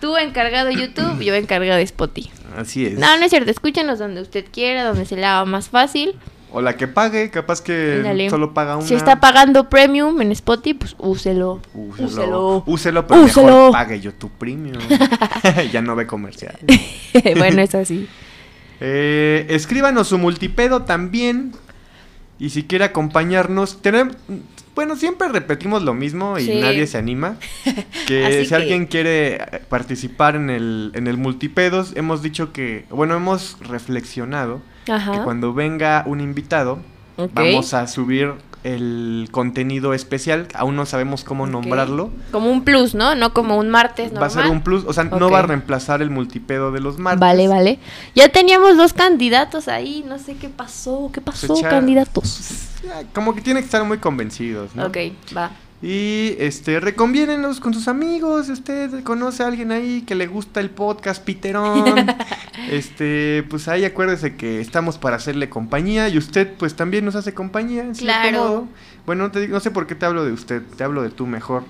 Tú 0.00 0.16
encargado 0.16 0.66
de 0.68 0.74
YouTube, 0.76 1.20
yo 1.22 1.34
encargada 1.34 1.76
de 1.76 1.84
Spotify. 1.84 2.30
Así 2.56 2.86
es. 2.86 2.98
No, 2.98 3.16
no 3.16 3.24
es 3.24 3.30
cierto. 3.30 3.50
Escúchenos 3.50 3.98
donde 3.98 4.20
usted 4.20 4.44
quiera, 4.52 4.84
donde 4.84 5.06
se 5.06 5.16
le 5.16 5.24
haga 5.24 5.44
más 5.44 5.68
fácil. 5.68 6.14
O 6.54 6.60
la 6.60 6.76
que 6.76 6.86
pague, 6.86 7.30
capaz 7.30 7.62
que 7.62 8.26
solo 8.28 8.52
paga 8.52 8.76
una. 8.76 8.86
Si 8.86 8.94
está 8.94 9.20
pagando 9.20 9.70
premium 9.70 10.20
en 10.20 10.32
Spotify, 10.32 10.74
pues 10.74 10.94
úselo. 10.98 11.60
Úselo. 11.74 12.04
Úselo. 12.06 12.62
Úselo, 12.66 13.06
pero 13.06 13.22
Úselo. 13.22 13.46
mejor 13.46 13.72
pague 13.72 14.00
yo 14.00 14.12
tu 14.12 14.28
premium. 14.28 14.78
ya 15.72 15.80
no 15.80 15.96
ve 15.96 16.06
comercial. 16.06 16.58
bueno, 17.36 17.62
es 17.62 17.74
así. 17.74 18.06
Eh, 18.80 19.46
escríbanos 19.50 20.08
su 20.08 20.18
multipedo 20.18 20.82
también. 20.82 21.52
Y 22.38 22.50
si 22.50 22.64
quiere 22.64 22.84
acompañarnos, 22.84 23.80
tenemos, 23.82 24.16
bueno, 24.74 24.96
siempre 24.96 25.28
repetimos 25.28 25.82
lo 25.82 25.94
mismo 25.94 26.38
y 26.38 26.46
Sí. 26.46 26.60
nadie 26.60 26.88
se 26.88 26.98
anima. 26.98 27.36
Que 28.08 28.42
si 28.42 28.48
que- 28.48 28.54
alguien 28.56 28.86
quiere 28.86 29.34
eh, 29.36 29.40
participar 29.68 30.34
en 30.34 30.50
el, 30.50 30.90
en 30.94 31.06
el 31.06 31.16
multipedos, 31.18 31.92
hemos 31.94 32.20
dicho 32.20 32.52
que, 32.52 32.84
bueno, 32.90 33.14
hemos 33.14 33.58
reflexionado 33.60 34.60
que 34.84 34.92
Ajá. 34.92 35.24
cuando 35.24 35.52
venga 35.54 36.02
un 36.06 36.20
invitado, 36.20 36.78
vamos 37.34 37.74
a 37.74 37.86
subir 37.86 38.34
el 38.64 39.28
contenido 39.30 39.92
especial. 39.94 40.46
Aún 40.54 40.76
no 40.76 40.86
sabemos 40.86 41.24
cómo 41.24 41.46
nombrarlo. 41.46 42.10
Como 42.30 42.50
un 42.50 42.62
plus, 42.62 42.94
¿no? 42.94 43.14
No 43.14 43.32
como 43.32 43.58
un 43.58 43.70
martes 43.70 44.12
normal. 44.12 44.22
Va 44.22 44.26
a 44.26 44.42
ser 44.42 44.50
un 44.50 44.62
plus, 44.62 44.84
o 44.86 44.92
sea, 44.92 45.04
no 45.04 45.30
va 45.30 45.40
a 45.40 45.42
reemplazar 45.42 46.02
el 46.02 46.10
multipedo 46.10 46.72
de 46.72 46.80
los 46.80 46.98
martes. 46.98 47.20
Vale, 47.20 47.48
vale. 47.48 47.78
Ya 48.14 48.28
teníamos 48.28 48.76
dos 48.76 48.92
candidatos 48.92 49.68
ahí. 49.68 50.04
No 50.06 50.18
sé 50.18 50.36
qué 50.36 50.48
pasó. 50.48 51.10
¿Qué 51.12 51.20
pasó, 51.20 51.54
candidatos? 51.62 52.68
Como 53.12 53.34
que 53.34 53.40
tienen 53.40 53.62
que 53.62 53.66
estar 53.66 53.84
muy 53.84 53.98
convencidos, 53.98 54.74
¿no? 54.74 54.86
Ok, 54.86 54.98
va. 55.36 55.50
Y 55.82 56.36
este, 56.38 56.78
reconviénenos 56.78 57.58
con 57.58 57.74
sus 57.74 57.88
amigos. 57.88 58.48
Usted 58.48 59.02
conoce 59.02 59.42
a 59.42 59.48
alguien 59.48 59.72
ahí 59.72 60.02
que 60.02 60.14
le 60.14 60.28
gusta 60.28 60.60
el 60.60 60.70
podcast 60.70 61.24
Piterón. 61.24 62.06
este, 62.70 63.44
pues 63.50 63.66
ahí 63.66 63.84
acuérdese 63.84 64.36
que 64.36 64.60
estamos 64.60 64.96
para 64.98 65.16
hacerle 65.16 65.48
compañía. 65.48 66.08
Y 66.08 66.18
usted, 66.18 66.52
pues 66.56 66.74
también 66.76 67.04
nos 67.04 67.16
hace 67.16 67.34
compañía, 67.34 67.82
en 67.82 67.94
cierto 67.96 68.20
Claro. 68.22 68.38
modo. 68.38 68.68
Bueno, 69.06 69.24
no, 69.24 69.30
te 69.32 69.48
no 69.48 69.58
sé 69.58 69.72
por 69.72 69.88
qué 69.88 69.96
te 69.96 70.06
hablo 70.06 70.24
de 70.24 70.32
usted, 70.32 70.62
te 70.76 70.84
hablo 70.84 71.02
de 71.02 71.10
tú 71.10 71.26
mejor. 71.26 71.64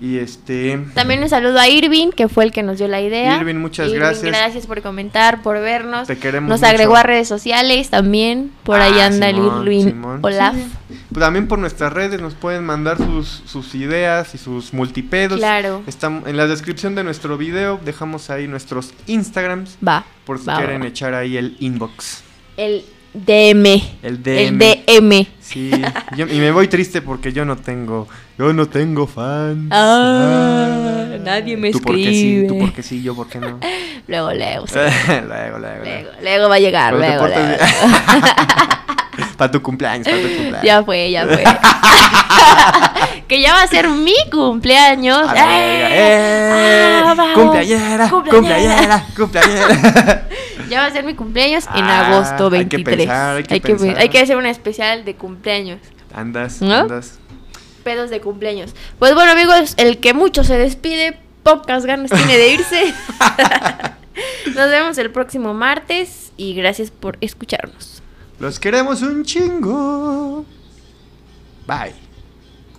Y 0.00 0.18
este. 0.18 0.78
También 0.94 1.22
un 1.22 1.28
saludo 1.28 1.58
a 1.58 1.68
Irving, 1.68 2.10
que 2.10 2.28
fue 2.28 2.44
el 2.44 2.52
que 2.52 2.62
nos 2.62 2.78
dio 2.78 2.88
la 2.88 3.00
idea. 3.00 3.36
Irving, 3.38 3.54
muchas 3.54 3.92
gracias. 3.92 4.24
Gracias 4.24 4.66
por 4.66 4.82
comentar, 4.82 5.42
por 5.42 5.58
vernos. 5.60 6.08
Te 6.08 6.18
queremos 6.18 6.48
Nos 6.50 6.60
mucho. 6.60 6.70
agregó 6.70 6.96
a 6.96 7.02
redes 7.04 7.28
sociales 7.28 7.90
también. 7.90 8.50
Por 8.64 8.80
ahí 8.80 8.98
Ah, 9.00 9.06
anda 9.06 9.28
el 9.30 9.36
Simón, 9.36 9.62
Irving 9.62 9.84
Simón. 9.84 10.18
Olaf. 10.22 10.54
Sí. 10.56 10.64
Pues 11.10 11.20
también 11.24 11.46
por 11.48 11.58
nuestras 11.58 11.92
redes 11.92 12.20
nos 12.20 12.34
pueden 12.34 12.64
mandar 12.64 12.98
sus, 12.98 13.42
sus 13.46 13.74
ideas 13.76 14.34
y 14.34 14.38
sus 14.38 14.74
multipedos. 14.74 15.38
Claro. 15.38 15.82
Están 15.86 16.24
en 16.26 16.36
la 16.36 16.46
descripción 16.48 16.94
de 16.96 17.04
nuestro 17.04 17.38
video. 17.38 17.80
Dejamos 17.84 18.30
ahí 18.30 18.48
nuestros 18.48 18.92
Instagrams. 19.06 19.78
Va. 19.86 20.04
Por 20.26 20.38
si 20.40 20.46
va, 20.46 20.56
quieren 20.58 20.82
va. 20.82 20.86
echar 20.88 21.14
ahí 21.14 21.36
el 21.36 21.56
inbox. 21.60 22.22
El 22.56 22.84
DM. 23.14 23.66
El 24.02 24.20
El 24.26 24.58
DM. 24.58 25.26
Sí. 25.44 25.70
Yo- 26.16 26.26
y 26.26 26.38
me 26.40 26.50
voy 26.50 26.68
triste 26.68 27.02
porque 27.02 27.32
yo 27.32 27.44
no 27.44 27.56
tengo. 27.56 28.08
Yo 28.38 28.52
no 28.54 28.66
tengo 28.66 29.06
fans. 29.06 29.68
Ah, 29.70 31.06
nadie 31.20 31.56
me 31.56 31.70
Tú 31.70 31.80
porque 31.82 32.12
sí, 32.12 32.44
tú 32.48 32.58
porque 32.58 32.82
sí, 32.82 33.02
yo 33.02 33.14
porque 33.14 33.38
no. 33.38 33.60
Luego, 34.08 34.32
luego, 34.32 34.66
sí. 34.66 34.74
luego, 35.08 35.58
luego, 35.58 35.84
luego. 35.84 36.10
luego, 36.22 36.48
va 36.48 36.54
a 36.54 36.58
llegar, 36.58 36.94
luego, 36.94 37.18
portas 37.20 37.58
luego. 37.58 37.62
Para 39.36 39.50
tu 39.50 39.62
cumpleaños, 39.62 40.06
para 40.08 40.20
tu 40.22 40.28
cumpleaños. 40.28 40.62
Ya 40.64 40.82
fue, 40.84 41.10
ya 41.10 41.26
fue. 41.26 41.44
Que 43.28 43.40
ya 43.40 43.54
va 43.54 43.62
a 43.62 43.66
ser 43.66 43.88
mi 43.88 44.14
cumpleaños. 44.30 45.18
A 45.28 45.34
la 45.34 45.46
verga, 45.46 45.88
¡eh! 45.90 47.02
Ah, 47.04 47.14
vamos. 47.16 47.34
Cumpleañera, 47.34 48.10
cumpleañera, 48.10 49.06
cumpleañera. 49.16 50.28
Ya 50.70 50.80
va 50.80 50.86
a 50.86 50.90
ser 50.90 51.04
mi 51.04 51.14
cumpleaños 51.14 51.64
en 51.74 51.84
Ah, 51.84 52.06
agosto 52.08 52.44
hay 52.46 52.64
que 52.66 52.78
23. 52.78 52.96
pensar, 52.96 53.36
hay 53.36 53.42
que 53.42 53.60
pensar. 53.60 53.98
hay 53.98 54.08
que 54.08 54.18
hacer 54.18 54.36
un 54.38 54.46
especial 54.46 55.04
de 55.04 55.14
cumpleaños. 55.14 55.78
Andas, 56.14 56.62
¿No? 56.62 56.74
andas. 56.74 57.18
Pedos 57.84 58.08
de 58.08 58.20
cumpleaños. 58.22 58.74
Pues 58.98 59.14
bueno, 59.14 59.32
amigos, 59.32 59.74
el 59.76 59.98
que 59.98 60.14
mucho 60.14 60.42
se 60.42 60.56
despide, 60.56 61.18
pocas 61.42 61.84
ganas 61.84 62.10
tiene 62.10 62.38
de 62.38 62.48
irse. 62.54 62.94
Nos 64.54 64.70
vemos 64.70 64.96
el 64.96 65.10
próximo 65.10 65.52
martes 65.52 66.32
y 66.38 66.54
gracias 66.54 66.90
por 66.90 67.18
escucharnos. 67.20 68.02
Los 68.38 68.58
queremos 68.58 69.02
un 69.02 69.22
chingo. 69.24 70.46
Bye. 71.66 71.92